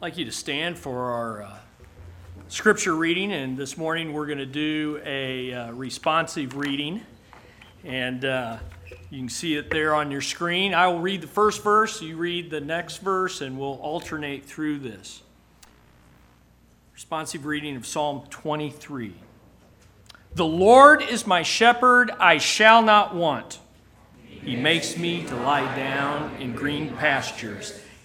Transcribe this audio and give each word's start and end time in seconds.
I'd 0.00 0.04
like 0.04 0.16
you 0.16 0.24
to 0.24 0.32
stand 0.32 0.78
for 0.78 1.10
our 1.10 1.42
uh, 1.42 1.56
scripture 2.48 2.96
reading, 2.96 3.32
and 3.32 3.54
this 3.54 3.76
morning 3.76 4.14
we're 4.14 4.24
going 4.24 4.38
to 4.38 4.46
do 4.46 4.98
a 5.04 5.52
uh, 5.52 5.72
responsive 5.72 6.56
reading. 6.56 7.02
And 7.84 8.24
uh, 8.24 8.56
you 9.10 9.18
can 9.18 9.28
see 9.28 9.56
it 9.56 9.68
there 9.68 9.94
on 9.94 10.10
your 10.10 10.22
screen. 10.22 10.72
I 10.72 10.88
will 10.88 11.00
read 11.00 11.20
the 11.20 11.26
first 11.26 11.62
verse, 11.62 12.00
you 12.00 12.16
read 12.16 12.48
the 12.48 12.62
next 12.62 13.02
verse, 13.02 13.42
and 13.42 13.58
we'll 13.58 13.74
alternate 13.74 14.46
through 14.46 14.78
this. 14.78 15.20
Responsive 16.94 17.44
reading 17.44 17.76
of 17.76 17.86
Psalm 17.86 18.22
23. 18.30 19.12
The 20.34 20.46
Lord 20.46 21.02
is 21.02 21.26
my 21.26 21.42
shepherd, 21.42 22.10
I 22.12 22.38
shall 22.38 22.80
not 22.80 23.14
want. 23.14 23.58
He 24.24 24.56
makes 24.56 24.96
me 24.96 25.26
to 25.26 25.36
lie 25.36 25.76
down 25.76 26.36
in 26.36 26.54
green 26.54 26.88
pastures. 26.96 27.78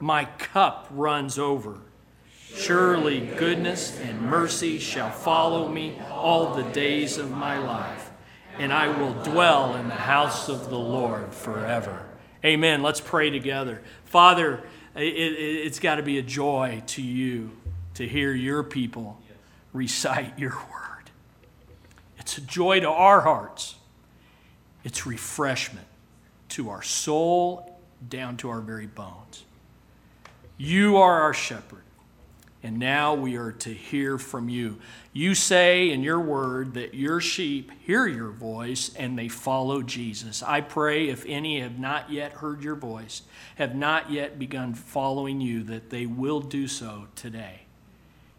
My 0.00 0.24
cup 0.24 0.88
runs 0.90 1.38
over. 1.38 1.80
Surely 2.54 3.20
goodness 3.20 3.98
and 4.00 4.22
mercy 4.22 4.78
shall 4.78 5.10
follow 5.10 5.68
me 5.68 5.98
all 6.10 6.54
the 6.54 6.62
days 6.70 7.18
of 7.18 7.30
my 7.30 7.58
life, 7.58 8.10
and 8.58 8.72
I 8.72 8.88
will 8.88 9.12
dwell 9.22 9.76
in 9.76 9.88
the 9.88 9.94
house 9.94 10.48
of 10.48 10.70
the 10.70 10.78
Lord 10.78 11.34
forever. 11.34 12.06
Amen. 12.44 12.82
Let's 12.82 13.00
pray 13.00 13.30
together. 13.30 13.82
Father, 14.04 14.62
it, 14.94 15.64
has 15.64 15.78
it, 15.78 15.80
got 15.80 15.96
to 15.96 16.02
be 16.02 16.18
a 16.18 16.22
joy 16.22 16.82
to 16.88 17.02
you 17.02 17.50
to 17.94 18.06
hear 18.06 18.32
your 18.32 18.62
people 18.62 19.20
recite 19.72 20.38
your 20.38 20.50
word. 20.50 21.10
It's 22.18 22.38
a 22.38 22.40
joy 22.40 22.80
to 22.80 22.88
our 22.88 23.20
hearts, 23.20 23.76
it's 24.84 25.06
refreshment 25.06 25.86
to 26.50 26.70
our 26.70 26.82
soul, 26.82 27.78
down 28.08 28.36
to 28.38 28.48
our 28.48 28.60
very 28.60 28.86
bones. 28.86 29.44
You 30.60 30.96
are 30.96 31.20
our 31.20 31.32
shepherd, 31.32 31.84
and 32.64 32.80
now 32.80 33.14
we 33.14 33.36
are 33.36 33.52
to 33.52 33.72
hear 33.72 34.18
from 34.18 34.48
you. 34.48 34.78
You 35.12 35.36
say 35.36 35.90
in 35.90 36.02
your 36.02 36.18
word 36.18 36.74
that 36.74 36.94
your 36.94 37.20
sheep 37.20 37.70
hear 37.86 38.08
your 38.08 38.30
voice 38.30 38.92
and 38.96 39.16
they 39.16 39.28
follow 39.28 39.82
Jesus. 39.82 40.42
I 40.42 40.62
pray 40.62 41.10
if 41.10 41.24
any 41.26 41.60
have 41.60 41.78
not 41.78 42.10
yet 42.10 42.32
heard 42.32 42.64
your 42.64 42.74
voice, 42.74 43.22
have 43.54 43.76
not 43.76 44.10
yet 44.10 44.36
begun 44.36 44.74
following 44.74 45.40
you, 45.40 45.62
that 45.62 45.90
they 45.90 46.06
will 46.06 46.40
do 46.40 46.66
so 46.66 47.06
today. 47.14 47.60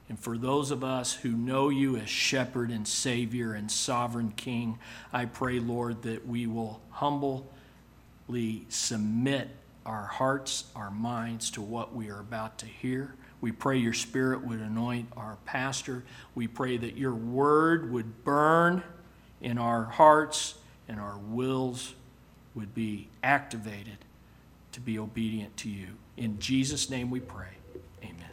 And 0.10 0.20
for 0.20 0.38
those 0.38 0.72
of 0.72 0.84
us 0.84 1.14
who 1.14 1.30
know 1.30 1.70
you 1.70 1.96
as 1.96 2.10
shepherd 2.10 2.70
and 2.70 2.86
savior 2.86 3.54
and 3.54 3.72
sovereign 3.72 4.32
king, 4.32 4.78
I 5.14 5.24
pray, 5.24 5.60
Lord, 5.60 6.02
that 6.02 6.28
we 6.28 6.48
will 6.48 6.82
humbly 6.90 8.66
submit 8.68 9.50
our 9.90 10.06
hearts, 10.06 10.66
our 10.76 10.92
minds 10.92 11.50
to 11.50 11.62
what 11.62 11.96
we 11.96 12.12
are 12.12 12.20
about 12.20 12.60
to 12.60 12.68
hear. 12.68 13.16
We 13.42 13.52
pray 13.52 13.78
your 13.78 13.94
spirit 13.94 14.46
would 14.46 14.60
anoint 14.60 15.10
our 15.18 15.40
pastor. 15.46 16.04
We 16.36 16.48
pray 16.48 16.78
that 16.78 16.96
your 16.96 17.16
word 17.16 17.92
would 17.92 18.24
burn 18.24 18.84
in 19.42 19.58
our 19.58 19.86
hearts 19.86 20.54
and 20.88 21.00
our 21.00 21.18
wills 21.18 21.96
would 22.54 22.76
be 22.76 23.08
activated 23.24 23.98
to 24.74 24.80
be 24.80 25.00
obedient 25.00 25.58
to 25.58 25.70
you. 25.70 25.88
In 26.18 26.38
Jesus' 26.38 26.92
name 26.92 27.10
we 27.10 27.20
pray. 27.20 27.48
Amen. 28.04 28.30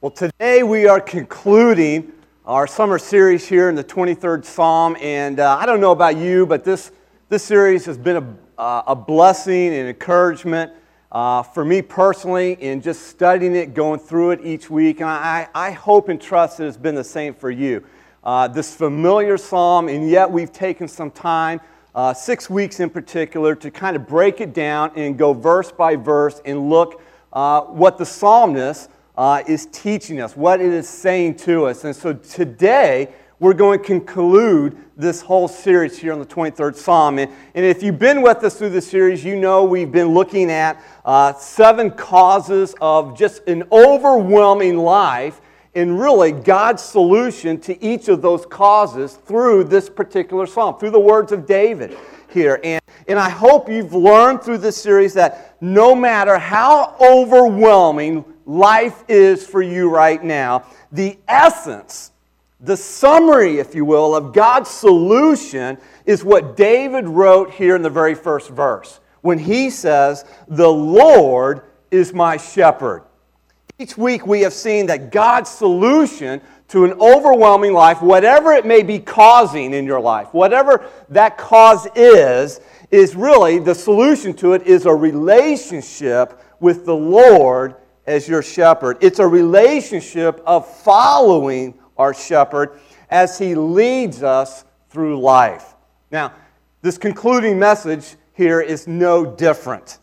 Well, 0.00 0.12
today 0.12 0.62
we 0.62 0.86
are 0.86 1.00
concluding 1.00 2.12
our 2.44 2.68
summer 2.68 3.00
series 3.00 3.48
here 3.48 3.68
in 3.68 3.74
the 3.74 3.82
23rd 3.82 4.44
Psalm. 4.44 4.96
And 5.00 5.40
uh, 5.40 5.56
I 5.58 5.66
don't 5.66 5.80
know 5.80 5.90
about 5.90 6.16
you, 6.16 6.46
but 6.46 6.62
this, 6.62 6.92
this 7.28 7.42
series 7.42 7.84
has 7.86 7.98
been 7.98 8.16
a, 8.16 8.45
uh, 8.58 8.82
a 8.86 8.96
blessing 8.96 9.74
and 9.74 9.88
encouragement 9.88 10.72
uh, 11.12 11.42
for 11.42 11.64
me 11.64 11.82
personally 11.82 12.52
in 12.60 12.80
just 12.80 13.06
studying 13.08 13.54
it, 13.54 13.74
going 13.74 14.00
through 14.00 14.32
it 14.32 14.40
each 14.44 14.68
week. 14.68 15.00
And 15.00 15.08
I, 15.08 15.48
I 15.54 15.70
hope 15.70 16.08
and 16.08 16.20
trust 16.20 16.58
that 16.58 16.66
it's 16.66 16.76
been 16.76 16.94
the 16.94 17.04
same 17.04 17.34
for 17.34 17.50
you. 17.50 17.84
Uh, 18.24 18.48
this 18.48 18.74
familiar 18.74 19.36
psalm, 19.36 19.88
and 19.88 20.10
yet 20.10 20.30
we've 20.30 20.52
taken 20.52 20.88
some 20.88 21.10
time, 21.10 21.60
uh, 21.94 22.12
six 22.12 22.50
weeks 22.50 22.80
in 22.80 22.90
particular, 22.90 23.54
to 23.54 23.70
kind 23.70 23.94
of 23.94 24.06
break 24.06 24.40
it 24.40 24.52
down 24.52 24.90
and 24.96 25.16
go 25.16 25.32
verse 25.32 25.70
by 25.70 25.94
verse 25.94 26.40
and 26.44 26.68
look 26.68 27.00
uh, 27.32 27.60
what 27.62 27.98
the 27.98 28.04
psalmist 28.04 28.90
uh, 29.16 29.42
is 29.46 29.66
teaching 29.66 30.20
us, 30.20 30.36
what 30.36 30.60
it 30.60 30.72
is 30.72 30.88
saying 30.88 31.36
to 31.36 31.66
us. 31.66 31.84
And 31.84 31.94
so 31.94 32.12
today, 32.12 33.14
we're 33.38 33.54
going 33.54 33.78
to 33.78 33.84
conclude 33.84 34.76
this 34.96 35.20
whole 35.20 35.46
series 35.46 35.98
here 35.98 36.12
on 36.12 36.18
the 36.18 36.26
23rd 36.26 36.74
Psalm. 36.74 37.18
And, 37.18 37.30
and 37.54 37.64
if 37.64 37.82
you've 37.82 37.98
been 37.98 38.22
with 38.22 38.42
us 38.42 38.56
through 38.56 38.70
the 38.70 38.80
series, 38.80 39.22
you 39.22 39.36
know 39.36 39.64
we've 39.64 39.92
been 39.92 40.08
looking 40.08 40.50
at 40.50 40.82
uh, 41.04 41.34
seven 41.34 41.90
causes 41.90 42.74
of 42.80 43.16
just 43.16 43.46
an 43.46 43.64
overwhelming 43.70 44.78
life 44.78 45.42
and 45.74 46.00
really 46.00 46.32
God's 46.32 46.82
solution 46.82 47.60
to 47.60 47.84
each 47.84 48.08
of 48.08 48.22
those 48.22 48.46
causes 48.46 49.14
through 49.26 49.64
this 49.64 49.90
particular 49.90 50.46
psalm, 50.46 50.78
through 50.78 50.92
the 50.92 50.98
words 50.98 51.32
of 51.32 51.46
David 51.46 51.94
here. 52.30 52.58
And, 52.64 52.80
and 53.06 53.18
I 53.18 53.28
hope 53.28 53.68
you've 53.68 53.92
learned 53.92 54.42
through 54.42 54.58
this 54.58 54.78
series 54.78 55.12
that 55.14 55.58
no 55.60 55.94
matter 55.94 56.38
how 56.38 56.96
overwhelming 56.98 58.24
life 58.46 59.04
is 59.08 59.46
for 59.46 59.60
you 59.60 59.90
right 59.90 60.24
now, 60.24 60.64
the 60.90 61.18
essence, 61.28 62.12
the 62.66 62.76
summary, 62.76 63.58
if 63.58 63.74
you 63.74 63.84
will, 63.84 64.14
of 64.14 64.32
God's 64.32 64.68
solution 64.68 65.78
is 66.04 66.24
what 66.24 66.56
David 66.56 67.06
wrote 67.06 67.52
here 67.52 67.76
in 67.76 67.82
the 67.82 67.90
very 67.90 68.14
first 68.14 68.50
verse 68.50 69.00
when 69.22 69.38
he 69.38 69.70
says, 69.70 70.24
The 70.48 70.68
Lord 70.68 71.62
is 71.90 72.12
my 72.12 72.36
shepherd. 72.36 73.04
Each 73.78 73.96
week 73.96 74.26
we 74.26 74.40
have 74.40 74.52
seen 74.52 74.86
that 74.86 75.12
God's 75.12 75.50
solution 75.50 76.40
to 76.68 76.84
an 76.84 76.92
overwhelming 76.94 77.72
life, 77.72 78.02
whatever 78.02 78.52
it 78.52 78.66
may 78.66 78.82
be 78.82 78.98
causing 78.98 79.72
in 79.72 79.84
your 79.84 80.00
life, 80.00 80.32
whatever 80.32 80.88
that 81.10 81.38
cause 81.38 81.86
is, 81.94 82.60
is 82.90 83.14
really 83.14 83.58
the 83.58 83.74
solution 83.74 84.34
to 84.34 84.54
it 84.54 84.62
is 84.62 84.86
a 84.86 84.94
relationship 84.94 86.40
with 86.58 86.84
the 86.84 86.94
Lord 86.94 87.76
as 88.06 88.26
your 88.28 88.42
shepherd. 88.42 88.98
It's 89.00 89.18
a 89.18 89.26
relationship 89.26 90.42
of 90.46 90.66
following 90.82 91.74
our 91.98 92.14
shepherd 92.14 92.78
as 93.10 93.38
he 93.38 93.54
leads 93.54 94.22
us 94.22 94.64
through 94.90 95.20
life. 95.20 95.74
Now, 96.10 96.32
this 96.82 96.98
concluding 96.98 97.58
message 97.58 98.16
here 98.34 98.60
is 98.60 98.86
no 98.86 99.24
different. 99.26 99.98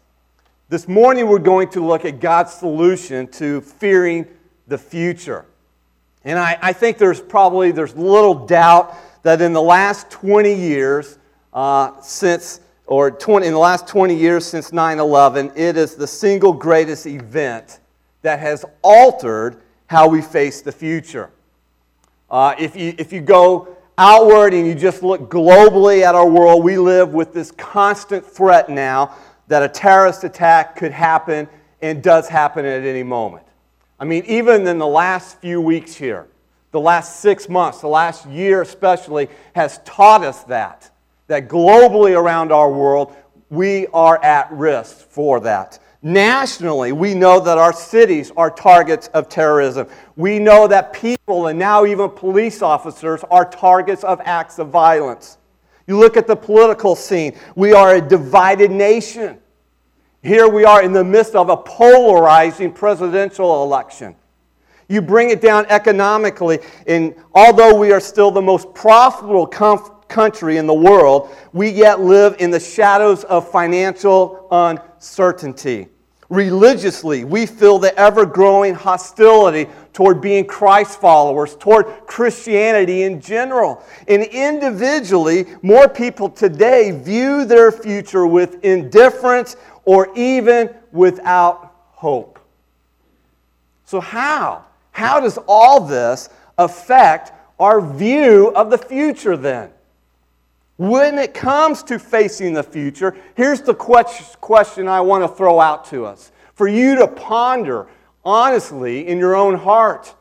This 0.70 0.88
morning 0.88 1.28
we're 1.28 1.40
going 1.40 1.70
to 1.70 1.86
look 1.86 2.04
at 2.06 2.20
God's 2.20 2.54
solution 2.54 3.28
to 3.34 3.62
fearing 3.62 4.26
the 4.68 4.78
future. 4.78 5.46
And 6.24 6.40
I, 6.40 6.58
I 6.62 6.74
think 6.74 6.98
there's 6.98 7.22
probably 7.22 7.72
there's 7.72 7.96
little 7.96 8.46
doubt 8.46 8.96
that 9.24 9.42
in 9.42 9.54
the 9.54 9.62
last 9.62 10.10
20 10.10 10.54
years 10.54 11.18
uh, 11.54 12.00
since 12.02 12.62
or 12.86 13.12
20, 13.12 13.48
in 13.48 13.54
the 13.54 13.60
last 13.60 13.88
20 13.88 14.16
years 14.16 14.46
since 14.46 14.72
9-11 14.72 15.58
it 15.58 15.78
is 15.78 15.96
the 15.96 16.08
single 16.08 16.54
greatest 16.54 17.06
event 17.06 17.80
that 18.22 18.40
has 18.40 18.66
altered 18.82 19.62
how 19.88 20.08
we 20.08 20.22
face 20.22 20.62
the 20.62 20.72
future. 20.72 21.30
Uh, 22.34 22.56
if, 22.58 22.76
you, 22.76 22.96
if 22.98 23.14
you 23.14 23.22
go 23.22 23.78
outward 23.96 24.56
and 24.56 24.66
you 24.66 24.74
just 24.74 25.04
look 25.04 25.30
globally 25.30 26.02
at 26.02 26.16
our 26.16 26.28
world, 26.28 26.64
we 26.64 26.80
live 26.80 27.14
with 27.14 27.32
this 27.32 27.52
constant 27.52 28.26
threat 28.26 28.70
now 28.70 29.16
that 29.50 29.62
a 29.62 29.70
terrorist 29.70 30.24
attack 30.24 30.76
could 30.76 30.92
happen 30.92 31.48
and 31.84 32.02
does 32.02 32.28
happen 32.28 32.66
at 32.66 32.84
any 32.86 33.04
moment. 33.04 33.46
I 34.00 34.06
mean, 34.06 34.24
even 34.26 34.66
in 34.66 34.80
the 34.80 34.88
last 34.88 35.42
few 35.42 35.62
weeks 35.62 35.94
here, 35.94 36.28
the 36.72 36.80
last 36.80 37.20
six 37.20 37.48
months, 37.48 37.82
the 37.82 37.88
last 37.88 38.26
year 38.26 38.64
especially, 38.64 39.30
has 39.54 39.80
taught 39.86 40.24
us 40.24 40.44
that. 40.46 40.90
That 41.28 41.48
globally 41.48 42.20
around 42.20 42.52
our 42.52 42.72
world, 42.72 43.16
we 43.52 43.86
are 43.94 44.20
at 44.24 44.52
risk 44.52 45.08
for 45.08 45.40
that. 45.42 45.78
Nationally, 46.06 46.92
we 46.92 47.14
know 47.14 47.40
that 47.40 47.58
our 47.58 47.72
cities 47.72 48.30
are 48.36 48.52
targets 48.52 49.08
of 49.14 49.30
terrorism. 49.30 49.88
We 50.18 50.38
know 50.38 50.68
that 50.68 50.92
people 50.92 51.48
and 51.48 51.58
now 51.58 51.86
even 51.86 52.10
police 52.10 52.62
officers 52.62 53.24
are 53.32 53.50
targets 53.50 54.04
of 54.04 54.20
acts 54.26 54.60
of 54.60 54.68
violence. 54.68 55.38
You 55.88 55.98
look 55.98 56.18
at 56.18 56.28
the 56.28 56.36
political 56.36 56.98
scene, 56.98 57.40
we 57.56 57.72
are 57.72 57.96
a 57.96 58.02
divided 58.02 58.70
nation. 58.70 59.40
Here 60.22 60.50
we 60.50 60.66
are 60.66 60.84
in 60.84 60.92
the 60.92 61.06
midst 61.06 61.36
of 61.36 61.48
a 61.48 61.56
polarizing 61.56 62.74
presidential 62.74 63.64
election. 63.64 64.14
You 64.90 65.02
bring 65.02 65.30
it 65.30 65.40
down 65.40 65.66
economically, 65.70 66.60
and 66.86 67.16
although 67.34 67.78
we 67.78 67.94
are 67.94 68.02
still 68.02 68.30
the 68.30 68.42
most 68.42 68.74
profitable 68.74 69.48
country 69.48 70.58
in 70.58 70.68
the 70.68 70.74
world, 70.74 71.34
we 71.54 71.70
yet 71.70 72.02
live 72.02 72.36
in 72.40 72.52
the 72.52 72.60
shadows 72.60 73.24
of 73.24 73.50
financial 73.50 74.50
uncertainty. 74.52 75.88
Religiously, 76.30 77.24
we 77.24 77.46
feel 77.46 77.80
the 77.80 77.96
ever 77.98 78.26
growing 78.26 78.74
hostility 78.74 79.70
toward 79.92 80.22
being 80.22 80.46
Christ 80.46 81.00
followers, 81.00 81.56
toward 81.56 81.86
Christianity 82.08 83.04
in 83.04 83.20
general. 83.20 83.84
And 84.08 84.24
individually, 84.24 85.46
more 85.62 85.88
people 85.88 86.30
today 86.30 86.92
view 86.92 87.46
their 87.46 87.72
future 87.72 88.26
with 88.26 88.64
indifference 88.64 89.58
or 89.86 90.16
even 90.18 90.74
without 90.92 91.76
hope. 91.92 92.40
So, 93.86 94.00
how? 94.00 94.66
How 94.92 95.20
does 95.20 95.38
all 95.48 95.82
this 95.82 96.30
affect 96.58 97.32
our 97.60 97.82
view 97.82 98.52
of 98.56 98.70
the 98.70 98.78
future 98.78 99.36
then? 99.36 99.70
When 100.84 101.18
it 101.18 101.34
comes 101.34 101.82
to 101.84 101.98
facing 101.98 102.52
the 102.52 102.62
future, 102.62 103.16
here's 103.36 103.62
the 103.62 103.74
question 103.74 104.90
I 104.90 105.00
want 105.00 105.24
to 105.24 105.30
throw 105.30 105.62
out 105.62 105.86
to 105.92 106.06
us 106.06 106.34
for 106.56 106.68
you 106.68 106.98
to 106.98 107.08
ponder 107.08 107.88
honestly 108.26 109.08
in 109.08 109.18
your 109.18 109.34
own 109.34 109.56
heart. 109.56 110.14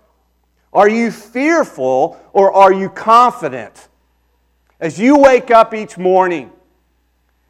Are 0.73 0.89
you 0.89 1.11
fearful 1.11 2.17
or 2.33 2.53
are 2.53 2.73
you 2.73 2.89
confident? 2.91 3.89
As 4.79 5.01
you 5.01 5.19
wake 5.19 5.51
up 5.51 5.75
each 5.75 5.99
morning 5.99 6.53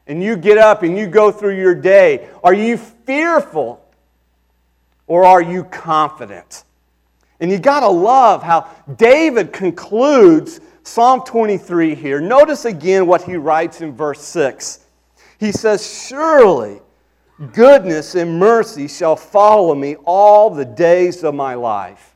and 0.06 0.22
you 0.22 0.34
get 0.34 0.56
up 0.56 0.82
and 0.82 0.96
you 0.96 1.06
go 1.06 1.30
through 1.30 1.58
your 1.58 1.74
day, 1.74 2.30
are 2.42 2.54
you 2.54 2.78
fearful 2.78 3.84
or 5.06 5.26
are 5.26 5.42
you 5.42 5.64
confident? 5.64 6.64
And 7.40 7.50
you 7.50 7.58
got 7.58 7.80
to 7.80 7.88
love 7.88 8.42
how 8.42 8.70
David 8.96 9.52
concludes 9.52 10.60
Psalm 10.84 11.22
23 11.24 11.94
here. 11.94 12.20
Notice 12.20 12.64
again 12.64 13.06
what 13.06 13.22
he 13.22 13.36
writes 13.36 13.80
in 13.80 13.94
verse 13.94 14.20
6. 14.22 14.80
He 15.38 15.52
says, 15.52 16.06
Surely 16.08 16.80
goodness 17.52 18.14
and 18.14 18.38
mercy 18.38 18.88
shall 18.88 19.16
follow 19.16 19.74
me 19.74 19.96
all 20.04 20.50
the 20.50 20.64
days 20.64 21.24
of 21.24 21.34
my 21.34 21.54
life, 21.54 22.14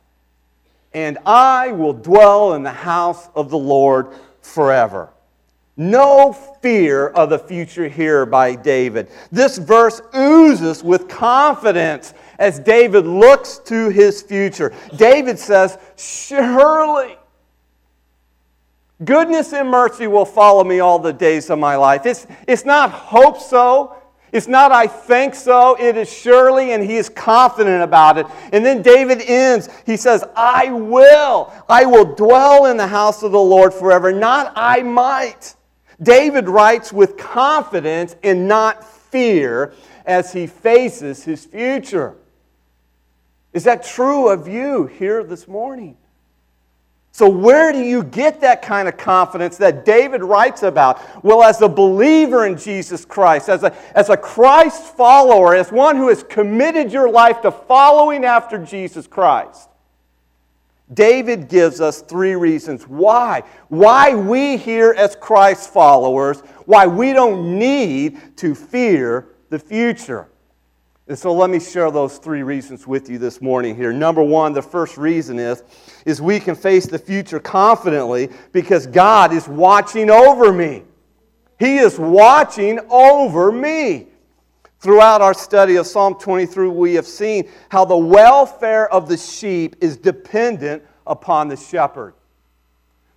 and 0.93 1.17
I 1.25 1.71
will 1.71 1.93
dwell 1.93 2.53
in 2.53 2.63
the 2.63 2.71
house 2.71 3.29
of 3.35 3.49
the 3.49 3.57
Lord 3.57 4.13
forever. 4.41 5.09
No 5.79 6.33
fear 6.33 7.09
of 7.09 7.29
the 7.29 7.37
future 7.37 7.87
here 7.87 8.25
by 8.25 8.55
David. 8.55 9.09
This 9.31 9.59
verse 9.59 10.01
oozes 10.15 10.83
with 10.83 11.07
confidence 11.07 12.15
as 12.39 12.59
David 12.59 13.05
looks 13.05 13.59
to 13.65 13.89
his 13.89 14.23
future. 14.23 14.73
David 14.95 15.37
says, 15.37 15.77
Surely 15.95 17.17
Goodness 19.03 19.53
and 19.53 19.69
mercy 19.69 20.07
will 20.07 20.25
follow 20.25 20.63
me 20.63 20.79
all 20.79 20.97
the 20.97 21.13
days 21.13 21.49
of 21.49 21.59
my 21.59 21.75
life. 21.75 22.05
It's, 22.05 22.25
it's 22.47 22.65
not 22.65 22.91
hope 22.91 23.39
so. 23.39 23.95
It's 24.31 24.47
not 24.47 24.71
I 24.71 24.87
think 24.87 25.35
so. 25.35 25.75
It 25.79 25.95
is 25.95 26.11
surely, 26.11 26.73
and 26.73 26.83
he 26.83 26.97
is 26.97 27.07
confident 27.07 27.83
about 27.83 28.17
it. 28.17 28.25
And 28.51 28.65
then 28.65 28.81
David 28.81 29.21
ends. 29.21 29.69
He 29.85 29.97
says, 29.97 30.23
I 30.35 30.71
will. 30.71 31.53
I 31.69 31.85
will 31.85 32.15
dwell 32.15 32.65
in 32.65 32.75
the 32.75 32.87
house 32.87 33.23
of 33.23 33.31
the 33.31 33.39
Lord 33.39 33.73
forever. 33.73 34.11
Not 34.11 34.51
I 34.55 34.81
might. 34.81 35.55
David 36.01 36.49
writes 36.49 36.91
with 36.91 37.17
confidence 37.17 38.15
and 38.23 38.47
not 38.47 38.83
fear 38.83 39.73
as 40.05 40.33
he 40.33 40.47
faces 40.47 41.23
his 41.23 41.45
future. 41.45 42.15
Is 43.53 43.63
that 43.63 43.83
true 43.83 44.29
of 44.29 44.47
you 44.47 44.87
here 44.87 45.23
this 45.23 45.47
morning? 45.47 45.97
So, 47.17 47.27
where 47.27 47.71
do 47.71 47.79
you 47.79 48.03
get 48.03 48.41
that 48.41 48.61
kind 48.61 48.87
of 48.87 48.95
confidence 48.95 49.57
that 49.57 49.85
David 49.85 50.21
writes 50.21 50.61
about? 50.61 51.01
Well, 51.23 51.41
as 51.41 51.59
a 51.63 51.67
believer 51.67 52.45
in 52.45 52.55
Jesus 52.55 53.05
Christ, 53.05 53.49
as 53.49 53.63
a, 53.63 53.75
as 53.97 54.09
a 54.09 54.17
Christ 54.17 54.95
follower, 54.95 55.55
as 55.55 55.71
one 55.71 55.95
who 55.95 56.09
has 56.09 56.21
committed 56.21 56.93
your 56.93 57.09
life 57.09 57.41
to 57.41 57.49
following 57.49 58.23
after 58.23 58.59
Jesus 58.59 59.07
Christ, 59.07 59.67
David 60.93 61.49
gives 61.49 61.81
us 61.81 62.03
three 62.03 62.35
reasons 62.35 62.87
why. 62.87 63.41
Why 63.69 64.13
we 64.13 64.55
here 64.55 64.93
as 64.95 65.15
Christ 65.15 65.73
followers, 65.73 66.41
why 66.67 66.85
we 66.85 67.13
don't 67.13 67.57
need 67.57 68.37
to 68.37 68.53
fear 68.53 69.29
the 69.49 69.57
future. 69.57 70.29
And 71.07 71.17
so 71.17 71.33
let 71.33 71.49
me 71.49 71.59
share 71.59 71.89
those 71.89 72.17
three 72.17 72.43
reasons 72.43 72.85
with 72.85 73.09
you 73.09 73.17
this 73.17 73.41
morning 73.41 73.77
here. 73.77 73.93
Number 73.93 74.21
one, 74.21 74.51
the 74.51 74.61
first 74.61 74.97
reason 74.97 75.39
is, 75.39 75.63
is 76.05 76.21
we 76.21 76.39
can 76.39 76.53
face 76.53 76.85
the 76.85 76.99
future 76.99 77.39
confidently 77.39 78.29
because 78.51 78.85
God 78.85 79.31
is 79.31 79.47
watching 79.47 80.09
over 80.09 80.51
me. 80.51 80.83
He 81.59 81.77
is 81.77 81.97
watching 81.97 82.79
over 82.89 83.51
me. 83.51 84.07
Throughout 84.79 85.21
our 85.21 85.33
study 85.33 85.77
of 85.77 85.87
Psalm 85.87 86.15
23, 86.15 86.67
we 86.67 86.93
have 86.95 87.07
seen 87.07 87.49
how 87.69 87.83
the 87.83 87.97
welfare 87.97 88.91
of 88.91 89.07
the 89.07 89.17
sheep 89.17 89.75
is 89.81 89.97
dependent 89.97 90.83
upon 91.07 91.47
the 91.47 91.57
shepherd. 91.57 92.13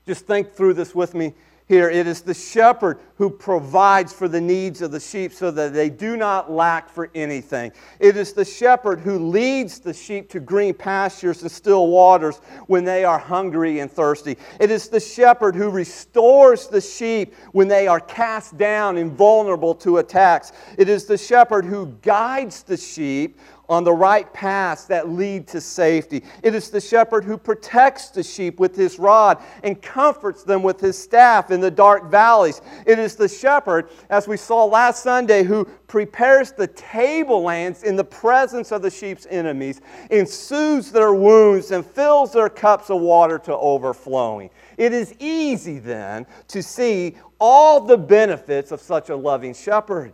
Just 0.06 0.26
think 0.26 0.54
through 0.54 0.74
this 0.74 0.94
with 0.94 1.14
me 1.14 1.34
here. 1.66 1.90
It 1.90 2.06
is 2.06 2.22
the 2.22 2.34
shepherd 2.34 2.98
who 3.20 3.28
provides 3.28 4.14
for 4.14 4.28
the 4.28 4.40
needs 4.40 4.80
of 4.80 4.92
the 4.92 4.98
sheep 4.98 5.30
so 5.30 5.50
that 5.50 5.74
they 5.74 5.90
do 5.90 6.16
not 6.16 6.50
lack 6.50 6.88
for 6.88 7.10
anything. 7.14 7.70
It 7.98 8.16
is 8.16 8.32
the 8.32 8.46
shepherd 8.46 8.98
who 8.98 9.18
leads 9.18 9.78
the 9.78 9.92
sheep 9.92 10.30
to 10.30 10.40
green 10.40 10.72
pastures 10.72 11.42
and 11.42 11.50
still 11.50 11.88
waters 11.88 12.38
when 12.66 12.82
they 12.82 13.04
are 13.04 13.18
hungry 13.18 13.80
and 13.80 13.92
thirsty. 13.92 14.38
It 14.58 14.70
is 14.70 14.88
the 14.88 15.00
shepherd 15.00 15.54
who 15.54 15.68
restores 15.68 16.66
the 16.68 16.80
sheep 16.80 17.34
when 17.52 17.68
they 17.68 17.86
are 17.86 18.00
cast 18.00 18.56
down 18.56 18.96
and 18.96 19.12
vulnerable 19.12 19.74
to 19.74 19.98
attacks. 19.98 20.52
It 20.78 20.88
is 20.88 21.04
the 21.04 21.18
shepherd 21.18 21.66
who 21.66 21.88
guides 22.00 22.62
the 22.62 22.78
sheep 22.78 23.38
on 23.70 23.84
the 23.84 23.92
right 23.92 24.30
paths 24.34 24.86
that 24.86 25.08
lead 25.08 25.46
to 25.46 25.60
safety. 25.60 26.24
It 26.42 26.56
is 26.56 26.70
the 26.70 26.80
shepherd 26.80 27.22
who 27.22 27.38
protects 27.38 28.08
the 28.08 28.24
sheep 28.24 28.58
with 28.58 28.74
his 28.74 28.98
rod 28.98 29.40
and 29.62 29.80
comforts 29.80 30.42
them 30.42 30.64
with 30.64 30.80
his 30.80 30.98
staff 30.98 31.52
in 31.52 31.60
the 31.60 31.70
dark 31.70 32.10
valleys. 32.10 32.60
It 32.84 32.98
is 32.98 33.09
the 33.14 33.28
shepherd, 33.28 33.88
as 34.08 34.26
we 34.28 34.36
saw 34.36 34.64
last 34.64 35.02
Sunday, 35.02 35.42
who 35.42 35.64
prepares 35.86 36.52
the 36.52 36.66
tablelands 36.66 37.82
in 37.82 37.96
the 37.96 38.04
presence 38.04 38.72
of 38.72 38.82
the 38.82 38.90
sheep's 38.90 39.26
enemies 39.30 39.80
and 40.10 40.28
soothes 40.28 40.92
their 40.92 41.12
wounds 41.14 41.70
and 41.70 41.84
fills 41.84 42.32
their 42.32 42.48
cups 42.48 42.90
of 42.90 43.00
water 43.00 43.38
to 43.38 43.56
overflowing. 43.56 44.50
It 44.76 44.92
is 44.92 45.14
easy 45.18 45.78
then 45.78 46.26
to 46.48 46.62
see 46.62 47.16
all 47.38 47.80
the 47.80 47.98
benefits 47.98 48.72
of 48.72 48.80
such 48.80 49.08
a 49.08 49.16
loving 49.16 49.54
shepherd. 49.54 50.12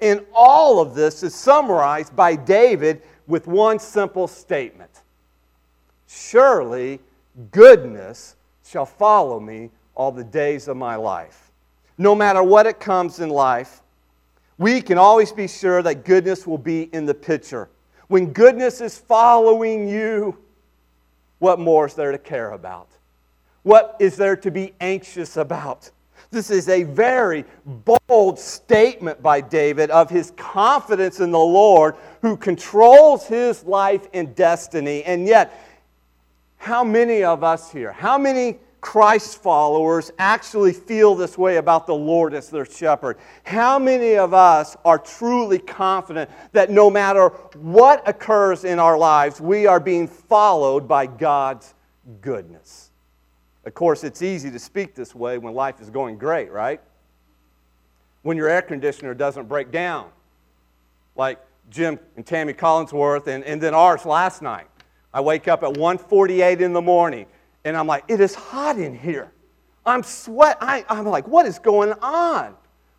And 0.00 0.24
all 0.32 0.80
of 0.80 0.94
this 0.94 1.22
is 1.22 1.34
summarized 1.34 2.16
by 2.16 2.36
David 2.36 3.02
with 3.26 3.46
one 3.46 3.78
simple 3.78 4.26
statement 4.26 4.90
Surely 6.06 6.98
goodness 7.52 8.34
shall 8.66 8.86
follow 8.86 9.38
me 9.38 9.70
all 9.94 10.10
the 10.10 10.24
days 10.24 10.66
of 10.66 10.76
my 10.76 10.96
life. 10.96 11.49
No 12.00 12.14
matter 12.14 12.42
what 12.42 12.64
it 12.64 12.80
comes 12.80 13.20
in 13.20 13.28
life, 13.28 13.82
we 14.56 14.80
can 14.80 14.96
always 14.96 15.32
be 15.32 15.46
sure 15.46 15.82
that 15.82 16.02
goodness 16.06 16.46
will 16.46 16.56
be 16.56 16.84
in 16.94 17.04
the 17.04 17.12
picture. 17.12 17.68
When 18.08 18.32
goodness 18.32 18.80
is 18.80 18.96
following 18.96 19.86
you, 19.86 20.38
what 21.40 21.60
more 21.60 21.88
is 21.88 21.92
there 21.92 22.10
to 22.10 22.16
care 22.16 22.52
about? 22.52 22.88
What 23.64 23.98
is 24.00 24.16
there 24.16 24.34
to 24.36 24.50
be 24.50 24.72
anxious 24.80 25.36
about? 25.36 25.90
This 26.30 26.50
is 26.50 26.70
a 26.70 26.84
very 26.84 27.44
bold 28.06 28.38
statement 28.38 29.22
by 29.22 29.42
David 29.42 29.90
of 29.90 30.08
his 30.08 30.32
confidence 30.38 31.20
in 31.20 31.30
the 31.30 31.38
Lord 31.38 31.96
who 32.22 32.34
controls 32.34 33.26
his 33.26 33.62
life 33.64 34.08
and 34.14 34.34
destiny. 34.34 35.04
And 35.04 35.26
yet, 35.26 35.52
how 36.56 36.82
many 36.82 37.24
of 37.24 37.44
us 37.44 37.70
here, 37.70 37.92
how 37.92 38.16
many 38.16 38.56
Christ 38.80 39.42
followers 39.42 40.10
actually 40.18 40.72
feel 40.72 41.14
this 41.14 41.36
way 41.36 41.56
about 41.56 41.86
the 41.86 41.94
Lord 41.94 42.34
as 42.34 42.48
their 42.48 42.64
shepherd? 42.64 43.18
How 43.44 43.78
many 43.78 44.16
of 44.16 44.32
us 44.32 44.76
are 44.84 44.98
truly 44.98 45.58
confident 45.58 46.30
that 46.52 46.70
no 46.70 46.90
matter 46.90 47.28
what 47.56 48.06
occurs 48.08 48.64
in 48.64 48.78
our 48.78 48.96
lives, 48.96 49.40
we 49.40 49.66
are 49.66 49.80
being 49.80 50.08
followed 50.08 50.88
by 50.88 51.06
God's 51.06 51.74
goodness? 52.20 52.90
Of 53.64 53.74
course, 53.74 54.04
it's 54.04 54.22
easy 54.22 54.50
to 54.50 54.58
speak 54.58 54.94
this 54.94 55.14
way 55.14 55.36
when 55.38 55.54
life 55.54 55.80
is 55.80 55.90
going 55.90 56.16
great, 56.16 56.50
right? 56.50 56.80
When 58.22 58.36
your 58.36 58.48
air 58.48 58.62
conditioner 58.62 59.14
doesn't 59.14 59.48
break 59.48 59.70
down, 59.70 60.10
like 61.16 61.38
Jim 61.70 61.98
and 62.16 62.26
Tammy 62.26 62.52
Collinsworth 62.52 63.26
and, 63.26 63.44
and 63.44 63.60
then 63.60 63.74
ours 63.74 64.04
last 64.04 64.42
night. 64.42 64.66
I 65.12 65.20
wake 65.20 65.48
up 65.48 65.62
at 65.62 65.74
1.48 65.74 66.60
in 66.60 66.72
the 66.72 66.80
morning, 66.80 67.26
and 67.64 67.76
I'm 67.76 67.86
like, 67.86 68.04
it 68.08 68.20
is 68.20 68.34
hot 68.34 68.78
in 68.78 68.96
here. 68.96 69.32
I'm 69.84 70.02
sweat. 70.02 70.58
I, 70.60 70.84
I'm 70.88 71.06
like, 71.06 71.26
what 71.26 71.46
is 71.46 71.58
going 71.58 71.92
on? 71.94 72.54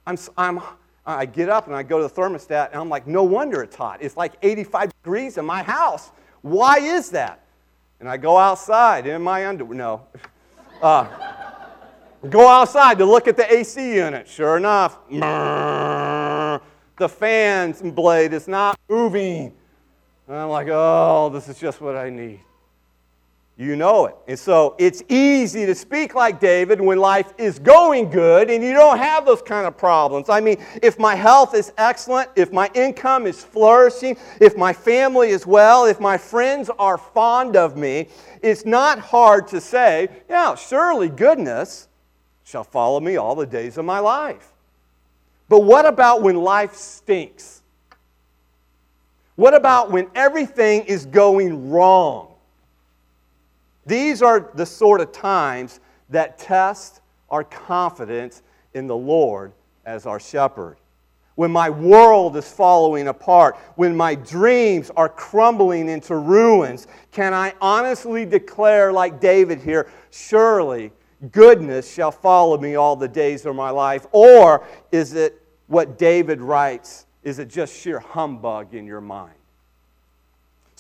I'm, 0.06 0.18
I'm, 0.38 0.60
I 1.06 1.26
get 1.26 1.50
up 1.50 1.68
and 1.68 1.76
I 1.76 1.84
go 1.84 1.98
to 1.98 2.14
the 2.14 2.22
thermostat, 2.22 2.72
and 2.72 2.76
I'm 2.80 2.90
like, 2.90 3.08
no 3.08 3.24
wonder 3.24 3.62
it's 3.62 3.76
hot. 3.76 4.02
It's 4.02 4.18
like 4.18 4.34
85 4.42 4.92
degrees 5.04 5.38
in 5.38 5.46
my 5.46 5.64
house. 5.64 6.12
Why 6.42 6.80
is 6.80 7.10
that? 7.12 7.44
And 8.00 8.10
I 8.10 8.18
go 8.18 8.38
outside 8.38 9.06
in 9.08 9.22
my 9.22 9.48
underwear. 9.48 9.78
No. 9.78 10.08
Uh, 10.82 11.06
go 12.28 12.48
outside 12.48 12.98
to 12.98 13.06
look 13.06 13.28
at 13.28 13.38
the 13.38 13.54
AC 13.54 13.98
unit. 13.98 14.28
Sure 14.28 14.58
enough, 14.58 14.98
the 16.98 17.08
fan 17.08 17.72
blade 17.92 18.34
is 18.34 18.48
not 18.48 18.80
moving. 18.90 19.54
And 20.28 20.36
I'm 20.36 20.50
like, 20.50 20.68
oh, 20.72 21.30
this 21.32 21.48
is 21.50 21.60
just 21.60 21.82
what 21.82 21.96
I 21.96 22.10
need. 22.10 22.40
You 23.62 23.76
know 23.76 24.08
it. 24.08 24.16
And 24.28 24.40
so 24.40 24.74
it's 24.80 25.04
easy 25.08 25.68
to 25.68 25.76
speak 25.76 26.16
like 26.16 26.40
David 26.40 26.82
when 26.82 26.98
life 26.98 27.32
is 27.38 27.60
going 27.60 28.10
good 28.10 28.50
and 28.50 28.64
you 28.64 28.74
don't 28.74 28.98
have 28.98 29.24
those 29.24 29.44
kind 29.44 29.68
of 29.68 29.78
problems. 29.78 30.30
I 30.30 30.40
mean, 30.40 30.58
if 30.82 30.98
my 30.98 31.14
health 31.14 31.54
is 31.54 31.72
excellent, 31.78 32.32
if 32.36 32.52
my 32.52 32.72
income 32.74 33.28
is 33.28 33.44
flourishing, 33.44 34.18
if 34.40 34.58
my 34.58 34.74
family 34.74 35.30
is 35.30 35.46
well, 35.46 35.86
if 35.86 36.00
my 36.00 36.18
friends 36.18 36.72
are 36.80 36.98
fond 36.98 37.56
of 37.56 37.78
me, 37.78 38.08
it's 38.42 38.66
not 38.66 38.98
hard 38.98 39.48
to 39.50 39.62
say, 39.62 40.10
yeah, 40.28 40.56
surely 40.56 41.10
goodness 41.10 41.88
shall 42.44 42.64
follow 42.64 43.00
me 43.00 43.18
all 43.18 43.36
the 43.36 43.46
days 43.46 43.78
of 43.78 43.86
my 43.86 44.00
life. 44.00 44.54
But 45.50 45.60
what 45.60 45.86
about 45.86 46.24
when 46.24 46.38
life 46.38 46.74
stinks? 46.74 47.62
What 49.36 49.54
about 49.54 49.92
when 49.92 50.10
everything 50.16 50.82
is 50.86 51.06
going 51.06 51.70
wrong? 51.70 52.31
These 53.86 54.22
are 54.22 54.52
the 54.54 54.66
sort 54.66 55.02
of 55.02 55.12
times 55.12 55.80
that 56.10 56.38
test 56.38 57.02
our 57.30 57.44
confidence 57.44 58.44
in 58.74 58.88
the 58.88 58.96
Lord 58.96 59.54
as 59.86 60.06
our 60.06 60.20
shepherd. 60.20 60.78
When 61.36 61.52
my 61.52 61.70
world 61.70 62.36
is 62.36 62.52
falling 62.52 63.08
apart, 63.08 63.58
when 63.76 63.96
my 63.96 64.16
dreams 64.16 64.92
are 64.96 65.10
crumbling 65.10 65.90
into 65.90 66.16
ruins, 66.16 66.88
can 67.12 67.34
I 67.34 67.54
honestly 67.62 68.26
declare, 68.26 68.92
like 68.92 69.20
David 69.20 69.62
here, 69.62 69.90
surely 70.12 70.92
goodness 71.32 71.92
shall 71.92 72.12
follow 72.12 72.58
me 72.58 72.76
all 72.76 72.96
the 72.96 73.08
days 73.08 73.46
of 73.46 73.56
my 73.56 73.70
life? 73.70 74.06
Or 74.12 74.66
is 74.92 75.14
it 75.14 75.42
what 75.68 75.98
David 75.98 76.42
writes? 76.42 77.06
Is 77.24 77.40
it 77.40 77.48
just 77.48 77.76
sheer 77.76 78.00
humbug 78.00 78.74
in 78.74 78.86
your 78.86 79.02
mind? 79.02 79.34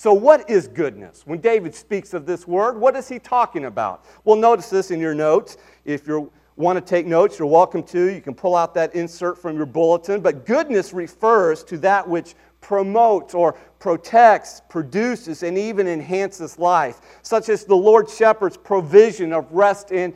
So, 0.01 0.13
what 0.13 0.49
is 0.49 0.67
goodness? 0.67 1.27
When 1.27 1.41
David 1.41 1.75
speaks 1.75 2.15
of 2.15 2.25
this 2.25 2.47
word, 2.47 2.75
what 2.75 2.95
is 2.95 3.07
he 3.07 3.19
talking 3.19 3.65
about? 3.65 4.05
Well, 4.23 4.35
notice 4.35 4.67
this 4.67 4.89
in 4.89 4.99
your 4.99 5.13
notes. 5.13 5.57
If 5.85 6.07
you 6.07 6.31
want 6.55 6.77
to 6.77 6.81
take 6.83 7.05
notes, 7.05 7.37
you're 7.37 7.47
welcome 7.47 7.83
to. 7.83 8.11
You 8.11 8.19
can 8.19 8.33
pull 8.33 8.55
out 8.55 8.73
that 8.73 8.95
insert 8.95 9.37
from 9.37 9.57
your 9.57 9.67
bulletin. 9.67 10.19
But 10.21 10.47
goodness 10.47 10.91
refers 10.91 11.63
to 11.65 11.77
that 11.77 12.09
which 12.09 12.33
promotes 12.61 13.35
or 13.35 13.53
protects, 13.77 14.63
produces, 14.69 15.43
and 15.43 15.55
even 15.55 15.87
enhances 15.87 16.57
life, 16.57 16.99
such 17.21 17.49
as 17.49 17.65
the 17.65 17.75
Lord 17.75 18.09
Shepherd's 18.09 18.57
provision 18.57 19.31
of 19.31 19.51
rest 19.51 19.91
and 19.91 20.15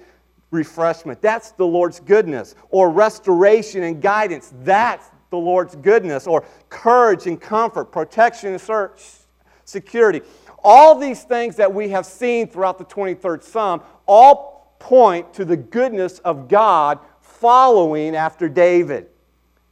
refreshment. 0.49 1.21
That's 1.21 1.51
the 1.51 1.67
Lord's 1.67 1.99
goodness. 1.99 2.55
Or 2.71 2.89
restoration 2.89 3.83
and 3.83 4.01
guidance. 4.01 4.51
That's 4.63 5.11
the 5.29 5.37
Lord's 5.37 5.75
goodness. 5.75 6.25
Or 6.25 6.43
courage 6.69 7.27
and 7.27 7.39
comfort, 7.39 7.91
protection 7.91 8.53
and 8.53 8.59
search 8.59 9.24
security. 9.65 10.21
All 10.63 10.97
these 10.97 11.23
things 11.23 11.57
that 11.57 11.73
we 11.73 11.89
have 11.89 12.05
seen 12.05 12.47
throughout 12.47 12.77
the 12.77 12.85
23rd 12.85 13.43
Psalm 13.43 13.81
all 14.05 14.75
point 14.79 15.33
to 15.33 15.45
the 15.45 15.57
goodness 15.57 16.19
of 16.19 16.47
God 16.47 16.99
following 17.21 18.15
after 18.15 18.47
David. 18.47 19.07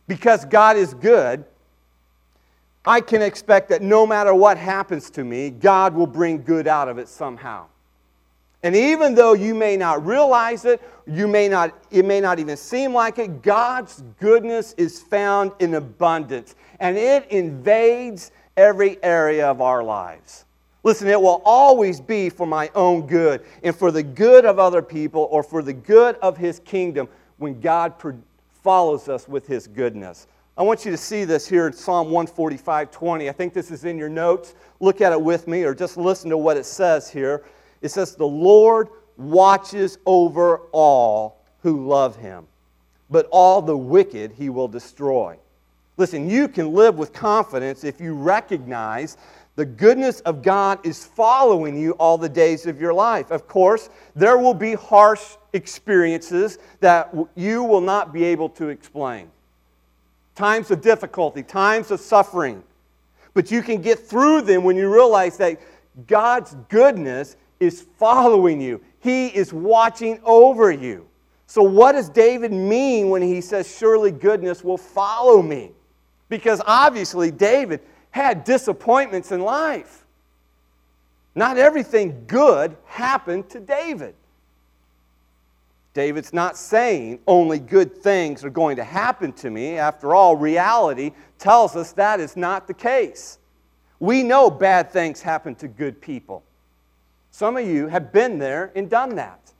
Because 0.08 0.46
God 0.46 0.76
is 0.76 0.94
good, 0.94 1.46
I 2.86 3.00
can 3.00 3.22
expect 3.22 3.70
that 3.70 3.82
no 3.82 4.06
matter 4.06 4.34
what 4.34 4.58
happens 4.58 5.10
to 5.12 5.24
me, 5.24 5.50
God 5.50 5.96
will 5.96 6.08
bring 6.08 6.44
good 6.44 6.68
out 6.68 6.90
of 6.90 6.98
it 6.98 7.08
somehow. 7.08 7.68
And 8.62 8.76
even 8.76 9.14
though 9.14 9.34
you 9.34 9.54
may 9.54 9.76
not 9.76 10.06
realize 10.06 10.64
it, 10.64 10.82
you 11.06 11.28
may 11.28 11.50
not, 11.50 11.78
it 11.92 12.06
may 12.06 12.22
not 12.22 12.40
even 12.40 12.56
seem 12.56 12.94
like 12.94 13.20
it, 13.20 13.42
God's 13.42 14.04
goodness 14.20 14.74
is 14.78 15.02
found 15.02 15.52
in 15.60 15.76
abundance. 15.76 16.56
And 16.80 16.98
it 16.98 17.30
invades 17.30 18.32
every 18.58 19.02
area 19.04 19.50
of 19.50 19.62
our 19.62 19.84
lives. 19.84 20.46
Listen, 20.84 21.08
it 21.08 21.20
will 21.20 21.42
always 21.46 22.02
be 22.02 22.30
for 22.30 22.46
my 22.46 22.70
own 22.76 23.08
good 23.08 23.44
and 23.64 23.76
for 23.76 23.90
the 23.92 24.04
good 24.04 24.46
of 24.46 24.60
other 24.60 24.82
people 24.82 25.28
or 25.32 25.42
for 25.42 25.62
the 25.62 25.74
good 25.74 26.16
of 26.18 26.38
His 26.38 26.60
kingdom 26.60 27.08
when 27.38 27.60
God 27.62 27.94
follows 28.62 29.08
us 29.08 29.28
with 29.28 29.48
His 29.48 29.68
goodness. 29.68 30.28
I 30.56 30.62
want 30.62 30.86
you 30.86 30.92
to 30.92 30.98
see 30.98 31.24
this 31.24 31.48
here 31.48 31.68
in 31.68 31.74
Psalm 31.74 32.12
145 32.12 32.92
20. 32.92 33.30
I 33.30 33.32
think 33.32 33.54
this 33.54 33.72
is 33.72 33.86
in 33.86 33.98
your 33.98 34.10
notes. 34.10 34.54
Look 34.82 35.02
at 35.02 35.12
it 35.12 35.22
with 35.22 35.48
me 35.48 35.64
or 35.64 35.74
just 35.74 35.98
listen 35.98 36.30
to 36.30 36.38
what 36.38 36.58
it 36.58 36.66
says 36.66 37.10
here. 37.10 37.44
It 37.82 37.90
says, 37.90 38.16
The 38.16 38.28
Lord 38.28 38.90
watches 39.18 39.98
over 40.06 40.58
all 40.72 41.44
who 41.62 41.88
love 41.88 42.18
Him, 42.18 42.46
but 43.10 43.28
all 43.32 43.62
the 43.62 43.78
wicked 43.78 44.34
He 44.34 44.50
will 44.50 44.68
destroy. 44.68 45.38
Listen, 45.98 46.30
you 46.30 46.48
can 46.48 46.74
live 46.74 46.98
with 46.98 47.14
confidence 47.14 47.84
if 47.84 48.02
you 48.02 48.16
recognize 48.16 49.18
the 49.56 49.66
goodness 49.66 50.20
of 50.22 50.42
God 50.42 50.84
is 50.84 51.06
following 51.06 51.78
you 51.78 51.92
all 51.94 52.18
the 52.18 52.30
days 52.30 52.66
of 52.66 52.82
your 52.82 52.94
life. 52.94 53.30
Of 53.30 53.48
course, 53.48 53.90
there 54.16 54.40
will 54.40 54.56
be 54.56 54.74
harsh 54.74 55.22
experiences 55.54 56.58
that 56.80 57.14
you 57.36 57.64
will 57.64 57.82
not 57.82 58.12
be 58.12 58.24
able 58.24 58.50
to 58.50 58.70
explain. 58.70 59.30
Times 60.34 60.72
of 60.72 60.82
difficulty, 60.82 61.44
times 61.44 61.92
of 61.92 62.00
suffering. 62.00 62.64
But 63.36 63.52
you 63.52 63.62
can 63.62 63.82
get 63.82 64.00
through 64.00 64.42
them 64.42 64.64
when 64.64 64.76
you 64.76 64.92
realize 64.92 65.38
that 65.38 65.62
God's 66.08 66.56
goodness 66.70 67.36
is 67.60 67.86
following 67.98 68.60
you, 68.60 68.82
He 69.00 69.28
is 69.28 69.54
watching 69.54 70.20
over 70.24 70.72
you. 70.72 71.08
So, 71.46 71.62
what 71.62 71.92
does 71.92 72.10
David 72.10 72.52
mean 72.52 73.10
when 73.10 73.22
he 73.22 73.40
says, 73.40 73.78
Surely 73.78 74.10
goodness 74.10 74.64
will 74.64 74.78
follow 74.78 75.40
me? 75.42 75.72
Because 76.34 76.64
obviously, 76.66 77.30
David 77.30 77.82
had 78.10 78.44
disappointments 78.44 79.32
in 79.32 79.42
life. 79.42 80.04
Not 81.36 81.60
everything 81.60 82.24
good 82.26 82.76
happened 82.86 83.52
to 83.52 83.60
David. 83.60 84.16
David's 85.94 86.34
not 86.34 86.58
saying 86.58 87.20
only 87.28 87.60
good 87.60 87.96
things 87.96 88.44
are 88.44 88.50
going 88.50 88.78
to 88.78 88.84
happen 88.84 89.32
to 89.34 89.52
me. 89.52 89.78
After 89.78 90.16
all, 90.16 90.36
reality 90.36 91.12
tells 91.38 91.76
us 91.76 91.92
that 91.92 92.20
is 92.20 92.36
not 92.36 92.66
the 92.66 92.74
case. 92.74 93.38
We 94.00 94.24
know 94.24 94.50
bad 94.50 94.90
things 94.90 95.22
happen 95.22 95.54
to 95.58 95.68
good 95.68 96.02
people. 96.02 96.42
Some 97.30 97.58
of 97.58 97.68
you 97.68 97.86
have 97.90 98.12
been 98.12 98.40
there 98.40 98.72
and 98.76 98.90
done 98.90 99.14
that. 99.18 99.54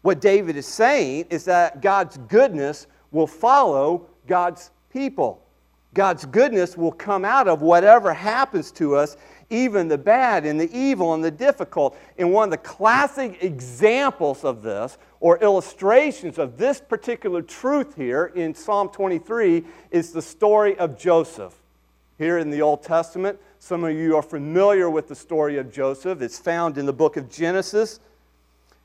What 0.00 0.20
David 0.20 0.56
is 0.56 0.66
saying 0.66 1.26
is 1.30 1.44
that 1.44 1.80
God's 1.80 2.16
goodness 2.16 2.88
will 3.12 3.28
follow 3.28 4.08
God's 4.26 4.72
people. 4.92 5.38
God's 5.94 6.24
goodness 6.24 6.76
will 6.76 6.92
come 6.92 7.24
out 7.24 7.48
of 7.48 7.60
whatever 7.60 8.14
happens 8.14 8.72
to 8.72 8.96
us, 8.96 9.16
even 9.50 9.88
the 9.88 9.98
bad 9.98 10.46
and 10.46 10.58
the 10.58 10.74
evil 10.76 11.12
and 11.12 11.22
the 11.22 11.30
difficult. 11.30 11.98
And 12.16 12.32
one 12.32 12.44
of 12.44 12.50
the 12.50 12.56
classic 12.56 13.42
examples 13.42 14.44
of 14.44 14.62
this, 14.62 14.96
or 15.20 15.38
illustrations 15.38 16.38
of 16.38 16.56
this 16.56 16.80
particular 16.80 17.42
truth 17.42 17.94
here 17.94 18.32
in 18.34 18.54
Psalm 18.54 18.88
23, 18.88 19.64
is 19.90 20.12
the 20.12 20.22
story 20.22 20.78
of 20.78 20.98
Joseph. 20.98 21.54
Here 22.16 22.38
in 22.38 22.50
the 22.50 22.62
Old 22.62 22.82
Testament, 22.82 23.38
some 23.58 23.84
of 23.84 23.92
you 23.92 24.16
are 24.16 24.22
familiar 24.22 24.88
with 24.88 25.08
the 25.08 25.14
story 25.14 25.58
of 25.58 25.70
Joseph. 25.70 26.22
It's 26.22 26.38
found 26.38 26.78
in 26.78 26.86
the 26.86 26.92
book 26.92 27.16
of 27.16 27.30
Genesis. 27.30 28.00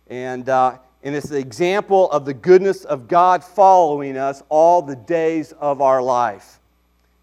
And, 0.10 0.50
uh, 0.50 0.78
and 1.04 1.16
it's 1.16 1.30
the 1.30 1.40
example 1.40 2.12
of 2.12 2.26
the 2.26 2.34
goodness 2.34 2.84
of 2.84 3.08
God 3.08 3.44
following 3.44 4.18
us 4.18 4.44
all 4.50 4.82
the 4.82 4.96
days 4.96 5.54
of 5.54 5.82
our 5.82 6.02
life. 6.02 6.57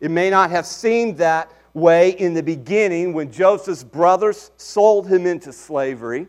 It 0.05 0.11
may 0.11 0.29
not 0.29 0.51
have 0.51 0.67
seemed 0.67 1.17
that 1.17 1.51
way 1.73 2.11
in 2.11 2.35
the 2.35 2.43
beginning 2.43 3.15
when 3.15 3.33
Joseph's 3.33 3.83
brothers 3.83 4.51
sold 4.59 5.09
him 5.09 5.27
into 5.27 5.51
slavery. 5.51 6.29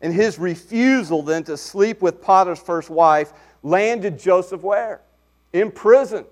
And 0.00 0.14
his 0.14 0.38
refusal 0.38 1.20
then 1.20 1.42
to 1.42 1.56
sleep 1.56 2.00
with 2.00 2.22
Potiphar's 2.22 2.60
first 2.60 2.90
wife 2.90 3.32
landed 3.64 4.16
Joseph 4.16 4.62
where? 4.62 5.00
In 5.52 5.72
prison. 5.72 6.24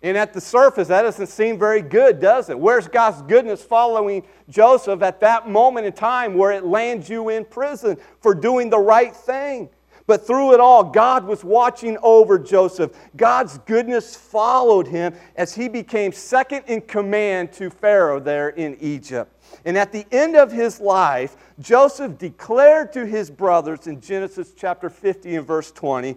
And 0.00 0.16
at 0.16 0.32
the 0.32 0.40
surface, 0.40 0.86
that 0.86 1.02
doesn't 1.02 1.26
seem 1.26 1.58
very 1.58 1.82
good, 1.82 2.20
does 2.20 2.50
it? 2.50 2.56
Where's 2.56 2.86
God's 2.86 3.22
goodness 3.22 3.60
following 3.60 4.22
Joseph 4.48 5.02
at 5.02 5.18
that 5.22 5.48
moment 5.48 5.86
in 5.86 5.92
time 5.92 6.34
where 6.34 6.52
it 6.52 6.64
lands 6.64 7.08
you 7.08 7.30
in 7.30 7.44
prison 7.44 7.96
for 8.20 8.32
doing 8.32 8.70
the 8.70 8.78
right 8.78 9.16
thing? 9.16 9.68
But 10.06 10.26
through 10.26 10.52
it 10.52 10.60
all, 10.60 10.84
God 10.84 11.24
was 11.24 11.42
watching 11.42 11.96
over 12.02 12.38
Joseph. 12.38 12.92
God's 13.16 13.58
goodness 13.58 14.14
followed 14.14 14.86
him 14.86 15.14
as 15.36 15.54
he 15.54 15.68
became 15.68 16.12
second 16.12 16.64
in 16.66 16.82
command 16.82 17.52
to 17.54 17.70
Pharaoh 17.70 18.20
there 18.20 18.50
in 18.50 18.76
Egypt. 18.80 19.32
And 19.64 19.78
at 19.78 19.92
the 19.92 20.04
end 20.12 20.36
of 20.36 20.52
his 20.52 20.78
life, 20.78 21.36
Joseph 21.58 22.18
declared 22.18 22.92
to 22.92 23.06
his 23.06 23.30
brothers 23.30 23.86
in 23.86 24.00
Genesis 24.00 24.52
chapter 24.54 24.90
50 24.90 25.36
and 25.36 25.46
verse 25.46 25.70
20, 25.72 26.16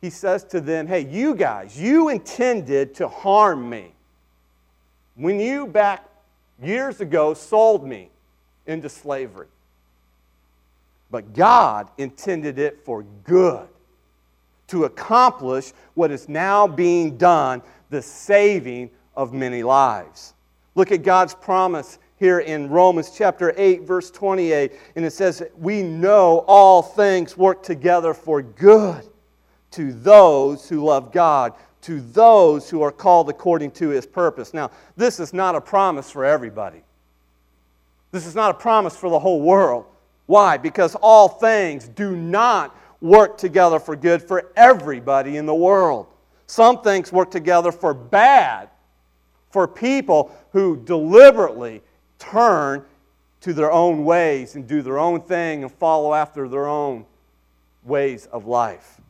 he 0.00 0.10
says 0.10 0.44
to 0.44 0.60
them, 0.60 0.86
Hey, 0.86 1.00
you 1.00 1.34
guys, 1.34 1.80
you 1.80 2.10
intended 2.10 2.94
to 2.96 3.08
harm 3.08 3.68
me. 3.68 3.94
When 5.16 5.40
you 5.40 5.66
back 5.66 6.08
years 6.62 7.00
ago 7.00 7.34
sold 7.34 7.86
me, 7.86 8.10
into 8.66 8.88
slavery. 8.88 9.46
But 11.10 11.32
God 11.32 11.88
intended 11.98 12.58
it 12.58 12.84
for 12.84 13.04
good 13.24 13.68
to 14.68 14.84
accomplish 14.84 15.72
what 15.94 16.10
is 16.10 16.28
now 16.28 16.66
being 16.66 17.16
done 17.16 17.62
the 17.90 18.02
saving 18.02 18.90
of 19.14 19.32
many 19.32 19.62
lives. 19.62 20.34
Look 20.74 20.90
at 20.90 21.02
God's 21.02 21.34
promise 21.34 21.98
here 22.16 22.40
in 22.40 22.68
Romans 22.70 23.12
chapter 23.16 23.54
8, 23.56 23.82
verse 23.82 24.10
28, 24.10 24.72
and 24.96 25.04
it 25.04 25.12
says, 25.12 25.42
We 25.56 25.82
know 25.82 26.44
all 26.46 26.82
things 26.82 27.36
work 27.36 27.62
together 27.62 28.14
for 28.14 28.42
good 28.42 29.04
to 29.72 29.92
those 29.92 30.68
who 30.68 30.84
love 30.84 31.12
God, 31.12 31.52
to 31.82 32.00
those 32.00 32.70
who 32.70 32.82
are 32.82 32.92
called 32.92 33.28
according 33.28 33.72
to 33.72 33.88
his 33.88 34.06
purpose. 34.06 34.54
Now, 34.54 34.70
this 34.96 35.20
is 35.20 35.32
not 35.32 35.54
a 35.54 35.60
promise 35.60 36.10
for 36.10 36.24
everybody. 36.24 36.82
This 38.10 38.26
is 38.26 38.34
not 38.34 38.52
a 38.52 38.54
promise 38.54 38.96
for 38.96 39.10
the 39.10 39.18
whole 39.18 39.40
world. 39.42 39.86
Why? 40.26 40.56
Because 40.56 40.94
all 40.96 41.28
things 41.28 41.88
do 41.88 42.16
not 42.16 42.76
work 43.00 43.36
together 43.36 43.78
for 43.78 43.96
good 43.96 44.22
for 44.22 44.50
everybody 44.56 45.36
in 45.36 45.46
the 45.46 45.54
world. 45.54 46.06
Some 46.46 46.82
things 46.82 47.12
work 47.12 47.30
together 47.30 47.72
for 47.72 47.94
bad 47.94 48.70
for 49.50 49.68
people 49.68 50.34
who 50.52 50.76
deliberately 50.76 51.82
turn 52.18 52.84
to 53.40 53.52
their 53.52 53.70
own 53.70 54.04
ways 54.04 54.56
and 54.56 54.66
do 54.66 54.82
their 54.82 54.98
own 54.98 55.20
thing 55.20 55.62
and 55.62 55.72
follow 55.72 56.14
after 56.14 56.48
their 56.48 56.66
own 56.66 57.04
ways 57.84 58.26
of 58.26 58.46
life. 58.46 59.00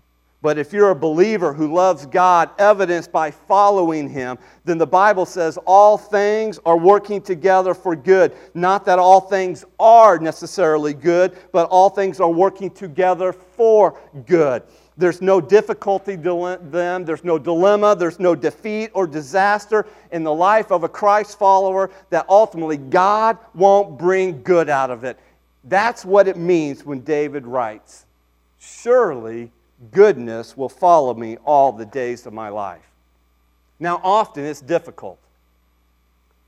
But 0.45 0.59
if 0.59 0.75
you're 0.75 0.91
a 0.91 0.95
believer 0.95 1.55
who 1.55 1.73
loves 1.73 2.05
God, 2.05 2.51
evidenced 2.59 3.11
by 3.11 3.31
following 3.31 4.11
Him, 4.11 4.37
then 4.67 4.77
the 4.77 4.87
Bible 4.87 5.25
says 5.25 5.57
all 5.65 5.97
things 5.97 6.61
are 6.67 6.77
working 6.77 7.23
together 7.23 7.73
for 7.73 7.97
good. 7.97 8.37
Not 8.53 8.85
that 8.85 8.99
all 8.99 9.23
things 9.23 9.65
are 9.81 10.19
necessarily 10.19 10.93
good, 10.93 11.35
but 11.51 11.71
all 11.71 11.89
things 11.89 12.21
are 12.21 12.31
working 12.31 12.71
together 12.71 13.33
for 13.33 13.99
good. 14.27 14.63
There's 14.99 15.23
no 15.23 15.41
difficulty 15.41 16.15
to 16.19 16.59
them, 16.65 17.07
there's 17.07 17.25
no 17.25 17.39
dilemma, 17.39 17.97
there's 17.97 18.21
no 18.21 18.35
defeat 18.35 18.91
or 18.93 19.07
disaster 19.07 19.87
in 20.13 20.25
the 20.25 20.35
life 20.35 20.71
of 20.71 20.85
a 20.85 20.91
Christ 20.91 21.39
follower 21.39 21.91
that 22.11 22.27
ultimately 22.29 22.77
God 22.77 23.39
won't 23.55 23.97
bring 23.97 24.43
good 24.43 24.69
out 24.69 24.91
of 24.91 25.05
it. 25.05 25.19
That's 25.65 26.05
what 26.05 26.29
it 26.29 26.37
means 26.37 26.85
when 26.85 27.01
David 27.01 27.47
writes, 27.47 28.05
Surely 28.59 29.51
goodness 29.91 30.57
will 30.57 30.69
follow 30.69 31.15
me 31.15 31.37
all 31.45 31.73
the 31.73 31.87
days 31.87 32.27
of 32.27 32.33
my 32.33 32.49
life. 32.49 32.91
Now, 33.79 34.01
often 34.03 34.45
it's 34.45 34.61
difficult. 34.61 35.19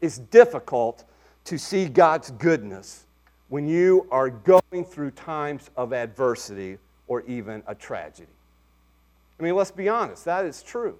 It's 0.01 0.19
difficult 0.19 1.05
to 1.45 1.59
see 1.59 1.87
God's 1.87 2.31
goodness 2.33 3.07
when 3.49 3.69
you 3.69 4.07
are 4.11 4.31
going 4.31 4.85
through 4.85 5.13
times 5.13 5.71
of 5.77 5.93
adversity 5.93 6.79
or 7.07 7.23
even 7.23 7.63
a 7.67 7.75
tragedy. 7.75 8.29
I 9.39 9.43
mean, 9.43 9.55
let's 9.55 9.71
be 9.71 9.89
honest, 9.89 10.25
that 10.25 10.45
is 10.45 10.63
true. 10.63 10.99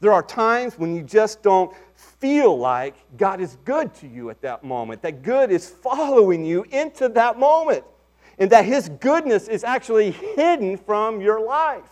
There 0.00 0.12
are 0.12 0.22
times 0.22 0.78
when 0.78 0.94
you 0.94 1.02
just 1.02 1.42
don't 1.42 1.74
feel 1.94 2.58
like 2.58 2.94
God 3.16 3.40
is 3.40 3.56
good 3.64 3.94
to 3.94 4.06
you 4.06 4.28
at 4.28 4.42
that 4.42 4.62
moment, 4.62 5.00
that 5.02 5.22
good 5.22 5.50
is 5.50 5.68
following 5.68 6.44
you 6.44 6.64
into 6.70 7.08
that 7.10 7.38
moment 7.38 7.84
and 8.38 8.50
that 8.50 8.64
His 8.64 8.88
goodness 8.88 9.48
is 9.48 9.64
actually 9.64 10.10
hidden 10.10 10.76
from 10.76 11.20
your 11.20 11.40
life. 11.40 11.90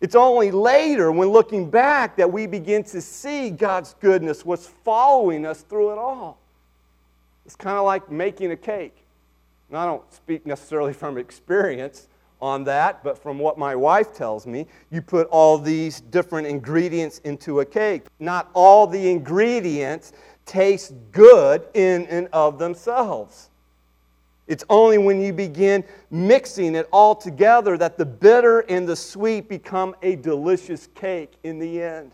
It's 0.00 0.14
only 0.14 0.50
later, 0.50 1.10
when 1.10 1.28
looking 1.28 1.70
back, 1.70 2.16
that 2.16 2.30
we 2.30 2.46
begin 2.46 2.84
to 2.84 3.00
see 3.00 3.50
God's 3.50 3.94
goodness 4.00 4.44
what's 4.44 4.66
following 4.66 5.44
us 5.44 5.62
through 5.62 5.92
it 5.92 5.98
all. 5.98 6.38
It's 7.44 7.56
kind 7.56 7.76
of 7.76 7.84
like 7.84 8.10
making 8.10 8.52
a 8.52 8.56
cake. 8.56 8.96
And 9.68 9.76
I 9.76 9.86
don't 9.86 10.12
speak 10.12 10.46
necessarily 10.46 10.92
from 10.92 11.18
experience 11.18 12.08
on 12.40 12.62
that, 12.64 13.02
but 13.02 13.18
from 13.18 13.38
what 13.38 13.58
my 13.58 13.74
wife 13.74 14.14
tells 14.14 14.46
me, 14.46 14.66
you 14.90 15.02
put 15.02 15.26
all 15.28 15.58
these 15.58 16.00
different 16.00 16.46
ingredients 16.46 17.18
into 17.24 17.60
a 17.60 17.64
cake. 17.64 18.04
Not 18.20 18.48
all 18.54 18.86
the 18.86 19.10
ingredients 19.10 20.12
taste 20.46 20.94
good 21.10 21.66
in 21.74 22.06
and 22.06 22.28
of 22.32 22.58
themselves. 22.58 23.47
It's 24.48 24.64
only 24.70 24.96
when 24.96 25.20
you 25.20 25.34
begin 25.34 25.84
mixing 26.10 26.74
it 26.74 26.88
all 26.90 27.14
together 27.14 27.76
that 27.76 27.98
the 27.98 28.06
bitter 28.06 28.60
and 28.60 28.88
the 28.88 28.96
sweet 28.96 29.46
become 29.46 29.94
a 30.02 30.16
delicious 30.16 30.88
cake 30.94 31.34
in 31.44 31.58
the 31.58 31.82
end. 31.82 32.12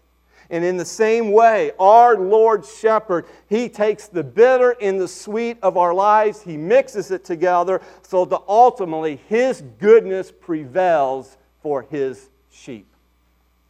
And 0.51 0.65
in 0.65 0.77
the 0.77 0.85
same 0.85 1.33
way, 1.33 1.71
our 1.79 2.19
Lord 2.19 2.67
Shepherd, 2.67 3.27
He 3.49 3.69
takes 3.69 4.09
the 4.09 4.25
bitter 4.25 4.77
and 4.81 5.01
the 5.01 5.09
sweet 5.09 5.59
of 5.63 5.77
our 5.77 5.95
lives, 5.95 6.43
He 6.43 6.57
mixes 6.57 7.13
it 7.13 7.25
together 7.25 7.81
so 8.03 8.25
that 8.25 8.43
ultimately 8.49 9.21
His 9.29 9.63
goodness 9.79 10.33
prevails 10.33 11.37
for 11.63 11.83
His 11.83 12.29
sheep. 12.51 12.87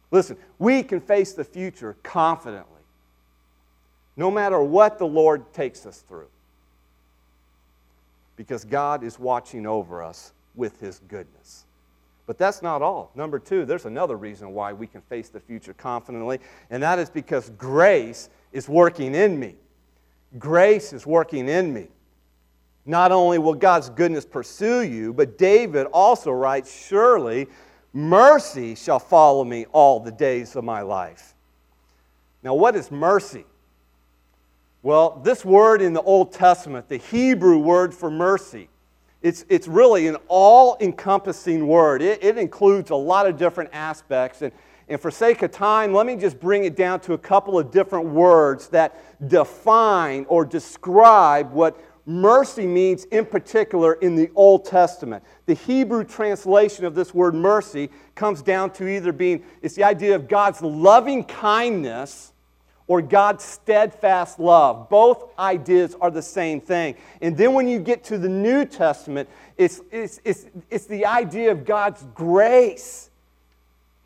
Listen, 0.09 0.37
we 0.57 0.81
can 0.81 0.99
face 0.99 1.33
the 1.33 1.43
future 1.43 1.95
confidently, 2.01 2.81
no 4.17 4.31
matter 4.31 4.59
what 4.59 4.97
the 4.97 5.07
Lord 5.07 5.53
takes 5.53 5.85
us 5.85 5.99
through 5.99 6.27
because 8.35 8.65
God 8.65 9.03
is 9.03 9.19
watching 9.19 9.65
over 9.65 10.03
us 10.03 10.33
with 10.55 10.79
His 10.79 10.99
goodness. 11.07 11.65
But 12.27 12.37
that's 12.37 12.61
not 12.61 12.81
all. 12.81 13.11
Number 13.15 13.37
two, 13.37 13.65
there's 13.65 13.85
another 13.85 14.15
reason 14.15 14.53
why 14.53 14.73
we 14.73 14.87
can 14.87 15.01
face 15.01 15.29
the 15.29 15.39
future 15.39 15.73
confidently, 15.73 16.39
and 16.69 16.81
that 16.81 16.97
is 16.97 17.09
because 17.09 17.51
grace 17.51 18.29
is 18.51 18.67
working 18.67 19.13
in 19.13 19.39
me. 19.39 19.55
Grace 20.39 20.91
is 20.91 21.05
working 21.05 21.47
in 21.47 21.73
me. 21.73 21.87
Not 22.85 23.11
only 23.11 23.37
will 23.37 23.53
God's 23.53 23.89
goodness 23.89 24.25
pursue 24.25 24.81
you, 24.81 25.13
but 25.13 25.37
David 25.37 25.87
also 25.87 26.31
writes, 26.31 26.73
Surely 26.87 27.47
mercy 27.93 28.75
shall 28.75 28.99
follow 28.99 29.43
me 29.43 29.65
all 29.71 29.99
the 29.99 30.11
days 30.11 30.55
of 30.55 30.63
my 30.63 30.81
life. 30.81 31.33
Now, 32.43 32.53
what 32.53 32.75
is 32.75 32.91
mercy? 32.91 33.45
Well, 34.85 35.19
this 35.23 35.43
word 35.43 35.81
in 35.81 35.93
the 35.93 36.01
Old 36.03 36.31
Testament, 36.31 36.89
the 36.89 36.97
Hebrew 36.97 37.57
word 37.57 37.91
for 37.91 38.11
mercy, 38.11 38.69
it's, 39.23 39.43
it's 39.49 39.67
really 39.67 40.05
an 40.05 40.17
all 40.27 40.77
encompassing 40.79 41.65
word. 41.65 42.03
It, 42.03 42.23
it 42.23 42.37
includes 42.37 42.91
a 42.91 42.95
lot 42.95 43.25
of 43.25 43.35
different 43.35 43.71
aspects. 43.73 44.43
And, 44.43 44.51
and 44.87 45.01
for 45.01 45.09
sake 45.09 45.41
of 45.41 45.49
time, 45.49 45.91
let 45.91 46.05
me 46.05 46.15
just 46.15 46.39
bring 46.39 46.65
it 46.65 46.75
down 46.75 46.99
to 46.99 47.13
a 47.13 47.17
couple 47.17 47.57
of 47.57 47.71
different 47.71 48.09
words 48.09 48.67
that 48.67 49.27
define 49.27 50.23
or 50.29 50.45
describe 50.45 51.51
what 51.51 51.83
mercy 52.05 52.67
means 52.67 53.05
in 53.05 53.25
particular 53.25 53.93
in 53.93 54.15
the 54.15 54.29
Old 54.35 54.65
Testament. 54.65 55.23
The 55.47 55.55
Hebrew 55.55 56.03
translation 56.03 56.85
of 56.85 56.93
this 56.93 57.11
word 57.11 57.33
mercy 57.33 57.89
comes 58.13 58.43
down 58.43 58.69
to 58.73 58.87
either 58.87 59.11
being 59.11 59.43
it's 59.63 59.73
the 59.73 59.83
idea 59.83 60.13
of 60.13 60.27
God's 60.27 60.61
loving 60.61 61.23
kindness 61.23 62.33
or 62.87 63.01
God's 63.01 63.43
steadfast 63.43 64.39
love. 64.39 64.89
Both 64.89 65.37
ideas 65.39 65.95
are 65.99 66.11
the 66.11 66.21
same 66.21 66.61
thing. 66.61 66.95
And 67.21 67.35
then 67.35 67.53
when 67.53 67.67
you 67.67 67.79
get 67.79 68.03
to 68.05 68.17
the 68.17 68.29
New 68.29 68.65
Testament, 68.65 69.27
it's, 69.57 69.81
it's, 69.91 70.19
it's, 70.23 70.45
it's 70.69 70.85
the 70.85 71.05
idea 71.05 71.51
of 71.51 71.65
God's 71.65 72.05
grace 72.13 73.09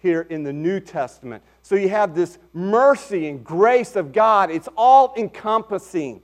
here 0.01 0.21
in 0.29 0.43
the 0.43 0.53
New 0.53 0.79
Testament. 0.79 1.43
So 1.61 1.75
you 1.75 1.89
have 1.89 2.15
this 2.15 2.37
mercy 2.53 3.27
and 3.27 3.43
grace 3.43 3.95
of 3.95 4.13
God, 4.13 4.49
it's 4.49 4.69
all 4.77 5.13
encompassing. 5.17 6.21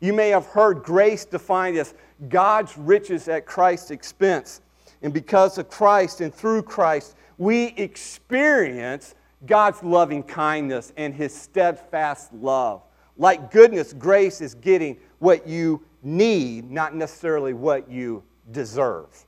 You 0.00 0.14
may 0.14 0.30
have 0.30 0.46
heard 0.46 0.82
grace 0.82 1.26
defined 1.26 1.76
as 1.76 1.94
God's 2.28 2.76
riches 2.78 3.28
at 3.28 3.44
Christ's 3.44 3.90
expense. 3.90 4.62
And 5.02 5.12
because 5.12 5.58
of 5.58 5.68
Christ 5.68 6.22
and 6.22 6.34
through 6.34 6.62
Christ, 6.62 7.14
we 7.36 7.66
experience 7.76 9.14
God's 9.46 9.82
loving 9.82 10.22
kindness 10.22 10.92
and 10.96 11.14
his 11.14 11.34
steadfast 11.34 12.32
love. 12.32 12.82
Like 13.16 13.50
goodness, 13.50 13.92
grace 13.92 14.40
is 14.40 14.54
getting 14.54 14.96
what 15.18 15.46
you 15.46 15.82
need, 16.02 16.70
not 16.70 16.94
necessarily 16.94 17.52
what 17.52 17.90
you 17.90 18.22
deserve. 18.52 19.24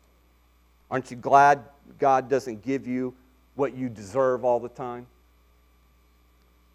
Aren't 0.91 1.11
you 1.11 1.17
glad 1.17 1.63
God 1.99 2.29
doesn't 2.29 2.63
give 2.63 2.87
you 2.87 3.15
what 3.55 3.75
you 3.75 3.89
deserve 3.89 4.45
all 4.45 4.61
the 4.61 4.69
time? 4.69 5.07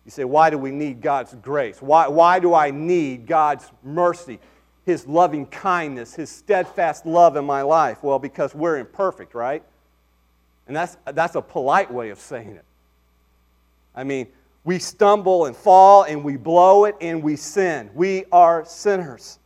You 0.05 0.11
say, 0.11 0.23
why 0.23 0.49
do 0.49 0.57
we 0.57 0.71
need 0.71 1.01
God's 1.01 1.35
grace? 1.35 1.81
Why, 1.81 2.07
why 2.07 2.39
do 2.39 2.53
I 2.53 2.71
need 2.71 3.27
God's 3.27 3.69
mercy, 3.83 4.39
His 4.85 5.05
loving 5.05 5.45
kindness, 5.47 6.15
His 6.15 6.29
steadfast 6.29 7.05
love 7.05 7.35
in 7.35 7.45
my 7.45 7.61
life? 7.61 8.01
Well, 8.03 8.17
because 8.17 8.55
we're 8.55 8.77
imperfect, 8.77 9.35
right? 9.35 9.63
And 10.65 10.75
that's, 10.75 10.97
that's 11.05 11.35
a 11.35 11.41
polite 11.41 11.91
way 11.91 12.09
of 12.09 12.19
saying 12.19 12.51
it. 12.51 12.63
I 13.97 14.03
mean, 14.03 14.27
we 14.63 14.77
stumble 14.77 15.47
and 15.47 15.55
fall 15.55 16.03
and 16.03 16.23
we 16.23 16.37
blow 16.37 16.85
it 16.85 16.95
and 17.01 17.23
we 17.23 17.35
sin. 17.35 17.89
We 17.95 18.25
are 18.31 18.63
sinners. 18.63 19.39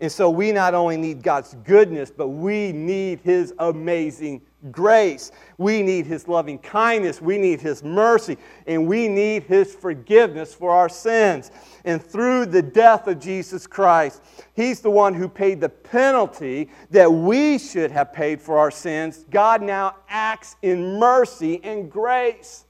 And 0.00 0.12
so 0.12 0.28
we 0.28 0.52
not 0.52 0.74
only 0.74 0.96
need 0.96 1.22
God's 1.22 1.54
goodness, 1.64 2.10
but 2.14 2.28
we 2.28 2.72
need 2.72 3.20
His 3.20 3.54
amazing 3.58 4.42
grace. 4.70 5.30
We 5.56 5.82
need 5.82 6.04
His 6.04 6.26
loving 6.26 6.58
kindness. 6.58 7.22
We 7.22 7.38
need 7.38 7.60
His 7.60 7.82
mercy. 7.82 8.36
And 8.66 8.86
we 8.86 9.08
need 9.08 9.44
His 9.44 9.74
forgiveness 9.74 10.52
for 10.52 10.70
our 10.70 10.90
sins. 10.90 11.50
And 11.84 12.02
through 12.02 12.46
the 12.46 12.60
death 12.60 13.06
of 13.06 13.20
Jesus 13.20 13.66
Christ, 13.66 14.22
He's 14.54 14.80
the 14.80 14.90
one 14.90 15.14
who 15.14 15.28
paid 15.28 15.62
the 15.62 15.70
penalty 15.70 16.68
that 16.90 17.10
we 17.10 17.58
should 17.58 17.90
have 17.90 18.12
paid 18.12 18.40
for 18.42 18.58
our 18.58 18.70
sins. 18.70 19.24
God 19.30 19.62
now 19.62 19.96
acts 20.08 20.56
in 20.60 20.98
mercy 20.98 21.60
and 21.62 21.90
grace. 21.90 22.65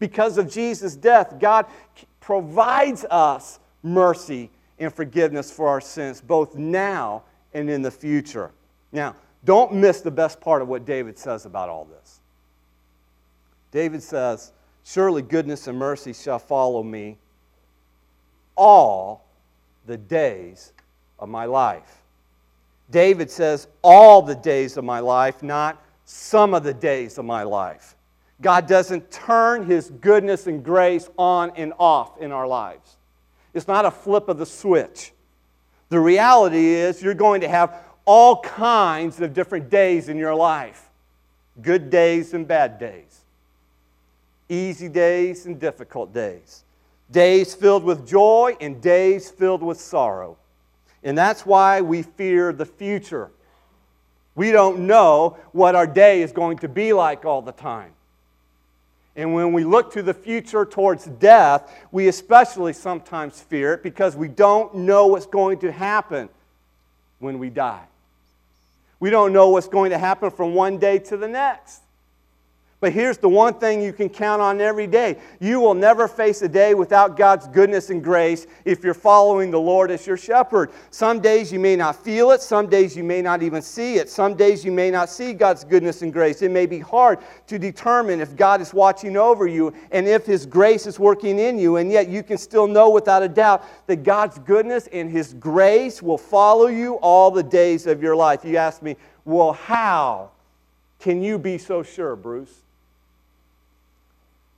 Because 0.00 0.38
of 0.38 0.50
Jesus' 0.50 0.96
death, 0.96 1.38
God 1.38 1.66
provides 2.20 3.04
us 3.04 3.60
mercy 3.84 4.50
and 4.80 4.92
forgiveness 4.92 5.52
for 5.52 5.68
our 5.68 5.80
sins, 5.80 6.20
both 6.20 6.56
now 6.56 7.22
and 7.54 7.70
in 7.70 7.82
the 7.82 7.90
future. 7.90 8.50
Now, 8.90 9.14
don't 9.44 9.74
miss 9.74 10.00
the 10.00 10.10
best 10.10 10.40
part 10.40 10.62
of 10.62 10.68
what 10.68 10.84
David 10.84 11.18
says 11.18 11.46
about 11.46 11.68
all 11.68 11.84
this. 11.84 12.20
David 13.70 14.02
says, 14.02 14.52
Surely 14.84 15.22
goodness 15.22 15.68
and 15.68 15.78
mercy 15.78 16.12
shall 16.12 16.38
follow 16.38 16.82
me 16.82 17.18
all 18.56 19.24
the 19.86 19.96
days 19.96 20.72
of 21.18 21.28
my 21.28 21.44
life. 21.44 22.02
David 22.90 23.30
says, 23.30 23.68
All 23.82 24.22
the 24.22 24.34
days 24.34 24.76
of 24.76 24.84
my 24.84 25.00
life, 25.00 25.42
not 25.42 25.82
some 26.06 26.54
of 26.54 26.64
the 26.64 26.74
days 26.74 27.18
of 27.18 27.24
my 27.24 27.42
life. 27.42 27.94
God 28.40 28.66
doesn't 28.66 29.10
turn 29.10 29.66
his 29.66 29.90
goodness 29.90 30.46
and 30.46 30.64
grace 30.64 31.08
on 31.18 31.52
and 31.56 31.72
off 31.78 32.18
in 32.18 32.32
our 32.32 32.46
lives. 32.46 32.96
It's 33.52 33.68
not 33.68 33.84
a 33.84 33.90
flip 33.90 34.28
of 34.28 34.38
the 34.38 34.46
switch. 34.46 35.12
The 35.88 36.00
reality 36.00 36.66
is, 36.66 37.02
you're 37.02 37.14
going 37.14 37.40
to 37.42 37.48
have 37.48 37.74
all 38.04 38.40
kinds 38.40 39.20
of 39.20 39.34
different 39.34 39.70
days 39.70 40.08
in 40.08 40.16
your 40.16 40.34
life 40.34 40.86
good 41.60 41.90
days 41.90 42.32
and 42.32 42.48
bad 42.48 42.78
days, 42.78 43.20
easy 44.48 44.88
days 44.88 45.44
and 45.44 45.60
difficult 45.60 46.14
days, 46.14 46.64
days 47.10 47.54
filled 47.54 47.84
with 47.84 48.06
joy 48.06 48.56
and 48.60 48.80
days 48.80 49.30
filled 49.30 49.62
with 49.62 49.78
sorrow. 49.78 50.38
And 51.02 51.18
that's 51.18 51.44
why 51.44 51.80
we 51.82 52.02
fear 52.02 52.52
the 52.52 52.64
future. 52.64 53.30
We 54.34 54.52
don't 54.52 54.86
know 54.86 55.36
what 55.52 55.74
our 55.74 55.86
day 55.86 56.22
is 56.22 56.32
going 56.32 56.58
to 56.58 56.68
be 56.68 56.92
like 56.92 57.24
all 57.24 57.42
the 57.42 57.52
time. 57.52 57.92
And 59.16 59.34
when 59.34 59.52
we 59.52 59.64
look 59.64 59.92
to 59.94 60.02
the 60.02 60.14
future 60.14 60.64
towards 60.64 61.04
death, 61.04 61.72
we 61.90 62.08
especially 62.08 62.72
sometimes 62.72 63.40
fear 63.40 63.74
it 63.74 63.82
because 63.82 64.16
we 64.16 64.28
don't 64.28 64.74
know 64.74 65.08
what's 65.08 65.26
going 65.26 65.58
to 65.60 65.72
happen 65.72 66.28
when 67.18 67.38
we 67.38 67.50
die. 67.50 67.84
We 69.00 69.10
don't 69.10 69.32
know 69.32 69.48
what's 69.48 69.68
going 69.68 69.90
to 69.90 69.98
happen 69.98 70.30
from 70.30 70.54
one 70.54 70.78
day 70.78 70.98
to 71.00 71.16
the 71.16 71.28
next. 71.28 71.80
But 72.80 72.94
here's 72.94 73.18
the 73.18 73.28
one 73.28 73.54
thing 73.54 73.82
you 73.82 73.92
can 73.92 74.08
count 74.08 74.40
on 74.40 74.58
every 74.58 74.86
day 74.86 75.18
you 75.38 75.60
will 75.60 75.74
never 75.74 76.08
face 76.08 76.40
a 76.40 76.48
day 76.48 76.72
without 76.72 77.14
God's 77.14 77.46
goodness 77.46 77.90
and 77.90 78.02
grace 78.02 78.46
if 78.64 78.82
you're 78.82 78.94
following 78.94 79.50
the 79.50 79.60
Lord 79.60 79.90
as 79.90 80.06
your 80.06 80.16
shepherd. 80.16 80.72
Some 80.90 81.20
days 81.20 81.52
you 81.52 81.60
may 81.60 81.76
not 81.76 82.02
feel 82.02 82.30
it, 82.30 82.40
some 82.40 82.68
days 82.68 82.96
you 82.96 83.04
may 83.04 83.20
not 83.20 83.42
even 83.42 83.60
see 83.60 83.96
it, 83.96 84.08
some 84.08 84.34
days 84.34 84.64
you 84.64 84.72
may 84.72 84.90
not 84.90 85.10
see 85.10 85.34
God's 85.34 85.62
goodness 85.62 86.00
and 86.00 86.10
grace. 86.10 86.40
It 86.40 86.50
may 86.50 86.64
be 86.64 86.78
hard 86.78 87.18
to 87.48 87.58
determine 87.58 88.18
if 88.18 88.34
God 88.34 88.62
is 88.62 88.72
watching 88.72 89.14
over 89.14 89.46
you 89.46 89.74
and 89.90 90.08
if 90.08 90.24
His 90.24 90.46
grace 90.46 90.86
is 90.86 90.98
working 90.98 91.38
in 91.38 91.58
you, 91.58 91.76
and 91.76 91.92
yet 91.92 92.08
you 92.08 92.22
can 92.22 92.38
still 92.38 92.66
know 92.66 92.88
without 92.88 93.22
a 93.22 93.28
doubt 93.28 93.62
that 93.88 94.04
God's 94.04 94.38
goodness 94.38 94.88
and 94.90 95.10
His 95.10 95.34
grace 95.34 96.02
will 96.02 96.18
follow 96.18 96.68
you 96.68 96.94
all 96.94 97.30
the 97.30 97.42
days 97.42 97.86
of 97.86 98.02
your 98.02 98.16
life. 98.16 98.42
You 98.42 98.56
ask 98.56 98.80
me, 98.80 98.96
well, 99.26 99.52
how 99.52 100.30
can 100.98 101.22
you 101.22 101.38
be 101.38 101.58
so 101.58 101.82
sure, 101.82 102.16
Bruce? 102.16 102.59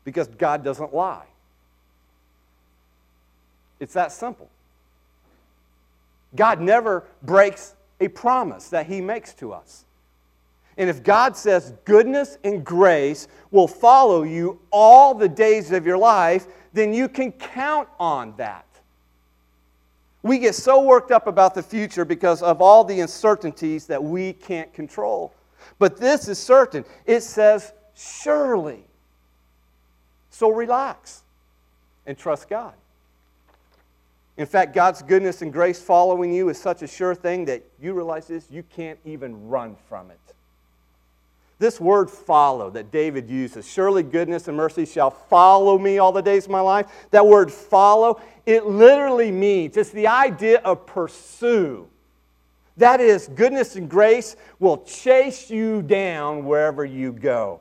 Because 0.05 0.29
God 0.29 0.65
doesn't 0.65 0.95
lie. 0.95 1.27
It's 3.81 3.95
that 3.95 4.13
simple. 4.13 4.49
God 6.35 6.61
never 6.61 7.05
breaks 7.23 7.75
a 8.01 8.09
promise 8.09 8.69
that 8.69 8.87
He 8.87 9.01
makes 9.01 9.35
to 9.35 9.53
us. 9.53 9.85
And 10.79 10.89
if 10.89 11.03
God 11.03 11.37
says 11.37 11.75
goodness 11.85 12.39
and 12.45 12.65
grace 12.65 13.29
will 13.51 13.69
follow 13.69 14.23
you 14.23 14.59
all 14.71 15.15
the 15.15 15.29
days 15.29 15.71
of 15.71 15.87
your 15.87 15.99
life, 15.99 16.47
then 16.73 16.95
you 16.95 17.09
can 17.09 17.33
count 17.33 17.89
on 18.01 18.35
that. 18.39 18.65
We 20.23 20.39
get 20.39 20.55
so 20.55 20.83
worked 20.83 21.11
up 21.11 21.27
about 21.27 21.55
the 21.55 21.63
future 21.63 22.05
because 22.05 22.43
of 22.43 22.63
all 22.63 22.85
the 22.85 23.01
uncertainties 23.01 23.87
that 23.87 24.03
we 24.03 24.33
can't 24.33 24.73
control. 24.73 25.35
But 25.79 25.97
this 25.97 26.29
is 26.29 26.39
certain. 26.39 26.85
It 27.07 27.23
says, 27.23 27.73
surely. 27.95 28.85
So 30.33 30.51
relax 30.51 31.23
and 32.07 32.19
trust 32.19 32.49
God. 32.49 32.73
In 34.37 34.47
fact, 34.47 34.75
God's 34.75 35.03
goodness 35.03 35.43
and 35.43 35.53
grace 35.53 35.81
following 35.81 36.33
you 36.33 36.49
is 36.49 36.59
such 36.59 36.83
a 36.83 36.87
sure 36.87 37.15
thing 37.15 37.45
that 37.45 37.63
you 37.81 37.93
realize 37.93 38.27
this, 38.27 38.51
you 38.51 38.63
can't 38.63 38.99
even 39.05 39.49
run 39.49 39.77
from 39.89 40.11
it. 40.11 40.19
This 41.59 41.79
word 41.79 42.11
follow 42.11 42.71
that 42.71 42.91
David 42.91 43.29
uses, 43.29 43.71
surely 43.71 44.03
goodness 44.03 44.49
and 44.49 44.57
mercy 44.57 44.87
shall 44.87 45.11
follow 45.11 45.79
me 45.79 45.99
all 45.99 46.11
the 46.11 46.23
days 46.23 46.47
of 46.47 46.51
my 46.51 46.61
life. 46.61 46.87
That 47.11 47.27
word 47.27 47.53
follow, 47.53 48.21
it 48.47 48.67
literally 48.67 49.31
means, 49.31 49.77
it's 49.77 49.91
the 49.91 50.09
idea 50.09 50.61
of 50.61 50.87
pursue. 50.87 51.87
That 52.79 53.01
is, 53.01 53.29
goodness 53.29 53.77
and 53.77 53.89
grace 53.89 54.35
will 54.59 54.79
chase 54.79 55.51
you 55.51 55.83
down 55.83 56.47
wherever 56.47 56.87
you 56.87 57.13
go. 57.13 57.61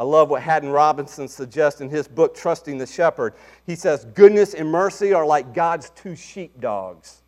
I 0.00 0.02
love 0.02 0.30
what 0.30 0.40
Haddon 0.40 0.70
Robinson 0.70 1.28
suggests 1.28 1.82
in 1.82 1.90
his 1.90 2.08
book, 2.08 2.34
Trusting 2.34 2.78
the 2.78 2.86
Shepherd. 2.86 3.34
He 3.66 3.76
says, 3.76 4.06
Goodness 4.14 4.54
and 4.54 4.66
mercy 4.66 5.12
are 5.12 5.26
like 5.26 5.52
God's 5.52 5.90
two 5.90 6.16
sheepdogs, 6.16 7.20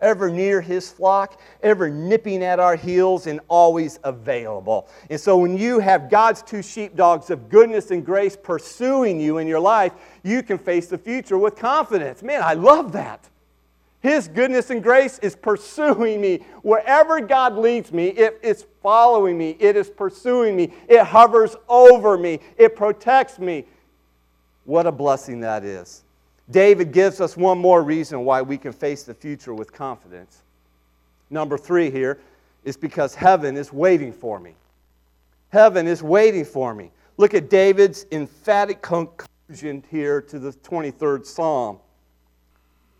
ever 0.00 0.28
near 0.28 0.60
his 0.60 0.90
flock, 0.90 1.40
ever 1.62 1.88
nipping 1.88 2.42
at 2.42 2.58
our 2.58 2.74
heels, 2.74 3.28
and 3.28 3.38
always 3.46 4.00
available. 4.02 4.88
And 5.10 5.20
so 5.20 5.38
when 5.38 5.56
you 5.56 5.78
have 5.78 6.10
God's 6.10 6.42
two 6.42 6.60
sheepdogs 6.60 7.30
of 7.30 7.48
goodness 7.48 7.92
and 7.92 8.04
grace 8.04 8.36
pursuing 8.36 9.20
you 9.20 9.38
in 9.38 9.46
your 9.46 9.60
life, 9.60 9.92
you 10.24 10.42
can 10.42 10.58
face 10.58 10.88
the 10.88 10.98
future 10.98 11.38
with 11.38 11.54
confidence. 11.54 12.20
Man, 12.20 12.42
I 12.42 12.54
love 12.54 12.90
that. 12.94 13.28
His 14.02 14.26
goodness 14.26 14.70
and 14.70 14.82
grace 14.82 15.20
is 15.20 15.36
pursuing 15.36 16.20
me. 16.20 16.40
Wherever 16.62 17.20
God 17.20 17.56
leads 17.56 17.92
me, 17.92 18.08
it 18.08 18.40
is 18.42 18.66
following 18.82 19.38
me, 19.38 19.56
it 19.60 19.76
is 19.76 19.88
pursuing 19.88 20.56
me, 20.56 20.72
it 20.88 21.04
hovers 21.04 21.54
over 21.68 22.18
me, 22.18 22.40
it 22.58 22.74
protects 22.74 23.38
me. 23.38 23.64
What 24.64 24.86
a 24.88 24.92
blessing 24.92 25.40
that 25.40 25.64
is. 25.64 26.02
David 26.50 26.90
gives 26.92 27.20
us 27.20 27.36
one 27.36 27.58
more 27.58 27.84
reason 27.84 28.24
why 28.24 28.42
we 28.42 28.58
can 28.58 28.72
face 28.72 29.04
the 29.04 29.14
future 29.14 29.54
with 29.54 29.72
confidence. 29.72 30.42
Number 31.30 31.56
three 31.56 31.88
here 31.88 32.18
is 32.64 32.76
because 32.76 33.14
heaven 33.14 33.56
is 33.56 33.72
waiting 33.72 34.12
for 34.12 34.40
me. 34.40 34.54
Heaven 35.50 35.86
is 35.86 36.02
waiting 36.02 36.44
for 36.44 36.74
me. 36.74 36.90
Look 37.18 37.34
at 37.34 37.48
David's 37.48 38.06
emphatic 38.10 38.82
conclusion 38.82 39.84
here 39.90 40.20
to 40.22 40.40
the 40.40 40.50
23rd 40.50 41.24
Psalm. 41.24 41.78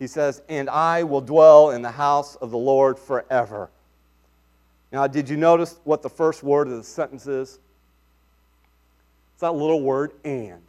He 0.02 0.08
says, 0.08 0.42
And 0.48 0.68
I 0.68 1.04
will 1.04 1.20
dwell 1.20 1.70
in 1.70 1.80
the 1.80 1.92
house 1.92 2.34
of 2.34 2.50
the 2.50 2.58
Lord 2.58 2.98
forever. 2.98 3.70
Now, 4.90 5.06
did 5.06 5.28
you 5.28 5.36
notice 5.36 5.78
what 5.84 6.02
the 6.02 6.10
first 6.10 6.42
word 6.42 6.66
of 6.66 6.76
the 6.76 6.82
sentence 6.82 7.28
is? 7.28 7.60
It's 9.32 9.42
that 9.42 9.54
little 9.54 9.80
word, 9.80 10.14
and. 10.24 10.60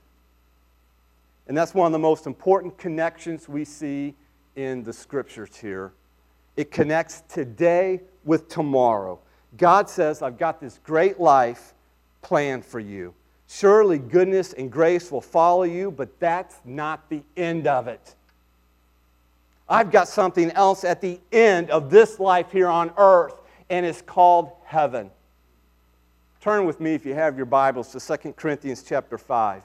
And 1.47 1.57
that's 1.57 1.73
one 1.73 1.87
of 1.87 1.93
the 1.93 1.97
most 1.97 2.27
important 2.27 2.77
connections 2.77 3.49
we 3.49 3.65
see 3.65 4.13
in 4.55 4.83
the 4.83 4.93
scriptures 4.93 5.55
here. 5.55 5.93
It 6.55 6.69
connects 6.69 7.23
today 7.27 8.01
with 8.23 8.49
tomorrow. 8.49 9.17
God 9.57 9.89
says, 9.89 10.21
I've 10.21 10.37
got 10.37 10.61
this 10.61 10.79
great 10.83 11.19
life 11.19 11.73
planned 12.21 12.65
for 12.65 12.79
you. 12.79 13.15
Surely 13.47 13.97
goodness 13.97 14.53
and 14.53 14.71
grace 14.71 15.11
will 15.11 15.21
follow 15.21 15.63
you, 15.63 15.89
but 15.89 16.19
that's 16.19 16.57
not 16.63 17.09
the 17.09 17.23
end 17.35 17.65
of 17.65 17.87
it. 17.87 18.13
I've 19.73 19.89
got 19.89 20.07
something 20.07 20.51
else 20.51 20.83
at 20.83 21.01
the 21.01 21.19
end 21.31 21.71
of 21.71 21.89
this 21.89 22.19
life 22.19 22.51
here 22.51 22.67
on 22.67 22.91
earth, 22.95 23.33
and 23.71 23.87
it's 23.87 24.03
called 24.03 24.51
heaven. 24.65 25.09
Turn 26.41 26.67
with 26.67 26.79
me, 26.79 26.93
if 26.93 27.07
you 27.07 27.15
have 27.15 27.37
your 27.37 27.47
Bibles, 27.47 27.91
to 27.93 28.17
2 28.17 28.33
Corinthians 28.33 28.83
chapter 28.83 29.17
5. 29.17 29.63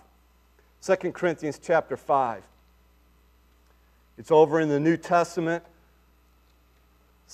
2 0.81 0.97
Corinthians 1.13 1.61
chapter 1.63 1.95
5. 1.95 2.43
It's 4.17 4.31
over 4.31 4.61
in 4.61 4.71
the 4.71 4.81
New 4.81 4.97
Testament. 4.97 5.63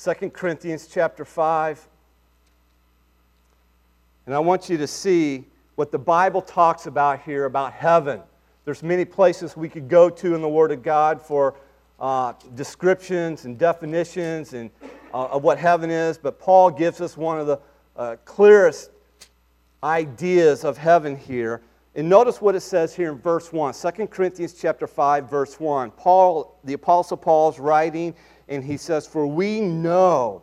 2 0.03 0.31
Corinthians 0.31 0.89
chapter 0.89 1.25
5. 1.25 1.87
And 4.27 4.35
I 4.35 4.41
want 4.41 4.69
you 4.69 4.79
to 4.79 4.89
see 4.89 5.45
what 5.77 5.93
the 5.93 5.99
Bible 6.01 6.43
talks 6.43 6.87
about 6.87 7.23
here 7.23 7.45
about 7.45 7.73
heaven. 7.73 8.21
There's 8.65 8.83
many 8.83 9.05
places 9.05 9.57
we 9.57 9.69
could 9.69 9.89
go 9.89 10.11
to 10.11 10.35
in 10.35 10.43
the 10.43 10.49
Word 10.49 10.73
of 10.73 10.83
God 10.83 11.23
for 11.23 11.55
uh, 12.01 12.33
descriptions 12.55 13.45
and 13.45 13.59
definitions 13.59 14.53
and 14.53 14.71
uh, 15.13 15.27
of 15.27 15.45
what 15.45 15.59
heaven 15.59 15.91
is, 15.91 16.19
but 16.19 16.39
Paul 16.39 16.71
gives 16.71 17.01
us 17.01 17.17
one 17.17 17.39
of 17.39 17.47
the 17.47 17.61
uh, 17.97 18.17
clearest 18.25 18.91
ideas 19.83 20.65
of 20.65 20.77
heaven 20.77 21.17
here. 21.17 21.63
And 21.95 22.09
notice 22.09 22.41
what 22.41 22.57
it 22.57 22.61
says 22.61 22.95
here 22.95 23.13
in 23.13 23.19
verse 23.19 23.53
1, 23.53 23.75
2 23.75 24.07
Corinthians 24.09 24.55
chapter 24.55 24.87
5, 24.89 25.31
verse 25.31 25.61
1. 25.61 25.93
Paul, 25.93 26.59
the 26.65 26.73
Apostle 26.73 27.17
Paul 27.17 27.51
is 27.51 27.61
writing, 27.61 28.15
and 28.49 28.65
he 28.65 28.77
says, 28.77 29.07
For 29.07 29.27
we 29.27 29.61
know, 29.61 30.43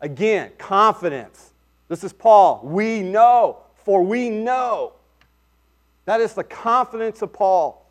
again, 0.00 0.52
confidence. 0.56 1.52
This 1.88 2.02
is 2.04 2.14
Paul. 2.14 2.62
We 2.64 3.02
know, 3.02 3.58
for 3.84 4.02
we 4.02 4.30
know. 4.30 4.94
That 6.06 6.22
is 6.22 6.32
the 6.32 6.44
confidence 6.44 7.20
of 7.20 7.34
Paul. 7.34 7.81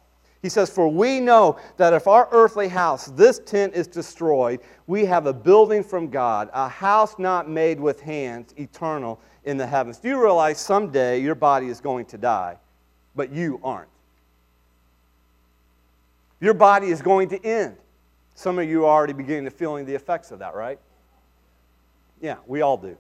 He 0.42 0.50
says, 0.50 0.70
For 0.70 0.88
we 0.88 1.20
know 1.20 1.60
that 1.78 1.94
if 1.94 2.08
our 2.08 2.28
earthly 2.32 2.68
house, 2.68 3.06
this 3.08 3.40
tent, 3.40 3.74
is 3.76 3.88
destroyed, 3.88 4.60
we 4.88 5.06
have 5.06 5.28
a 5.28 5.34
building 5.34 5.84
from 5.84 6.10
God, 6.10 6.50
a 6.54 6.68
house 6.68 7.20
not 7.20 7.50
made 7.50 7.80
with 7.80 8.02
hands, 8.02 8.54
eternal 8.58 9.20
in 9.44 9.58
the 9.58 9.68
heavens. 9.68 10.00
Do 10.00 10.10
you 10.10 10.22
realize 10.22 10.60
someday 10.60 11.22
your 11.22 11.36
body 11.36 11.68
is 11.68 11.80
going 11.80 12.06
to 12.08 12.18
die, 12.18 12.58
but 13.16 13.32
you 13.32 13.60
aren't? 13.64 13.90
Your 16.40 16.56
body 16.56 16.88
is 16.88 17.04
going 17.04 17.30
to 17.30 17.46
end. 17.46 17.78
Some 18.34 18.58
of 18.58 18.68
you 18.68 18.86
are 18.86 18.92
already 18.92 19.14
beginning 19.14 19.46
to 19.46 19.52
feeling 19.52 19.86
the 19.86 19.94
effects 19.94 20.32
of 20.32 20.40
that, 20.40 20.56
right? 20.56 20.80
Yeah, 22.20 22.38
we 22.48 22.62
all 22.62 22.78
do. 22.78 22.98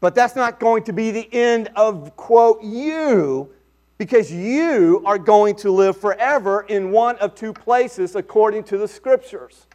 But 0.00 0.14
that's 0.14 0.36
not 0.36 0.60
going 0.60 0.84
to 0.84 0.92
be 0.92 1.10
the 1.10 1.32
end 1.32 1.70
of, 1.74 2.14
quote, 2.16 2.62
you 2.62 3.50
because 3.98 4.30
you 4.30 5.02
are 5.06 5.18
going 5.18 5.56
to 5.56 5.70
live 5.70 5.96
forever 5.96 6.66
in 6.68 6.90
one 6.90 7.16
of 7.16 7.34
two 7.34 7.52
places 7.52 8.14
according 8.14 8.64
to 8.64 8.78
the 8.78 8.88
scriptures. 8.88 9.66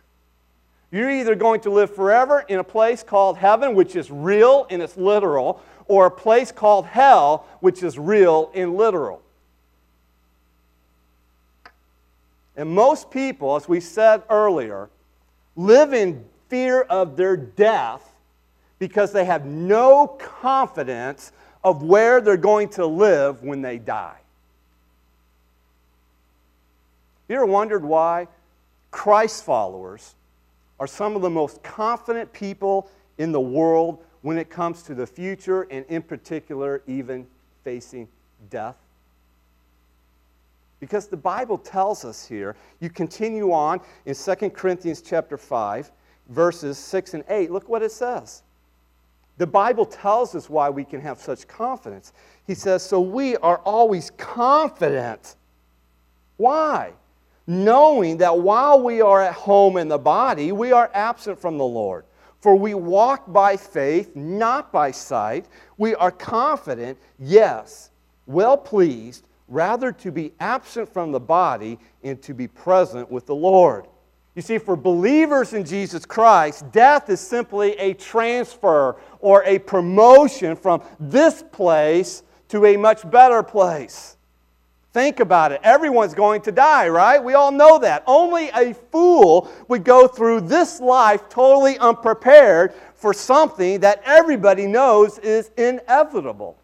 You're 0.92 1.10
either 1.10 1.36
going 1.36 1.62
to 1.62 1.70
live 1.70 1.94
forever 1.96 2.44
in 2.48 2.60
a 2.60 2.64
place 2.64 3.02
called 3.02 3.38
heaven, 3.38 3.76
which 3.76 3.96
is 3.96 4.12
real 4.12 4.68
and 4.70 4.82
it's 4.82 4.98
literal, 4.98 5.62
or 5.88 6.06
a 6.06 6.12
place 6.12 6.52
called 6.52 6.86
hell, 6.86 7.48
which 7.62 7.82
is 7.82 7.98
real 7.98 8.52
and 8.54 8.76
literal. 8.76 9.22
And 12.56 12.70
most 12.70 13.10
people, 13.10 13.56
as 13.56 13.68
we 13.68 13.80
said 13.80 14.22
earlier, 14.30 14.90
live 15.56 15.94
in 15.94 16.26
fear 16.50 16.82
of 16.82 17.16
their 17.16 17.38
death 17.38 18.12
because 18.78 19.14
they 19.14 19.26
have 19.26 19.46
no 19.46 20.08
confidence 20.08 21.32
of 21.64 21.84
where 21.84 22.22
they're 22.22 22.38
going 22.38 22.70
to 22.70 22.86
live 22.86 23.44
when 23.44 23.62
they 23.62 23.78
die. 23.78 24.18
You 27.28 27.36
ever 27.36 27.46
wondered 27.46 27.86
why 27.86 28.28
Christ 28.90 29.46
followers 29.46 30.16
are 30.80 30.88
some 30.88 31.16
of 31.16 31.22
the 31.22 31.30
most 31.30 31.64
confident 31.64 32.34
people 32.34 32.90
in 33.18 33.32
the 33.32 33.40
world 33.40 34.04
when 34.22 34.38
it 34.38 34.50
comes 34.50 34.84
to 34.84 34.96
the 34.96 35.08
future 35.08 35.64
and, 35.64 35.86
in 35.88 36.02
particular, 36.02 36.82
even 36.88 37.26
facing 37.64 38.08
death? 38.50 38.76
Because 40.80 41.08
the 41.08 41.16
Bible 41.16 41.60
tells 41.60 42.04
us 42.04 42.26
here, 42.26 42.56
you 42.80 42.90
continue 42.90 43.54
on 43.54 43.80
in 44.06 44.16
2 44.16 44.36
Corinthians 44.50 45.02
chapter 45.02 45.38
5, 45.38 45.92
verses 46.30 46.78
6 46.80 47.14
and 47.14 47.24
8. 47.30 47.52
Look 47.52 47.70
what 47.70 47.84
it 47.84 47.92
says. 47.92 48.42
The 49.42 49.48
Bible 49.48 49.88
tells 49.88 50.36
us 50.36 50.52
why 50.52 50.70
we 50.70 50.84
can 50.84 51.02
have 51.02 51.20
such 51.20 51.48
confidence. 51.48 52.14
He 52.46 52.54
says, 52.54 52.84
So 52.84 53.02
we 53.02 53.38
are 53.38 53.58
always 53.66 54.12
confident. 54.12 55.36
Why? 56.38 56.92
Knowing 57.48 58.18
that 58.18 58.38
while 58.38 58.84
we 58.84 59.02
are 59.02 59.20
at 59.20 59.34
home 59.34 59.78
in 59.78 59.88
the 59.88 59.98
body, 59.98 60.52
we 60.52 60.72
are 60.72 60.92
absent 60.94 61.42
from 61.42 61.58
the 61.58 61.66
Lord. 61.66 62.06
For 62.40 62.56
we 62.56 62.76
walk 62.76 63.34
by 63.34 63.58
faith, 63.58 64.16
not 64.16 64.72
by 64.72 64.92
sight. 64.92 65.48
We 65.80 65.96
are 65.96 66.12
confident, 66.12 67.00
yes, 67.18 67.90
well 68.28 68.58
pleased, 68.58 69.26
rather 69.48 69.92
to 69.92 70.12
be 70.12 70.34
absent 70.40 70.88
from 70.88 71.12
the 71.12 71.20
body 71.20 71.80
and 72.04 72.22
to 72.22 72.36
be 72.36 72.48
present 72.48 73.10
with 73.10 73.26
the 73.26 73.34
Lord. 73.34 73.88
You 74.34 74.42
see, 74.42 74.58
for 74.58 74.78
believers 74.78 75.54
in 75.54 75.66
Jesus 75.66 76.06
Christ, 76.06 76.72
death 76.72 77.10
is 77.10 77.20
simply 77.20 77.74
a 77.74 77.94
transfer 77.94 78.96
or 79.20 79.44
a 79.44 79.60
promotion 79.60 80.56
from 80.56 80.82
this 81.00 81.44
place 81.52 82.24
to 82.48 82.66
a 82.66 82.78
much 82.78 83.10
better 83.10 83.44
place. 83.44 84.18
Think 84.94 85.22
about 85.22 85.52
it. 85.54 85.62
Everyone's 85.64 86.14
going 86.14 86.42
to 86.42 86.52
die, 86.52 86.90
right? 86.90 87.24
We 87.24 87.34
all 87.34 87.52
know 87.52 87.80
that. 87.80 88.04
Only 88.06 88.50
a 88.50 88.74
fool 88.74 89.50
would 89.70 89.86
go 89.86 90.08
through 90.08 90.42
this 90.42 90.82
life 90.82 91.30
totally 91.30 91.78
unprepared 91.78 92.74
for 92.94 93.14
something 93.14 93.80
that 93.82 94.02
everybody 94.06 94.68
knows 94.68 95.18
is 95.20 95.52
inevitable. 95.58 96.58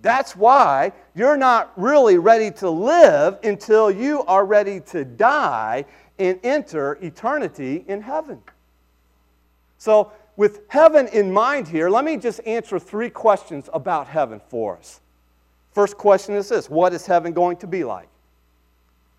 That's 0.00 0.36
why 0.36 0.92
you're 1.14 1.36
not 1.36 1.72
really 1.76 2.18
ready 2.18 2.50
to 2.52 2.70
live 2.70 3.38
until 3.42 3.90
you 3.90 4.22
are 4.24 4.44
ready 4.44 4.80
to 4.80 5.04
die 5.04 5.84
and 6.18 6.38
enter 6.42 6.98
eternity 7.02 7.84
in 7.88 8.00
heaven. 8.00 8.40
So, 9.78 10.12
with 10.36 10.60
heaven 10.68 11.08
in 11.08 11.32
mind 11.32 11.66
here, 11.66 11.90
let 11.90 12.04
me 12.04 12.16
just 12.16 12.40
answer 12.46 12.78
three 12.78 13.10
questions 13.10 13.68
about 13.72 14.06
heaven 14.06 14.40
for 14.48 14.76
us. 14.76 15.00
First 15.72 15.96
question 15.96 16.34
is 16.34 16.48
this 16.48 16.70
What 16.70 16.92
is 16.92 17.06
heaven 17.06 17.32
going 17.32 17.56
to 17.58 17.66
be 17.66 17.84
like? 17.84 18.08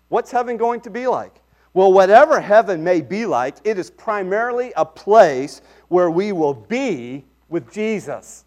What's 0.08 0.30
heaven 0.30 0.56
going 0.56 0.80
to 0.82 0.90
be 0.90 1.06
like? 1.06 1.34
Well, 1.72 1.92
whatever 1.92 2.40
heaven 2.40 2.82
may 2.82 3.00
be 3.00 3.26
like, 3.26 3.56
it 3.64 3.78
is 3.78 3.90
primarily 3.90 4.72
a 4.76 4.84
place 4.84 5.62
where 5.88 6.10
we 6.10 6.32
will 6.32 6.54
be 6.54 7.24
with 7.48 7.72
Jesus. 7.72 8.44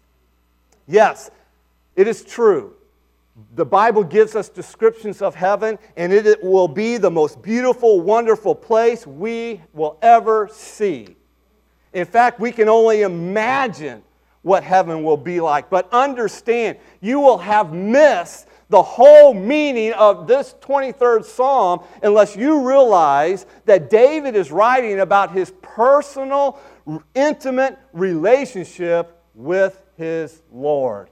Yes, 0.86 1.30
it 1.96 2.08
is 2.08 2.24
true. 2.24 2.74
The 3.56 3.66
Bible 3.66 4.04
gives 4.04 4.36
us 4.36 4.48
descriptions 4.48 5.20
of 5.20 5.34
heaven, 5.34 5.78
and 5.96 6.12
it 6.12 6.42
will 6.42 6.68
be 6.68 6.98
the 6.98 7.10
most 7.10 7.42
beautiful, 7.42 8.00
wonderful 8.00 8.54
place 8.54 9.06
we 9.06 9.60
will 9.72 9.98
ever 10.02 10.48
see. 10.52 11.16
In 11.92 12.06
fact, 12.06 12.38
we 12.38 12.52
can 12.52 12.68
only 12.68 13.02
imagine 13.02 14.02
what 14.42 14.62
heaven 14.62 15.02
will 15.02 15.16
be 15.16 15.40
like. 15.40 15.70
But 15.70 15.92
understand, 15.92 16.78
you 17.00 17.18
will 17.18 17.38
have 17.38 17.72
missed 17.72 18.46
the 18.68 18.82
whole 18.82 19.34
meaning 19.34 19.92
of 19.94 20.26
this 20.26 20.54
23rd 20.60 21.24
Psalm 21.24 21.84
unless 22.02 22.36
you 22.36 22.66
realize 22.66 23.46
that 23.64 23.90
David 23.90 24.36
is 24.36 24.50
writing 24.50 25.00
about 25.00 25.32
his 25.32 25.52
personal, 25.62 26.58
intimate 27.14 27.78
relationship 27.92 29.20
with 29.34 29.80
his 29.96 30.42
Lord. 30.52 31.08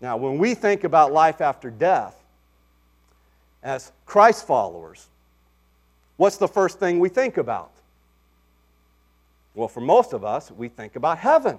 Now, 0.00 0.16
when 0.16 0.38
we 0.38 0.54
think 0.54 0.84
about 0.84 1.12
life 1.12 1.40
after 1.40 1.70
death, 1.70 2.14
as 3.62 3.90
Christ 4.06 4.46
followers, 4.46 5.08
what's 6.16 6.36
the 6.36 6.48
first 6.48 6.78
thing 6.78 7.00
we 7.00 7.08
think 7.08 7.36
about? 7.36 7.72
Well, 9.54 9.68
for 9.68 9.80
most 9.80 10.12
of 10.12 10.24
us, 10.24 10.50
we 10.52 10.68
think 10.68 10.94
about 10.94 11.18
heaven. 11.18 11.58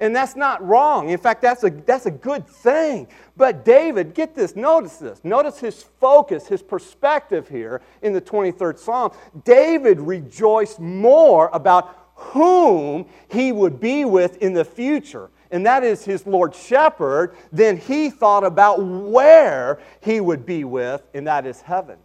And 0.00 0.14
that's 0.14 0.36
not 0.36 0.64
wrong. 0.66 1.10
In 1.10 1.18
fact, 1.18 1.42
that's 1.42 1.64
a, 1.64 1.70
that's 1.70 2.06
a 2.06 2.10
good 2.10 2.46
thing. 2.46 3.08
But 3.36 3.64
David, 3.64 4.14
get 4.14 4.34
this, 4.34 4.54
notice 4.54 4.96
this. 4.96 5.24
Notice 5.24 5.58
his 5.58 5.82
focus, 5.82 6.46
his 6.46 6.62
perspective 6.62 7.48
here 7.48 7.82
in 8.00 8.12
the 8.12 8.20
23rd 8.20 8.78
Psalm. 8.78 9.12
David 9.44 10.00
rejoiced 10.00 10.78
more 10.78 11.50
about 11.52 12.12
whom 12.14 13.06
he 13.28 13.50
would 13.52 13.80
be 13.80 14.04
with 14.04 14.40
in 14.40 14.52
the 14.52 14.64
future 14.64 15.30
and 15.50 15.64
that 15.66 15.84
is 15.84 16.04
his 16.04 16.26
Lord 16.26 16.54
Shepherd, 16.54 17.34
then 17.52 17.76
he 17.76 18.10
thought 18.10 18.44
about 18.44 18.82
where 18.82 19.80
he 20.00 20.20
would 20.20 20.44
be 20.44 20.64
with, 20.64 21.02
and 21.14 21.26
that 21.26 21.46
is 21.46 21.60
heaven. 21.60 21.98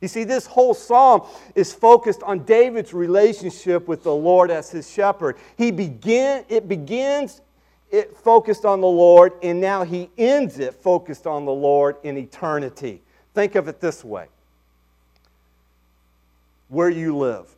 You 0.00 0.08
see, 0.08 0.24
this 0.24 0.46
whole 0.46 0.72
psalm 0.72 1.22
is 1.54 1.74
focused 1.74 2.22
on 2.22 2.44
David's 2.44 2.94
relationship 2.94 3.86
with 3.86 4.02
the 4.02 4.14
Lord 4.14 4.50
as 4.50 4.70
his 4.70 4.90
shepherd. 4.90 5.36
He 5.58 5.70
begin, 5.70 6.44
it 6.48 6.68
begins 6.68 7.42
it 7.90 8.16
focused 8.16 8.64
on 8.64 8.80
the 8.80 8.86
Lord, 8.86 9.32
and 9.42 9.60
now 9.60 9.82
he 9.82 10.10
ends 10.16 10.58
it 10.58 10.74
focused 10.74 11.26
on 11.26 11.44
the 11.44 11.52
Lord 11.52 11.96
in 12.04 12.16
eternity. 12.16 13.02
Think 13.34 13.56
of 13.56 13.68
it 13.68 13.80
this 13.80 14.04
way 14.04 14.26
where 16.68 16.88
you 16.90 17.16
live. 17.16 17.52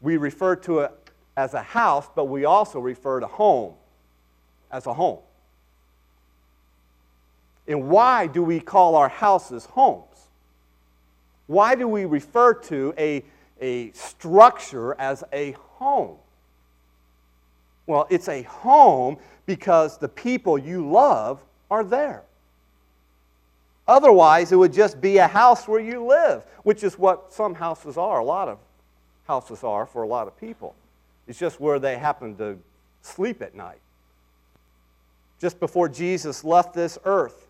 We 0.00 0.18
refer 0.18 0.54
to 0.56 0.80
it 0.80 0.92
as 1.36 1.54
a 1.54 1.62
house, 1.62 2.08
but 2.14 2.26
we 2.26 2.44
also 2.44 2.78
refer 2.78 3.18
to 3.18 3.26
home 3.26 3.74
as 4.70 4.86
a 4.86 4.94
home. 4.94 5.18
And 7.68 7.88
why 7.88 8.26
do 8.26 8.42
we 8.42 8.60
call 8.60 8.94
our 8.94 9.08
houses 9.08 9.66
homes? 9.66 10.28
Why 11.46 11.74
do 11.74 11.88
we 11.88 12.04
refer 12.04 12.54
to 12.54 12.94
a, 12.98 13.24
a 13.60 13.90
structure 13.92 14.94
as 14.98 15.24
a 15.32 15.52
home? 15.52 16.16
Well, 17.86 18.06
it's 18.10 18.28
a 18.28 18.42
home 18.42 19.18
because 19.46 19.98
the 19.98 20.08
people 20.08 20.58
you 20.58 20.88
love 20.88 21.40
are 21.70 21.84
there. 21.84 22.22
Otherwise, 23.88 24.50
it 24.50 24.56
would 24.56 24.72
just 24.72 25.00
be 25.00 25.18
a 25.18 25.28
house 25.28 25.68
where 25.68 25.80
you 25.80 26.04
live, 26.04 26.44
which 26.64 26.82
is 26.82 26.98
what 26.98 27.32
some 27.32 27.54
houses 27.54 27.96
are, 27.96 28.18
a 28.18 28.24
lot 28.24 28.48
of 28.48 28.58
houses 29.28 29.62
are 29.62 29.86
for 29.86 30.02
a 30.02 30.08
lot 30.08 30.26
of 30.26 30.38
people. 30.38 30.74
It's 31.28 31.38
just 31.38 31.60
where 31.60 31.78
they 31.78 31.96
happen 31.96 32.36
to 32.36 32.58
sleep 33.02 33.42
at 33.42 33.54
night. 33.54 33.78
Just 35.40 35.60
before 35.60 35.88
Jesus 35.88 36.44
left 36.44 36.74
this 36.74 36.98
earth, 37.04 37.48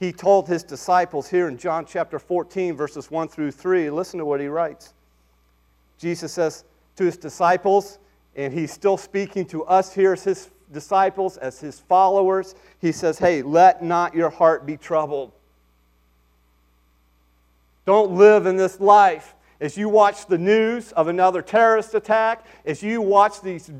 he 0.00 0.12
told 0.12 0.48
his 0.48 0.62
disciples 0.62 1.28
here 1.28 1.48
in 1.48 1.56
John 1.56 1.86
chapter 1.86 2.18
14, 2.18 2.76
verses 2.76 3.10
1 3.10 3.28
through 3.28 3.52
3, 3.52 3.90
listen 3.90 4.18
to 4.18 4.24
what 4.24 4.40
he 4.40 4.46
writes. 4.46 4.92
Jesus 5.98 6.32
says 6.32 6.64
to 6.96 7.04
his 7.04 7.16
disciples, 7.16 7.98
and 8.36 8.52
he's 8.52 8.72
still 8.72 8.96
speaking 8.96 9.46
to 9.46 9.64
us 9.64 9.94
here 9.94 10.12
as 10.12 10.24
his 10.24 10.50
disciples, 10.72 11.36
as 11.36 11.60
his 11.60 11.78
followers. 11.78 12.54
He 12.80 12.92
says, 12.92 13.18
Hey, 13.18 13.42
let 13.42 13.82
not 13.82 14.14
your 14.14 14.30
heart 14.30 14.66
be 14.66 14.76
troubled. 14.76 15.32
Don't 17.86 18.12
live 18.12 18.46
in 18.46 18.56
this 18.56 18.80
life. 18.80 19.34
As 19.60 19.76
you 19.76 19.88
watch 19.88 20.26
the 20.26 20.38
news 20.38 20.92
of 20.92 21.06
another 21.08 21.40
terrorist 21.40 21.94
attack, 21.94 22.44
as 22.66 22.82
you 22.82 23.00
watch 23.00 23.40
these, 23.40 23.70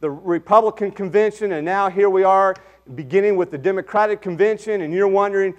the 0.00 0.10
Republican 0.10 0.90
convention, 0.90 1.52
and 1.52 1.64
now 1.64 1.90
here 1.90 2.08
we 2.08 2.22
are 2.22 2.54
beginning 2.94 3.36
with 3.36 3.50
the 3.50 3.58
Democratic 3.58 4.22
convention, 4.22 4.80
and 4.82 4.94
you're 4.94 5.08
wondering 5.08 5.54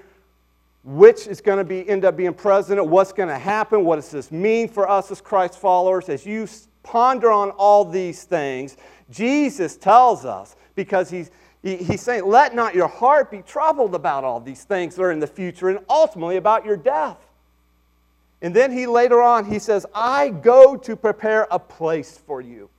which 0.83 1.27
is 1.27 1.41
going 1.41 1.57
to 1.57 1.63
be, 1.63 1.87
end 1.89 2.05
up 2.05 2.15
being 2.15 2.33
president, 2.33 2.87
what's 2.87 3.11
going 3.11 3.29
to 3.29 3.37
happen, 3.37 3.83
what 3.83 3.97
does 3.97 4.09
this 4.09 4.31
mean 4.31 4.67
for 4.67 4.89
us 4.89 5.11
as 5.11 5.19
Christ 5.19 5.59
followers. 5.59 6.07
As 6.07 6.25
you 6.25 6.47
ponder 6.83 7.31
on 7.31 7.51
all 7.51 7.83
these 7.83 8.23
things, 8.23 8.77
Jesus 9.09 9.75
tells 9.75 10.25
us, 10.25 10.55
because 10.75 11.09
he's, 11.09 11.31
he, 11.61 11.75
he's 11.75 12.01
saying, 12.01 12.25
let 12.25 12.55
not 12.55 12.73
your 12.73 12.87
heart 12.87 13.29
be 13.29 13.41
troubled 13.41 13.93
about 13.93 14.23
all 14.23 14.39
these 14.39 14.63
things 14.63 14.95
that 14.95 15.03
are 15.03 15.11
in 15.11 15.19
the 15.19 15.27
future 15.27 15.69
and 15.69 15.79
ultimately 15.89 16.37
about 16.37 16.65
your 16.65 16.77
death. 16.77 17.17
And 18.41 18.55
then 18.55 18.71
he 18.71 18.87
later 18.87 19.21
on, 19.21 19.43
he 19.43 19.59
says, 19.59 19.85
I 19.93 20.29
go 20.29 20.77
to 20.77 20.95
prepare 20.95 21.45
a 21.51 21.59
place 21.59 22.17
for 22.25 22.39
you. 22.39 22.69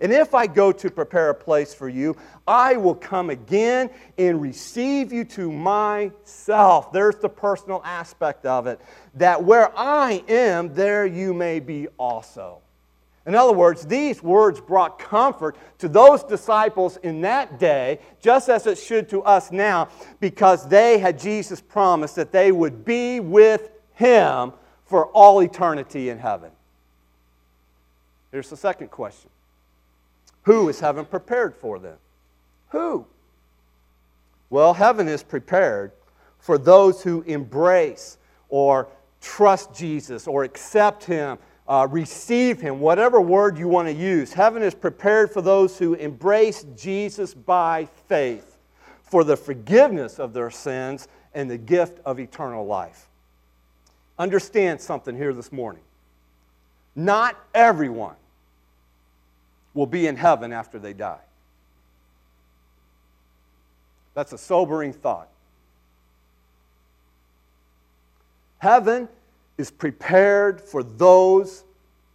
And 0.00 0.12
if 0.12 0.34
I 0.34 0.46
go 0.46 0.72
to 0.72 0.90
prepare 0.90 1.30
a 1.30 1.34
place 1.34 1.72
for 1.72 1.88
you, 1.88 2.16
I 2.46 2.76
will 2.76 2.94
come 2.94 3.30
again 3.30 3.90
and 4.18 4.40
receive 4.40 5.12
you 5.12 5.24
to 5.26 5.50
myself. 5.50 6.92
There's 6.92 7.16
the 7.16 7.28
personal 7.28 7.80
aspect 7.84 8.44
of 8.46 8.66
it. 8.66 8.80
That 9.14 9.42
where 9.42 9.76
I 9.78 10.24
am, 10.28 10.74
there 10.74 11.06
you 11.06 11.32
may 11.32 11.60
be 11.60 11.88
also. 11.98 12.60
In 13.26 13.34
other 13.34 13.52
words, 13.52 13.86
these 13.86 14.22
words 14.22 14.60
brought 14.60 14.98
comfort 14.98 15.56
to 15.78 15.88
those 15.88 16.22
disciples 16.22 16.98
in 16.98 17.22
that 17.22 17.58
day, 17.58 18.00
just 18.20 18.50
as 18.50 18.66
it 18.66 18.76
should 18.76 19.08
to 19.10 19.22
us 19.22 19.50
now, 19.50 19.88
because 20.20 20.68
they 20.68 20.98
had 20.98 21.18
Jesus 21.18 21.60
promised 21.60 22.16
that 22.16 22.32
they 22.32 22.52
would 22.52 22.84
be 22.84 23.20
with 23.20 23.70
him 23.94 24.52
for 24.84 25.06
all 25.06 25.40
eternity 25.40 26.10
in 26.10 26.18
heaven. 26.18 26.50
Here's 28.30 28.50
the 28.50 28.56
second 28.56 28.90
question 28.90 29.30
Who 30.44 30.68
is 30.68 30.80
heaven 30.80 31.04
prepared 31.04 31.54
for 31.54 31.78
then? 31.78 31.96
Who? 32.70 33.06
Well, 34.50 34.74
heaven 34.74 35.08
is 35.08 35.22
prepared 35.22 35.92
for 36.38 36.58
those 36.58 37.02
who 37.02 37.22
embrace 37.22 38.18
or 38.48 38.88
trust 39.20 39.74
Jesus 39.74 40.26
or 40.26 40.44
accept 40.44 41.04
him 41.04 41.38
uh, 41.66 41.86
receive 41.90 42.60
him, 42.60 42.80
whatever 42.80 43.20
word 43.20 43.58
you 43.58 43.68
want 43.68 43.88
to 43.88 43.94
use. 43.94 44.32
Heaven 44.32 44.62
is 44.62 44.74
prepared 44.74 45.32
for 45.32 45.40
those 45.40 45.78
who 45.78 45.94
embrace 45.94 46.64
Jesus 46.76 47.32
by 47.32 47.88
faith 48.08 48.58
for 49.02 49.24
the 49.24 49.36
forgiveness 49.36 50.18
of 50.18 50.32
their 50.32 50.50
sins 50.50 51.08
and 51.32 51.50
the 51.50 51.58
gift 51.58 52.00
of 52.04 52.20
eternal 52.20 52.66
life. 52.66 53.08
Understand 54.18 54.80
something 54.80 55.16
here 55.16 55.32
this 55.32 55.52
morning. 55.52 55.82
Not 56.94 57.36
everyone 57.54 58.16
will 59.74 59.86
be 59.86 60.06
in 60.06 60.16
heaven 60.16 60.52
after 60.52 60.78
they 60.78 60.92
die. 60.92 61.20
That's 64.14 64.32
a 64.32 64.38
sobering 64.38 64.92
thought. 64.92 65.28
Heaven 68.58 69.08
is 69.58 69.70
prepared 69.70 70.60
for 70.60 70.82
those 70.82 71.64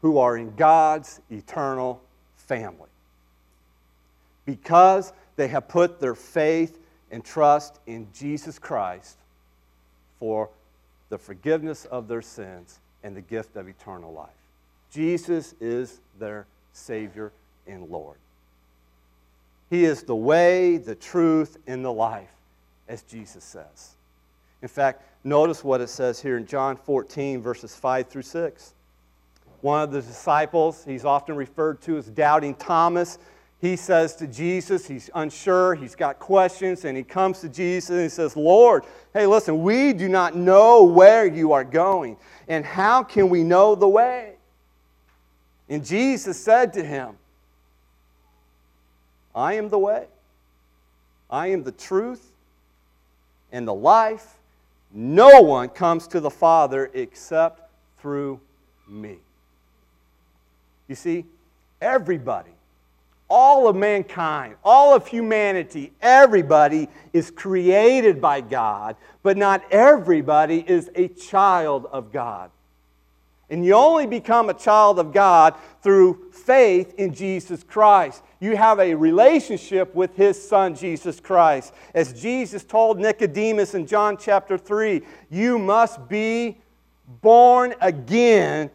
who 0.01 0.17
are 0.17 0.37
in 0.37 0.55
God's 0.55 1.19
eternal 1.29 2.01
family. 2.37 2.89
Because 4.45 5.13
they 5.35 5.49
have 5.49 5.67
put 5.67 5.99
their 5.99 6.15
faith 6.15 6.79
and 7.11 7.23
trust 7.23 7.79
in 7.85 8.07
Jesus 8.13 8.57
Christ 8.57 9.17
for 10.19 10.49
the 11.09 11.17
forgiveness 11.17 11.85
of 11.85 12.07
their 12.07 12.21
sins 12.21 12.79
and 13.03 13.15
the 13.15 13.21
gift 13.21 13.55
of 13.55 13.67
eternal 13.67 14.11
life. 14.13 14.29
Jesus 14.91 15.53
is 15.59 15.99
their 16.19 16.45
Savior 16.73 17.31
and 17.69 17.89
Lord. 17.89 18.17
He 19.69 19.85
is 19.85 20.03
the 20.03 20.15
way, 20.15 20.77
the 20.77 20.95
truth, 20.95 21.57
and 21.67 21.85
the 21.85 21.91
life, 21.91 22.31
as 22.87 23.03
Jesus 23.03 23.43
says. 23.43 23.95
In 24.61 24.67
fact, 24.67 25.03
notice 25.23 25.63
what 25.63 25.79
it 25.79 25.89
says 25.89 26.19
here 26.19 26.37
in 26.37 26.45
John 26.45 26.75
14, 26.75 27.41
verses 27.41 27.75
5 27.75 28.07
through 28.07 28.23
6. 28.23 28.73
One 29.61 29.83
of 29.83 29.91
the 29.91 30.01
disciples, 30.01 30.83
he's 30.85 31.05
often 31.05 31.35
referred 31.35 31.81
to 31.81 31.97
as 31.97 32.07
doubting 32.07 32.55
Thomas, 32.55 33.19
he 33.61 33.75
says 33.75 34.15
to 34.15 34.27
Jesus, 34.27 34.87
he's 34.87 35.09
unsure, 35.13 35.75
he's 35.75 35.95
got 35.95 36.17
questions, 36.17 36.85
and 36.85 36.95
he 36.95 37.03
comes 37.03 37.41
to 37.41 37.49
Jesus 37.49 37.89
and 37.89 38.01
he 38.01 38.09
says, 38.09 38.37
Lord, 38.37 38.85
hey, 39.13 39.25
listen, 39.25 39.61
we 39.61 39.91
do 39.91 40.07
not 40.07 40.33
know 40.33 40.83
where 40.85 41.25
you 41.25 41.51
are 41.51 41.65
going, 41.65 42.15
and 42.47 42.65
how 42.65 43.03
can 43.03 43.27
we 43.27 43.43
know 43.43 43.75
the 43.75 43.87
way? 43.87 44.35
And 45.67 45.85
Jesus 45.85 46.41
said 46.41 46.71
to 46.73 46.83
him, 46.83 47.17
I 49.39 49.53
am 49.53 49.69
the 49.69 49.79
way, 49.79 50.05
I 51.29 51.47
am 51.47 51.63
the 51.63 51.71
truth, 51.71 52.33
and 53.53 53.65
the 53.65 53.73
life. 53.73 54.37
No 54.91 55.41
one 55.41 55.69
comes 55.69 56.07
to 56.07 56.19
the 56.19 56.29
Father 56.29 56.91
except 56.93 57.71
through 58.01 58.41
me. 58.85 59.19
You 60.89 60.95
see, 60.95 61.25
everybody, 61.79 62.51
all 63.29 63.69
of 63.69 63.77
mankind, 63.77 64.55
all 64.61 64.93
of 64.93 65.07
humanity, 65.07 65.93
everybody 66.01 66.89
is 67.13 67.31
created 67.31 68.19
by 68.19 68.41
God, 68.41 68.97
but 69.23 69.37
not 69.37 69.63
everybody 69.71 70.65
is 70.67 70.89
a 70.95 71.07
child 71.07 71.87
of 71.93 72.11
God. 72.11 72.51
And 73.49 73.65
you 73.65 73.73
only 73.73 74.05
become 74.05 74.49
a 74.49 74.53
child 74.53 74.99
of 74.99 75.11
God 75.11 75.55
through 75.81 76.31
faith 76.31 76.93
in 76.97 77.13
Jesus 77.13 77.63
Christ. 77.63 78.23
You 78.39 78.55
have 78.55 78.79
a 78.79 78.93
relationship 78.93 79.93
with 79.95 80.15
his 80.15 80.41
son, 80.41 80.75
Jesus 80.75 81.19
Christ. 81.19 81.73
As 81.93 82.19
Jesus 82.19 82.63
told 82.63 82.99
Nicodemus 82.99 83.73
in 83.73 83.87
John 83.87 84.17
chapter 84.17 84.57
3, 84.57 85.01
you 85.29 85.57
must 85.57 86.07
be 86.07 86.57
born 87.21 87.73
again 87.81 88.69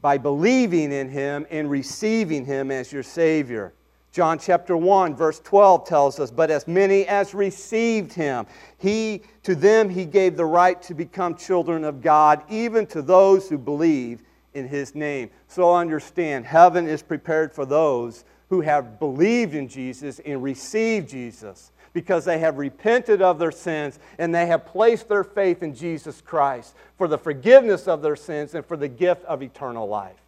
by 0.00 0.18
believing 0.18 0.90
in 0.90 1.08
him 1.08 1.46
and 1.50 1.70
receiving 1.70 2.44
him 2.44 2.70
as 2.70 2.92
your 2.92 3.04
Savior. 3.04 3.72
John 4.12 4.38
chapter 4.38 4.76
1 4.76 5.16
verse 5.16 5.40
12 5.40 5.86
tells 5.86 6.20
us, 6.20 6.30
"But 6.30 6.50
as 6.50 6.68
many 6.68 7.06
as 7.06 7.34
received 7.34 8.12
him, 8.12 8.46
he 8.76 9.22
to 9.42 9.54
them 9.54 9.88
he 9.88 10.04
gave 10.04 10.36
the 10.36 10.44
right 10.44 10.80
to 10.82 10.94
become 10.94 11.34
children 11.34 11.82
of 11.82 12.02
God, 12.02 12.42
even 12.50 12.86
to 12.88 13.00
those 13.00 13.48
who 13.48 13.56
believe 13.56 14.22
in 14.52 14.68
his 14.68 14.94
name." 14.94 15.30
So 15.48 15.74
understand, 15.74 16.44
heaven 16.44 16.86
is 16.86 17.02
prepared 17.02 17.54
for 17.54 17.64
those 17.64 18.24
who 18.50 18.60
have 18.60 18.98
believed 18.98 19.54
in 19.54 19.66
Jesus 19.66 20.20
and 20.26 20.42
received 20.42 21.08
Jesus 21.08 21.72
because 21.94 22.26
they 22.26 22.38
have 22.38 22.58
repented 22.58 23.22
of 23.22 23.38
their 23.38 23.50
sins 23.50 23.98
and 24.18 24.34
they 24.34 24.44
have 24.44 24.66
placed 24.66 25.08
their 25.08 25.24
faith 25.24 25.62
in 25.62 25.74
Jesus 25.74 26.20
Christ 26.20 26.74
for 26.98 27.08
the 27.08 27.18
forgiveness 27.18 27.88
of 27.88 28.02
their 28.02 28.16
sins 28.16 28.54
and 28.54 28.64
for 28.64 28.76
the 28.76 28.88
gift 28.88 29.24
of 29.24 29.42
eternal 29.42 29.88
life. 29.88 30.21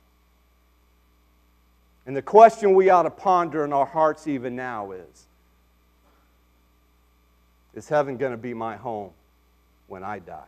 And 2.06 2.14
the 2.14 2.22
question 2.22 2.74
we 2.74 2.90
ought 2.90 3.04
to 3.04 3.10
ponder 3.10 3.64
in 3.64 3.72
our 3.72 3.86
hearts 3.86 4.26
even 4.26 4.54
now 4.54 4.92
is 4.92 5.26
Is 7.74 7.88
heaven 7.88 8.16
going 8.16 8.32
to 8.32 8.38
be 8.38 8.54
my 8.54 8.76
home 8.76 9.10
when 9.86 10.04
I 10.04 10.18
die? 10.18 10.44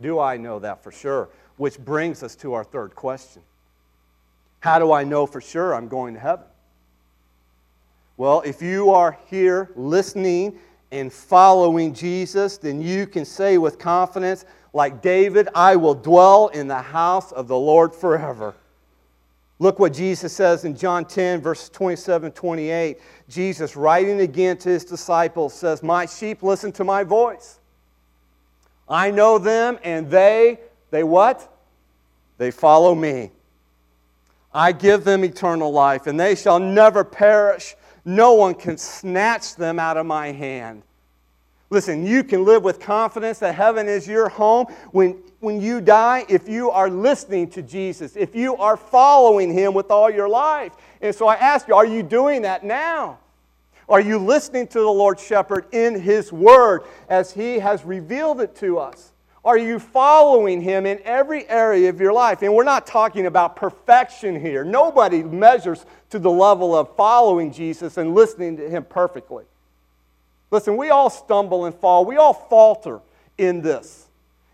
Do 0.00 0.18
I 0.18 0.36
know 0.36 0.58
that 0.60 0.82
for 0.82 0.92
sure? 0.92 1.28
Which 1.56 1.78
brings 1.78 2.22
us 2.22 2.36
to 2.36 2.54
our 2.54 2.64
third 2.64 2.94
question 2.94 3.42
How 4.60 4.78
do 4.78 4.92
I 4.92 5.04
know 5.04 5.26
for 5.26 5.40
sure 5.40 5.74
I'm 5.74 5.88
going 5.88 6.14
to 6.14 6.20
heaven? 6.20 6.46
Well, 8.16 8.40
if 8.40 8.62
you 8.62 8.90
are 8.90 9.16
here 9.26 9.70
listening 9.76 10.58
and 10.90 11.12
following 11.12 11.94
Jesus, 11.94 12.58
then 12.58 12.80
you 12.80 13.06
can 13.06 13.24
say 13.24 13.58
with 13.58 13.78
confidence, 13.78 14.44
like 14.72 15.02
David, 15.02 15.48
I 15.54 15.76
will 15.76 15.94
dwell 15.94 16.48
in 16.48 16.66
the 16.66 16.82
house 16.82 17.30
of 17.30 17.46
the 17.46 17.56
Lord 17.56 17.94
forever. 17.94 18.54
Look 19.60 19.78
what 19.78 19.92
Jesus 19.92 20.32
says 20.32 20.64
in 20.64 20.76
John 20.76 21.04
10, 21.04 21.40
verses 21.40 21.68
27 21.70 22.30
28. 22.32 22.98
Jesus, 23.28 23.76
writing 23.76 24.20
again 24.20 24.56
to 24.58 24.68
his 24.68 24.84
disciples, 24.84 25.52
says, 25.52 25.82
My 25.82 26.06
sheep 26.06 26.42
listen 26.42 26.70
to 26.72 26.84
my 26.84 27.02
voice. 27.02 27.58
I 28.88 29.10
know 29.10 29.38
them, 29.38 29.78
and 29.82 30.08
they, 30.08 30.60
they 30.90 31.02
what? 31.02 31.52
They 32.38 32.50
follow 32.50 32.94
me. 32.94 33.32
I 34.54 34.72
give 34.72 35.04
them 35.04 35.24
eternal 35.24 35.72
life, 35.72 36.06
and 36.06 36.18
they 36.18 36.34
shall 36.34 36.58
never 36.58 37.04
perish. 37.04 37.74
No 38.04 38.34
one 38.34 38.54
can 38.54 38.78
snatch 38.78 39.56
them 39.56 39.78
out 39.78 39.96
of 39.96 40.06
my 40.06 40.28
hand. 40.28 40.82
Listen, 41.70 42.06
you 42.06 42.24
can 42.24 42.44
live 42.44 42.64
with 42.64 42.80
confidence 42.80 43.38
that 43.40 43.54
heaven 43.54 43.88
is 43.88 44.06
your 44.06 44.30
home 44.30 44.66
when, 44.92 45.22
when 45.40 45.60
you 45.60 45.80
die 45.82 46.24
if 46.28 46.48
you 46.48 46.70
are 46.70 46.88
listening 46.88 47.48
to 47.50 47.62
Jesus, 47.62 48.16
if 48.16 48.34
you 48.34 48.56
are 48.56 48.76
following 48.76 49.52
him 49.52 49.74
with 49.74 49.90
all 49.90 50.10
your 50.10 50.28
life. 50.28 50.72
And 51.02 51.14
so 51.14 51.28
I 51.28 51.34
ask 51.34 51.68
you, 51.68 51.74
are 51.74 51.86
you 51.86 52.02
doing 52.02 52.42
that 52.42 52.64
now? 52.64 53.18
Are 53.86 54.00
you 54.00 54.18
listening 54.18 54.66
to 54.68 54.80
the 54.80 54.90
Lord 54.90 55.20
Shepherd 55.20 55.66
in 55.72 56.00
his 56.00 56.32
word 56.32 56.84
as 57.08 57.32
he 57.32 57.58
has 57.58 57.84
revealed 57.84 58.40
it 58.40 58.54
to 58.56 58.78
us? 58.78 59.12
Are 59.44 59.56
you 59.56 59.78
following 59.78 60.60
him 60.60 60.84
in 60.84 61.00
every 61.04 61.48
area 61.48 61.88
of 61.88 62.00
your 62.00 62.12
life? 62.12 62.42
And 62.42 62.54
we're 62.54 62.64
not 62.64 62.86
talking 62.86 63.26
about 63.26 63.56
perfection 63.56 64.38
here. 64.38 64.64
Nobody 64.64 65.22
measures 65.22 65.86
to 66.10 66.18
the 66.18 66.30
level 66.30 66.76
of 66.76 66.94
following 66.96 67.52
Jesus 67.52 67.96
and 67.96 68.14
listening 68.14 68.56
to 68.56 68.68
him 68.68 68.84
perfectly. 68.84 69.44
Listen, 70.50 70.76
we 70.76 70.90
all 70.90 71.10
stumble 71.10 71.66
and 71.66 71.74
fall. 71.74 72.04
We 72.04 72.16
all 72.16 72.34
falter 72.34 73.00
in 73.36 73.60
this. 73.60 74.06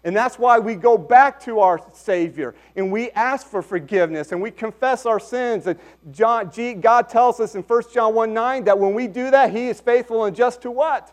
And 0.05 0.15
that's 0.15 0.39
why 0.39 0.59
we 0.59 0.75
go 0.75 0.99
back 0.99 1.41
to 1.45 1.61
our 1.61 1.81
Savior 1.95 2.55
and 2.77 2.93
we 2.93 3.11
ask 3.13 3.47
for 3.47 3.63
forgiveness 3.63 4.33
and 4.33 4.43
we 4.43 4.51
confess 4.51 5.07
our 5.07 5.19
sins. 5.19 5.67
And 5.67 5.79
John, 6.13 6.51
God 6.81 7.09
tells 7.09 7.41
us 7.41 7.55
in 7.55 7.63
1 7.63 7.83
John 7.93 8.15
1 8.15 8.35
9 8.35 8.65
that 8.65 8.79
when 8.79 8.93
we 8.93 9.07
do 9.07 9.31
that, 9.31 9.51
He 9.51 9.69
is 9.69 9.81
faithful 9.81 10.27
and 10.27 10.37
just 10.37 10.61
to 10.63 10.71
what? 10.71 11.11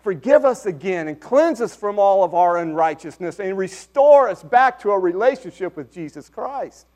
Forgive 0.00 0.44
us 0.44 0.66
again 0.66 1.06
and 1.06 1.20
cleanse 1.20 1.60
us 1.60 1.76
from 1.76 2.00
all 2.00 2.24
of 2.24 2.34
our 2.34 2.58
unrighteousness 2.58 3.38
and 3.38 3.56
restore 3.56 4.28
us 4.28 4.42
back 4.42 4.80
to 4.80 4.90
a 4.90 4.98
relationship 4.98 5.76
with 5.76 5.92
Jesus 5.92 6.28
Christ. 6.28 6.86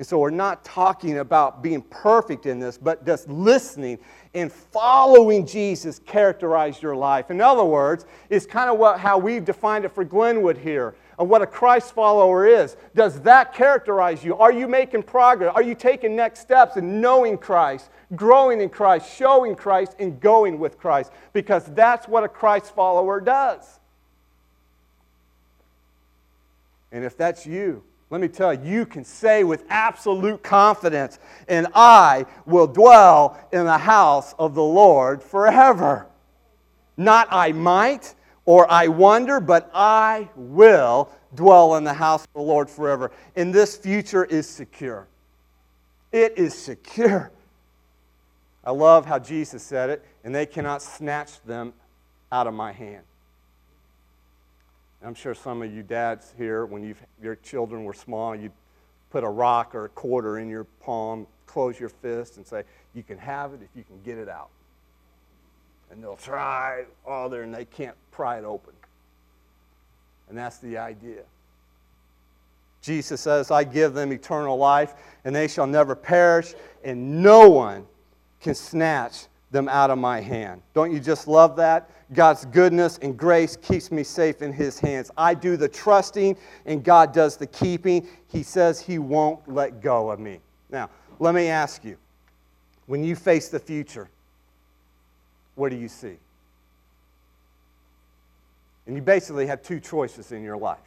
And 0.00 0.06
so 0.06 0.18
we're 0.18 0.30
not 0.30 0.64
talking 0.64 1.18
about 1.18 1.62
being 1.62 1.82
perfect 1.82 2.46
in 2.46 2.58
this, 2.58 2.78
but 2.78 3.04
just 3.04 3.28
listening 3.28 3.98
and 4.32 4.50
following 4.50 5.46
Jesus 5.46 5.98
characterize 6.06 6.80
your 6.80 6.96
life. 6.96 7.30
In 7.30 7.42
other 7.42 7.66
words, 7.66 8.06
it's 8.30 8.46
kind 8.46 8.70
of 8.70 8.78
what, 8.78 8.98
how 8.98 9.18
we've 9.18 9.44
defined 9.44 9.84
it 9.84 9.90
for 9.90 10.02
Glenwood 10.02 10.56
here 10.56 10.94
of 11.18 11.28
what 11.28 11.42
a 11.42 11.46
Christ 11.46 11.92
follower 11.92 12.46
is. 12.46 12.78
Does 12.94 13.20
that 13.20 13.52
characterize 13.52 14.24
you? 14.24 14.34
Are 14.36 14.50
you 14.50 14.66
making 14.66 15.02
progress? 15.02 15.52
Are 15.54 15.62
you 15.62 15.74
taking 15.74 16.16
next 16.16 16.40
steps 16.40 16.78
in 16.78 17.02
knowing 17.02 17.36
Christ, 17.36 17.90
growing 18.16 18.62
in 18.62 18.70
Christ, 18.70 19.14
showing 19.14 19.54
Christ, 19.54 19.96
and 19.98 20.18
going 20.18 20.58
with 20.58 20.78
Christ? 20.78 21.12
Because 21.34 21.66
that's 21.74 22.08
what 22.08 22.24
a 22.24 22.28
Christ 22.28 22.74
follower 22.74 23.20
does. 23.20 23.80
And 26.90 27.04
if 27.04 27.18
that's 27.18 27.44
you, 27.44 27.84
let 28.10 28.20
me 28.20 28.26
tell 28.26 28.52
you, 28.52 28.78
you 28.78 28.86
can 28.86 29.04
say 29.04 29.44
with 29.44 29.64
absolute 29.70 30.42
confidence, 30.42 31.20
and 31.46 31.68
I 31.74 32.26
will 32.44 32.66
dwell 32.66 33.38
in 33.52 33.64
the 33.64 33.78
house 33.78 34.34
of 34.36 34.56
the 34.56 34.62
Lord 34.62 35.22
forever. 35.22 36.06
Not 36.96 37.28
I 37.30 37.52
might 37.52 38.14
or 38.44 38.70
I 38.70 38.88
wonder, 38.88 39.38
but 39.38 39.70
I 39.72 40.28
will 40.34 41.08
dwell 41.36 41.76
in 41.76 41.84
the 41.84 41.94
house 41.94 42.24
of 42.24 42.32
the 42.34 42.42
Lord 42.42 42.68
forever. 42.68 43.12
And 43.36 43.54
this 43.54 43.76
future 43.76 44.24
is 44.24 44.48
secure. 44.48 45.06
It 46.10 46.36
is 46.36 46.58
secure. 46.58 47.30
I 48.64 48.72
love 48.72 49.06
how 49.06 49.20
Jesus 49.20 49.62
said 49.62 49.88
it, 49.88 50.04
and 50.24 50.34
they 50.34 50.46
cannot 50.46 50.82
snatch 50.82 51.40
them 51.42 51.72
out 52.32 52.48
of 52.48 52.54
my 52.54 52.72
hand. 52.72 53.04
I'm 55.02 55.14
sure 55.14 55.34
some 55.34 55.62
of 55.62 55.72
you 55.72 55.82
dads 55.82 56.34
here, 56.36 56.66
when 56.66 56.94
your 57.22 57.36
children 57.36 57.84
were 57.84 57.94
small, 57.94 58.36
you'd 58.36 58.52
put 59.10 59.24
a 59.24 59.28
rock 59.28 59.74
or 59.74 59.86
a 59.86 59.88
quarter 59.88 60.38
in 60.38 60.48
your 60.48 60.64
palm, 60.64 61.26
close 61.46 61.80
your 61.80 61.88
fist, 61.88 62.36
and 62.36 62.46
say, 62.46 62.64
You 62.94 63.02
can 63.02 63.18
have 63.18 63.54
it 63.54 63.60
if 63.62 63.70
you 63.74 63.82
can 63.82 64.00
get 64.02 64.18
it 64.18 64.28
out. 64.28 64.50
And 65.90 66.02
they'll 66.02 66.16
try 66.16 66.84
all 67.06 67.28
there, 67.28 67.42
and 67.42 67.54
they 67.54 67.64
can't 67.64 67.96
pry 68.10 68.38
it 68.38 68.44
open. 68.44 68.74
And 70.28 70.36
that's 70.36 70.58
the 70.58 70.78
idea. 70.78 71.22
Jesus 72.82 73.20
says, 73.20 73.50
I 73.50 73.64
give 73.64 73.94
them 73.94 74.12
eternal 74.12 74.56
life, 74.56 74.94
and 75.24 75.34
they 75.34 75.48
shall 75.48 75.66
never 75.66 75.94
perish, 75.94 76.54
and 76.84 77.22
no 77.22 77.48
one 77.48 77.86
can 78.40 78.54
snatch 78.54 79.26
them 79.50 79.68
out 79.68 79.90
of 79.90 79.98
my 79.98 80.20
hand. 80.20 80.62
Don't 80.74 80.92
you 80.92 81.00
just 81.00 81.26
love 81.26 81.56
that? 81.56 81.90
God's 82.12 82.44
goodness 82.46 82.98
and 82.98 83.16
grace 83.16 83.56
keeps 83.56 83.90
me 83.90 84.02
safe 84.02 84.42
in 84.42 84.52
His 84.52 84.78
hands. 84.78 85.10
I 85.16 85.34
do 85.34 85.56
the 85.56 85.68
trusting, 85.68 86.36
and 86.66 86.82
God 86.82 87.12
does 87.12 87.36
the 87.36 87.46
keeping. 87.46 88.06
He 88.28 88.42
says 88.42 88.80
He 88.80 88.98
won't 88.98 89.46
let 89.48 89.80
go 89.80 90.10
of 90.10 90.18
me. 90.18 90.40
Now, 90.70 90.90
let 91.18 91.34
me 91.34 91.48
ask 91.48 91.84
you 91.84 91.96
when 92.86 93.04
you 93.04 93.14
face 93.14 93.48
the 93.48 93.60
future, 93.60 94.08
what 95.54 95.70
do 95.70 95.76
you 95.76 95.88
see? 95.88 96.16
And 98.86 98.96
you 98.96 99.02
basically 99.02 99.46
have 99.46 99.62
two 99.62 99.78
choices 99.78 100.32
in 100.32 100.42
your 100.42 100.56
life. 100.56 100.78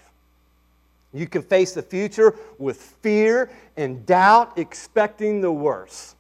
You 1.14 1.28
can 1.28 1.43
face 1.43 1.74
the 1.74 1.82
future 1.82 2.36
with 2.57 2.82
fear 2.82 3.49
and 3.78 4.05
doubt, 4.05 4.57
expecting 4.57 5.41
the 5.41 5.51
worst. 5.51 6.16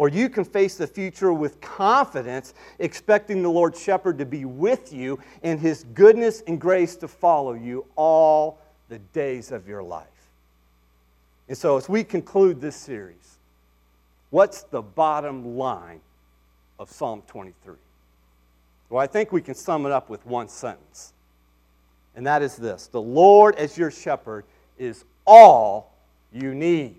Or 0.00 0.08
you 0.08 0.30
can 0.30 0.46
face 0.46 0.76
the 0.76 0.86
future 0.86 1.30
with 1.30 1.60
confidence, 1.60 2.54
expecting 2.78 3.42
the 3.42 3.50
Lord 3.50 3.76
Shepherd 3.76 4.16
to 4.16 4.24
be 4.24 4.46
with 4.46 4.94
you 4.94 5.18
and 5.42 5.60
his 5.60 5.84
goodness 5.92 6.42
and 6.46 6.58
grace 6.58 6.96
to 6.96 7.06
follow 7.06 7.52
you 7.52 7.84
all 7.96 8.58
the 8.88 8.98
days 8.98 9.52
of 9.52 9.68
your 9.68 9.82
life. 9.82 10.06
And 11.48 11.58
so, 11.58 11.76
as 11.76 11.86
we 11.86 12.02
conclude 12.02 12.62
this 12.62 12.76
series, 12.76 13.36
what's 14.30 14.62
the 14.62 14.80
bottom 14.80 15.58
line 15.58 16.00
of 16.78 16.90
Psalm 16.90 17.22
23? 17.26 17.74
Well, 18.88 19.02
I 19.02 19.06
think 19.06 19.32
we 19.32 19.42
can 19.42 19.54
sum 19.54 19.84
it 19.84 19.92
up 19.92 20.08
with 20.08 20.24
one 20.24 20.48
sentence. 20.48 21.12
And 22.16 22.26
that 22.26 22.40
is 22.40 22.56
this 22.56 22.86
The 22.86 23.02
Lord, 23.02 23.54
as 23.56 23.76
your 23.76 23.90
shepherd, 23.90 24.46
is 24.78 25.04
all 25.26 25.92
you 26.32 26.54
need. 26.54 26.96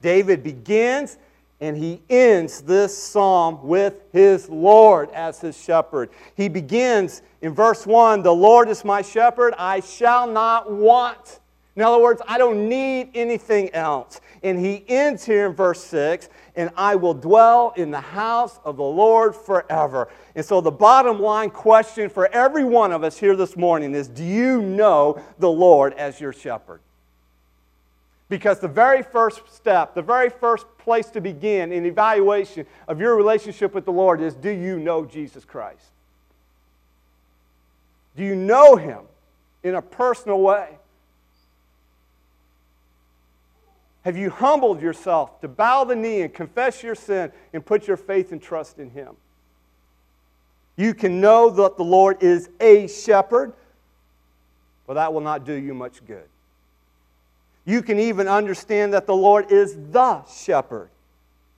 David 0.00 0.42
begins 0.42 1.18
and 1.60 1.76
he 1.76 2.02
ends 2.08 2.62
this 2.62 2.96
psalm 2.96 3.66
with 3.66 3.94
his 4.12 4.48
Lord 4.48 5.10
as 5.10 5.40
his 5.40 5.60
shepherd. 5.60 6.10
He 6.36 6.48
begins 6.48 7.22
in 7.42 7.54
verse 7.54 7.86
1 7.86 8.22
The 8.22 8.32
Lord 8.32 8.68
is 8.68 8.84
my 8.84 9.02
shepherd, 9.02 9.54
I 9.58 9.80
shall 9.80 10.26
not 10.26 10.70
want. 10.70 11.40
In 11.74 11.82
other 11.84 12.02
words, 12.02 12.20
I 12.26 12.38
don't 12.38 12.68
need 12.68 13.10
anything 13.14 13.72
else. 13.72 14.20
And 14.42 14.58
he 14.58 14.84
ends 14.88 15.24
here 15.24 15.46
in 15.46 15.52
verse 15.52 15.82
6 15.84 16.28
and 16.58 16.70
I 16.76 16.96
will 16.96 17.14
dwell 17.14 17.72
in 17.76 17.92
the 17.92 18.00
house 18.00 18.58
of 18.64 18.76
the 18.76 18.82
Lord 18.82 19.36
forever. 19.36 20.08
And 20.34 20.44
so, 20.44 20.60
the 20.60 20.72
bottom 20.72 21.20
line 21.20 21.50
question 21.50 22.10
for 22.10 22.26
every 22.32 22.64
one 22.64 22.90
of 22.90 23.04
us 23.04 23.16
here 23.16 23.36
this 23.36 23.56
morning 23.56 23.94
is 23.94 24.08
Do 24.08 24.24
you 24.24 24.60
know 24.60 25.22
the 25.38 25.50
Lord 25.50 25.92
as 25.94 26.20
your 26.20 26.32
shepherd? 26.32 26.80
Because 28.28 28.60
the 28.60 28.68
very 28.68 29.02
first 29.02 29.54
step, 29.54 29.94
the 29.94 30.02
very 30.02 30.28
first 30.28 30.66
place 30.76 31.06
to 31.10 31.20
begin 31.20 31.72
in 31.72 31.86
evaluation 31.86 32.66
of 32.86 33.00
your 33.00 33.16
relationship 33.16 33.74
with 33.74 33.84
the 33.84 33.92
Lord 33.92 34.20
is 34.20 34.34
do 34.34 34.50
you 34.50 34.78
know 34.78 35.04
Jesus 35.04 35.44
Christ? 35.44 35.90
Do 38.16 38.24
you 38.24 38.34
know 38.34 38.76
him 38.76 39.00
in 39.62 39.76
a 39.76 39.82
personal 39.82 40.40
way? 40.40 40.68
Have 44.04 44.16
you 44.16 44.30
humbled 44.30 44.80
yourself 44.80 45.40
to 45.40 45.48
bow 45.48 45.84
the 45.84 45.96
knee 45.96 46.22
and 46.22 46.32
confess 46.32 46.82
your 46.82 46.94
sin 46.94 47.32
and 47.52 47.64
put 47.64 47.86
your 47.86 47.96
faith 47.96 48.32
and 48.32 48.42
trust 48.42 48.78
in 48.78 48.90
him? 48.90 49.16
You 50.76 50.94
can 50.94 51.20
know 51.20 51.50
that 51.50 51.76
the 51.76 51.82
Lord 51.82 52.22
is 52.22 52.48
a 52.60 52.88
shepherd, 52.88 53.52
but 54.86 54.94
that 54.94 55.12
will 55.12 55.20
not 55.20 55.44
do 55.44 55.52
you 55.52 55.74
much 55.74 56.04
good. 56.06 56.28
You 57.68 57.82
can 57.82 58.00
even 58.00 58.28
understand 58.28 58.94
that 58.94 59.06
the 59.06 59.14
Lord 59.14 59.52
is 59.52 59.76
the 59.90 60.24
shepherd, 60.24 60.88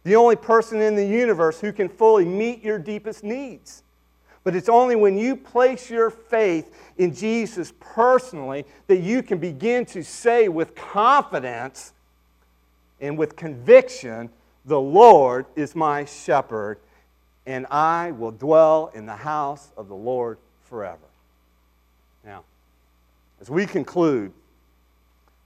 the 0.03 0.17
only 0.17 0.35
person 0.35 0.83
in 0.83 0.97
the 0.97 1.07
universe 1.07 1.61
who 1.61 1.73
can 1.73 1.89
fully 1.89 2.25
meet 2.25 2.65
your 2.65 2.81
deepest 2.81 3.23
needs. 3.23 3.85
But 4.43 4.57
it's 4.57 4.69
only 4.69 4.97
when 4.97 5.17
you 5.17 5.37
place 5.37 5.89
your 5.89 6.11
faith 6.11 6.75
in 6.99 7.15
Jesus 7.15 7.73
personally 7.79 8.65
that 8.89 8.97
you 8.97 9.23
can 9.23 9.39
begin 9.39 9.87
to 9.87 10.03
say 10.03 10.49
with 10.49 10.75
confidence 10.75 11.93
and 13.01 13.17
with 13.17 13.37
conviction, 13.37 14.31
The 14.65 14.81
Lord 14.81 15.47
is 15.55 15.77
my 15.77 16.07
shepherd, 16.07 16.79
and 17.47 17.69
I 17.71 18.11
will 18.11 18.33
dwell 18.33 18.91
in 18.97 19.07
the 19.07 19.15
house 19.15 19.71
of 19.77 19.87
the 19.87 19.95
Lord 19.95 20.39
forever. 20.65 20.99
Now, 22.25 22.43
as 23.41 23.49
we 23.49 23.65
conclude, 23.65 24.33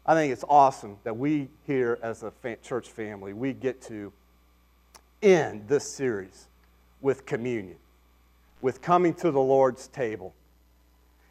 I 0.06 0.14
think 0.14 0.32
it's 0.32 0.44
awesome 0.48 0.98
that 1.04 1.16
we 1.16 1.48
here 1.66 1.98
as 2.02 2.22
a 2.22 2.32
church 2.62 2.90
family, 2.90 3.32
we 3.32 3.54
get 3.54 3.80
to 3.82 4.12
end 5.22 5.66
this 5.66 5.90
series 5.90 6.48
with 7.00 7.24
communion, 7.24 7.76
with 8.60 8.82
coming 8.82 9.14
to 9.14 9.30
the 9.30 9.40
Lord's 9.40 9.88
table, 9.88 10.34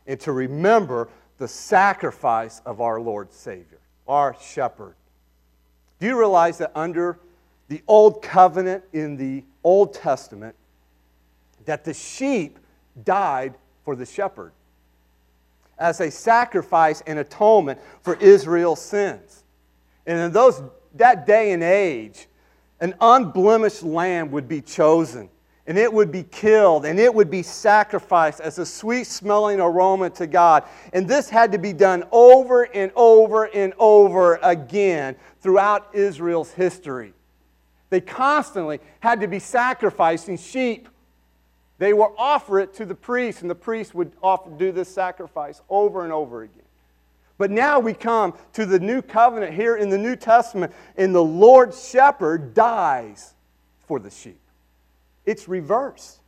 and 0.07 0.19
to 0.21 0.31
remember 0.31 1.09
the 1.37 1.47
sacrifice 1.47 2.61
of 2.65 2.81
our 2.81 2.99
Lord 2.99 3.31
Savior. 3.31 3.79
our 4.05 4.35
shepherd. 4.41 4.95
Do 5.99 6.07
you 6.07 6.19
realize 6.19 6.57
that 6.57 6.73
under 6.75 7.19
the 7.69 7.81
old 7.87 8.21
covenant 8.21 8.83
in 8.91 9.15
the 9.15 9.45
Old 9.63 9.93
Testament, 9.93 10.55
that 11.63 11.85
the 11.85 11.93
sheep 11.93 12.59
died 13.05 13.53
for 13.85 13.95
the 13.95 14.05
shepherd 14.05 14.51
as 15.77 15.99
a 15.99 16.09
sacrifice 16.11 17.01
and 17.07 17.19
atonement 17.19 17.79
for 18.01 18.15
Israel's 18.15 18.81
sins. 18.81 19.43
And 20.05 20.19
in 20.19 20.31
those, 20.31 20.61
that 20.95 21.25
day 21.25 21.51
and 21.51 21.63
age, 21.63 22.27
an 22.79 22.93
unblemished 22.99 23.83
lamb 23.83 24.31
would 24.31 24.47
be 24.47 24.61
chosen 24.61 25.29
and 25.65 25.77
it 25.77 25.91
would 25.91 26.11
be 26.11 26.23
killed 26.23 26.85
and 26.85 26.99
it 26.99 27.13
would 27.13 27.29
be 27.29 27.41
sacrificed 27.41 28.41
as 28.41 28.59
a 28.59 28.65
sweet 28.65 29.07
smelling 29.07 29.59
aroma 29.61 30.09
to 30.11 30.27
God. 30.27 30.63
And 30.91 31.07
this 31.07 31.29
had 31.29 31.51
to 31.53 31.57
be 31.57 31.71
done 31.71 32.03
over 32.11 32.63
and 32.63 32.91
over 32.95 33.45
and 33.45 33.73
over 33.77 34.39
again 34.43 35.15
throughout 35.39 35.89
Israel's 35.93 36.51
history. 36.51 37.13
They 37.89 38.01
constantly 38.01 38.79
had 38.99 39.21
to 39.21 39.27
be 39.27 39.39
sacrificing 39.39 40.37
sheep. 40.37 40.89
They 41.83 41.91
would 41.91 42.11
offer 42.17 42.61
it 42.61 42.73
to 42.75 42.85
the 42.85 42.95
priest, 42.95 43.41
and 43.41 43.51
the 43.51 43.55
priest 43.55 43.93
would 43.93 44.13
offer, 44.23 44.49
do 44.51 44.71
this 44.71 44.87
sacrifice 44.87 45.61
over 45.69 46.05
and 46.05 46.13
over 46.13 46.43
again. 46.43 46.63
But 47.37 47.51
now 47.51 47.77
we 47.81 47.93
come 47.93 48.35
to 48.53 48.65
the 48.65 48.79
new 48.79 49.01
covenant 49.01 49.53
here 49.53 49.75
in 49.75 49.89
the 49.89 49.97
New 49.97 50.15
Testament, 50.15 50.71
and 50.95 51.13
the 51.13 51.21
Lord 51.21 51.73
shepherd 51.73 52.53
dies 52.53 53.33
for 53.85 53.99
the 53.99 54.09
sheep. 54.09 54.39
It's 55.25 55.49
reversed. 55.49 56.21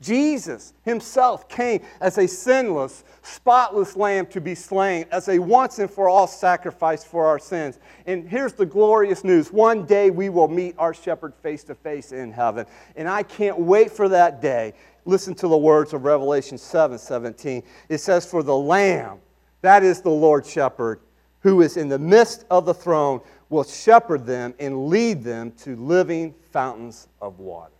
Jesus 0.00 0.74
himself 0.84 1.48
came 1.48 1.80
as 2.00 2.18
a 2.18 2.28
sinless, 2.28 3.02
spotless 3.22 3.96
lamb 3.96 4.26
to 4.26 4.40
be 4.40 4.54
slain, 4.54 5.06
as 5.10 5.28
a 5.28 5.38
once 5.40 5.80
and 5.80 5.90
for 5.90 6.08
all 6.08 6.28
sacrifice 6.28 7.02
for 7.02 7.26
our 7.26 7.38
sins. 7.38 7.80
And 8.06 8.28
here's 8.28 8.52
the 8.52 8.66
glorious 8.66 9.24
news 9.24 9.52
one 9.52 9.86
day 9.86 10.10
we 10.10 10.28
will 10.28 10.46
meet 10.48 10.76
our 10.78 10.94
shepherd 10.94 11.34
face 11.42 11.64
to 11.64 11.74
face 11.74 12.12
in 12.12 12.30
heaven. 12.30 12.66
And 12.94 13.08
I 13.08 13.24
can't 13.24 13.58
wait 13.58 13.90
for 13.90 14.08
that 14.08 14.40
day. 14.40 14.74
Listen 15.08 15.34
to 15.36 15.48
the 15.48 15.56
words 15.56 15.94
of 15.94 16.04
Revelation 16.04 16.58
7 16.58 16.98
17. 16.98 17.62
It 17.88 17.96
says, 17.96 18.26
For 18.26 18.42
the 18.42 18.54
lamb, 18.54 19.20
that 19.62 19.82
is 19.82 20.02
the 20.02 20.10
Lord 20.10 20.44
shepherd, 20.44 21.00
who 21.40 21.62
is 21.62 21.78
in 21.78 21.88
the 21.88 21.98
midst 21.98 22.44
of 22.50 22.66
the 22.66 22.74
throne, 22.74 23.22
will 23.48 23.64
shepherd 23.64 24.26
them 24.26 24.52
and 24.60 24.88
lead 24.88 25.24
them 25.24 25.52
to 25.62 25.76
living 25.76 26.34
fountains 26.52 27.08
of 27.22 27.38
water. 27.38 27.72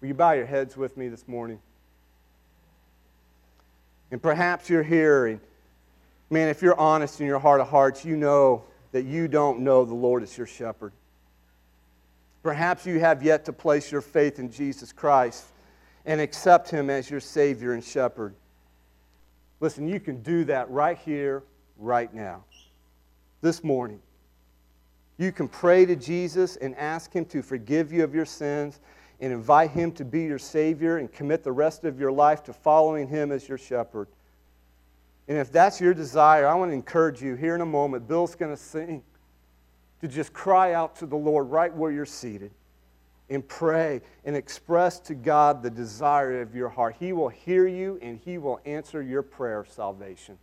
Will 0.00 0.08
you 0.08 0.14
bow 0.14 0.32
your 0.32 0.44
heads 0.44 0.76
with 0.76 0.96
me 0.96 1.06
this 1.06 1.28
morning? 1.28 1.60
And 4.10 4.20
perhaps 4.20 4.68
you're 4.68 4.82
here, 4.82 5.26
and 5.26 5.40
man, 6.30 6.48
if 6.48 6.62
you're 6.62 6.78
honest 6.80 7.20
in 7.20 7.28
your 7.28 7.38
heart 7.38 7.60
of 7.60 7.68
hearts, 7.68 8.04
you 8.04 8.16
know 8.16 8.64
that 8.90 9.04
you 9.04 9.28
don't 9.28 9.60
know 9.60 9.84
the 9.84 9.94
Lord 9.94 10.24
as 10.24 10.36
your 10.36 10.48
shepherd. 10.48 10.92
Perhaps 12.42 12.86
you 12.86 12.98
have 12.98 13.22
yet 13.22 13.44
to 13.44 13.52
place 13.52 13.92
your 13.92 14.00
faith 14.00 14.40
in 14.40 14.50
Jesus 14.50 14.90
Christ 14.90 15.44
and 16.04 16.20
accept 16.20 16.70
Him 16.70 16.90
as 16.90 17.10
your 17.10 17.20
Savior 17.20 17.72
and 17.72 17.82
shepherd. 17.82 18.34
Listen, 19.60 19.86
you 19.86 20.00
can 20.00 20.22
do 20.22 20.44
that 20.44 20.68
right 20.70 20.98
here, 20.98 21.42
right 21.78 22.12
now, 22.12 22.44
this 23.40 23.62
morning. 23.62 24.00
You 25.18 25.30
can 25.30 25.46
pray 25.48 25.86
to 25.86 25.94
Jesus 25.94 26.56
and 26.56 26.74
ask 26.76 27.12
Him 27.12 27.24
to 27.26 27.42
forgive 27.42 27.92
you 27.92 28.02
of 28.02 28.14
your 28.14 28.24
sins 28.24 28.80
and 29.20 29.32
invite 29.32 29.70
Him 29.70 29.92
to 29.92 30.04
be 30.04 30.22
your 30.22 30.38
Savior 30.38 30.98
and 30.98 31.12
commit 31.12 31.44
the 31.44 31.52
rest 31.52 31.84
of 31.84 32.00
your 32.00 32.10
life 32.10 32.42
to 32.44 32.52
following 32.52 33.06
Him 33.06 33.30
as 33.30 33.48
your 33.48 33.58
shepherd. 33.58 34.08
And 35.28 35.38
if 35.38 35.52
that's 35.52 35.80
your 35.80 35.94
desire, 35.94 36.48
I 36.48 36.54
want 36.54 36.72
to 36.72 36.74
encourage 36.74 37.22
you 37.22 37.36
here 37.36 37.54
in 37.54 37.60
a 37.60 37.66
moment. 37.66 38.08
Bill's 38.08 38.34
going 38.34 38.54
to 38.54 38.60
sing 38.60 39.04
to 40.00 40.08
just 40.08 40.32
cry 40.32 40.72
out 40.72 40.96
to 40.96 41.06
the 41.06 41.16
Lord 41.16 41.48
right 41.48 41.72
where 41.72 41.92
you're 41.92 42.04
seated 42.04 42.50
and 43.30 43.46
pray 43.46 44.00
and 44.24 44.36
express 44.36 45.00
to 45.00 45.14
God 45.14 45.62
the 45.62 45.70
desire 45.70 46.42
of 46.42 46.54
your 46.54 46.68
heart. 46.68 46.96
He 46.98 47.12
will 47.12 47.28
hear 47.28 47.66
you 47.66 47.98
and 48.02 48.18
He 48.24 48.38
will 48.38 48.60
answer 48.64 49.02
your 49.02 49.22
prayer 49.22 49.60
of 49.60 49.68
salvation. 49.68 50.38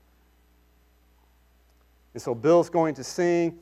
And 2.13 2.21
so 2.21 2.33
Bill's 2.33 2.69
going 2.69 2.95
to 2.95 3.03
sing. 3.03 3.59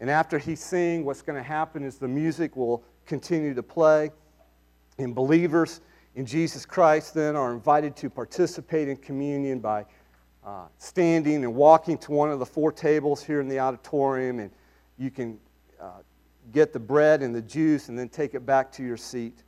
And 0.00 0.08
after 0.10 0.38
he 0.38 0.54
sings, 0.54 1.04
what's 1.04 1.22
going 1.22 1.36
to 1.36 1.42
happen 1.42 1.82
is 1.82 1.98
the 1.98 2.08
music 2.08 2.56
will 2.56 2.84
continue 3.06 3.54
to 3.54 3.62
play. 3.62 4.10
And 4.98 5.14
believers 5.14 5.80
in 6.14 6.26
Jesus 6.26 6.64
Christ 6.64 7.14
then 7.14 7.36
are 7.36 7.52
invited 7.52 7.96
to 7.96 8.10
participate 8.10 8.88
in 8.88 8.96
communion 8.96 9.58
by 9.58 9.86
uh, 10.44 10.66
standing 10.78 11.44
and 11.44 11.54
walking 11.54 11.98
to 11.98 12.12
one 12.12 12.30
of 12.30 12.38
the 12.38 12.46
four 12.46 12.72
tables 12.72 13.22
here 13.22 13.40
in 13.40 13.48
the 13.48 13.58
auditorium, 13.58 14.38
and 14.38 14.50
you 14.96 15.10
can 15.10 15.38
uh, 15.80 15.90
get 16.52 16.72
the 16.72 16.80
bread 16.80 17.22
and 17.22 17.34
the 17.34 17.42
juice 17.42 17.88
and 17.88 17.98
then 17.98 18.08
take 18.08 18.34
it 18.34 18.46
back 18.46 18.72
to 18.72 18.82
your 18.82 18.96
seat. 18.96 19.42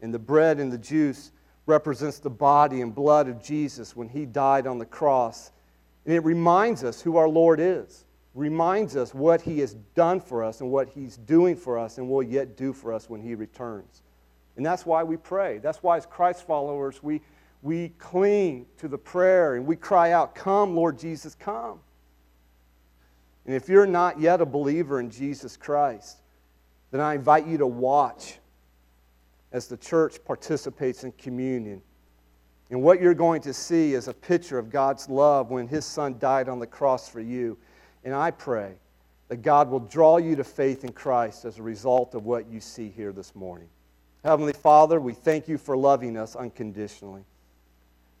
And 0.00 0.12
the 0.12 0.18
bread 0.18 0.58
and 0.58 0.72
the 0.72 0.78
juice 0.78 1.32
represents 1.66 2.18
the 2.18 2.30
body 2.30 2.80
and 2.80 2.94
blood 2.94 3.28
of 3.28 3.42
Jesus 3.42 3.96
when 3.96 4.08
he 4.08 4.26
died 4.26 4.66
on 4.66 4.78
the 4.78 4.84
cross. 4.84 5.52
And 6.04 6.14
it 6.14 6.24
reminds 6.24 6.84
us 6.84 7.00
who 7.00 7.16
our 7.16 7.28
Lord 7.28 7.60
is, 7.60 8.04
reminds 8.34 8.96
us 8.96 9.14
what 9.14 9.40
he 9.40 9.60
has 9.60 9.74
done 9.94 10.20
for 10.20 10.44
us 10.44 10.60
and 10.60 10.70
what 10.70 10.88
he's 10.88 11.16
doing 11.16 11.56
for 11.56 11.78
us 11.78 11.98
and 11.98 12.08
will 12.08 12.22
yet 12.22 12.56
do 12.56 12.72
for 12.72 12.92
us 12.92 13.08
when 13.08 13.22
he 13.22 13.34
returns. 13.34 14.02
And 14.56 14.64
that's 14.64 14.86
why 14.86 15.02
we 15.02 15.16
pray. 15.16 15.58
That's 15.58 15.82
why, 15.82 15.96
as 15.96 16.06
Christ 16.06 16.46
followers, 16.46 17.02
we, 17.02 17.20
we 17.62 17.90
cling 17.98 18.66
to 18.78 18.88
the 18.88 18.98
prayer 18.98 19.56
and 19.56 19.66
we 19.66 19.76
cry 19.76 20.12
out, 20.12 20.34
Come, 20.34 20.76
Lord 20.76 20.98
Jesus, 20.98 21.34
come. 21.34 21.80
And 23.46 23.54
if 23.54 23.68
you're 23.68 23.86
not 23.86 24.18
yet 24.18 24.40
a 24.40 24.46
believer 24.46 25.00
in 25.00 25.10
Jesus 25.10 25.56
Christ, 25.56 26.18
then 26.90 27.00
I 27.00 27.14
invite 27.14 27.46
you 27.46 27.58
to 27.58 27.66
watch 27.66 28.38
as 29.52 29.68
the 29.68 29.76
church 29.76 30.16
participates 30.24 31.04
in 31.04 31.12
communion. 31.12 31.82
And 32.70 32.82
what 32.82 33.00
you're 33.00 33.14
going 33.14 33.42
to 33.42 33.52
see 33.52 33.94
is 33.94 34.08
a 34.08 34.14
picture 34.14 34.58
of 34.58 34.70
God's 34.70 35.08
love 35.08 35.50
when 35.50 35.68
His 35.68 35.84
Son 35.84 36.18
died 36.18 36.48
on 36.48 36.58
the 36.58 36.66
cross 36.66 37.08
for 37.08 37.20
you. 37.20 37.56
And 38.02 38.14
I 38.14 38.30
pray 38.30 38.74
that 39.28 39.42
God 39.42 39.70
will 39.70 39.80
draw 39.80 40.16
you 40.16 40.34
to 40.36 40.44
faith 40.44 40.84
in 40.84 40.92
Christ 40.92 41.44
as 41.44 41.58
a 41.58 41.62
result 41.62 42.14
of 42.14 42.24
what 42.24 42.48
you 42.48 42.60
see 42.60 42.88
here 42.88 43.12
this 43.12 43.34
morning. 43.34 43.68
Heavenly 44.24 44.54
Father, 44.54 45.00
we 45.00 45.12
thank 45.12 45.48
you 45.48 45.58
for 45.58 45.76
loving 45.76 46.16
us 46.16 46.34
unconditionally. 46.34 47.24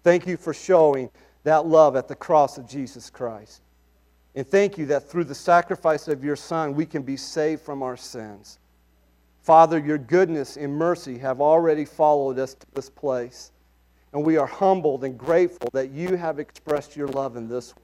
Thank 0.02 0.26
you 0.26 0.36
for 0.36 0.52
showing 0.52 1.10
that 1.44 1.66
love 1.66 1.96
at 1.96 2.08
the 2.08 2.14
cross 2.14 2.58
of 2.58 2.68
Jesus 2.68 3.10
Christ. 3.10 3.62
And 4.34 4.46
thank 4.46 4.78
you 4.78 4.86
that 4.86 5.08
through 5.08 5.24
the 5.24 5.34
sacrifice 5.34 6.08
of 6.08 6.24
your 6.24 6.36
Son, 6.36 6.74
we 6.74 6.86
can 6.86 7.02
be 7.02 7.16
saved 7.16 7.62
from 7.62 7.82
our 7.82 7.96
sins. 7.96 8.58
Father, 9.42 9.78
your 9.78 9.98
goodness 9.98 10.56
and 10.56 10.72
mercy 10.72 11.18
have 11.18 11.40
already 11.40 11.84
followed 11.84 12.38
us 12.38 12.54
to 12.54 12.66
this 12.74 12.90
place. 12.90 13.52
And 14.12 14.24
we 14.24 14.36
are 14.36 14.46
humbled 14.46 15.04
and 15.04 15.18
grateful 15.18 15.68
that 15.72 15.90
you 15.90 16.16
have 16.16 16.38
expressed 16.38 16.96
your 16.96 17.08
love 17.08 17.36
in 17.36 17.48
this 17.48 17.76
way. 17.76 17.82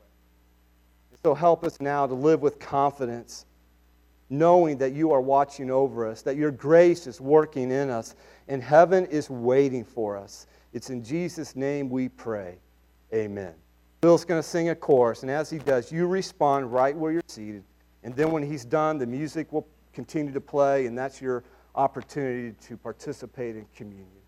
So 1.22 1.34
help 1.34 1.64
us 1.64 1.80
now 1.80 2.06
to 2.06 2.14
live 2.14 2.40
with 2.40 2.58
confidence 2.58 3.44
knowing 4.30 4.78
that 4.78 4.92
you 4.92 5.10
are 5.10 5.20
watching 5.20 5.70
over 5.70 6.06
us, 6.06 6.22
that 6.22 6.36
your 6.36 6.52
grace 6.52 7.08
is 7.08 7.20
working 7.20 7.72
in 7.72 7.90
us, 7.90 8.14
and 8.48 8.62
heaven 8.62 9.04
is 9.06 9.28
waiting 9.28 9.84
for 9.84 10.16
us. 10.16 10.46
It's 10.72 10.88
in 10.88 11.02
Jesus' 11.02 11.56
name 11.56 11.90
we 11.90 12.08
pray. 12.08 12.56
Amen. 13.12 13.54
Bill's 14.00 14.24
going 14.24 14.40
to 14.40 14.48
sing 14.48 14.70
a 14.70 14.74
chorus, 14.74 15.22
and 15.22 15.30
as 15.30 15.50
he 15.50 15.58
does, 15.58 15.92
you 15.92 16.06
respond 16.06 16.72
right 16.72 16.96
where 16.96 17.12
you're 17.12 17.22
seated. 17.26 17.64
And 18.02 18.16
then 18.16 18.30
when 18.30 18.42
he's 18.42 18.64
done, 18.64 18.96
the 18.96 19.06
music 19.06 19.52
will 19.52 19.68
continue 19.92 20.32
to 20.32 20.40
play, 20.40 20.86
and 20.86 20.96
that's 20.96 21.20
your 21.20 21.44
opportunity 21.74 22.56
to 22.66 22.76
participate 22.78 23.56
in 23.56 23.66
communion. 23.76 24.19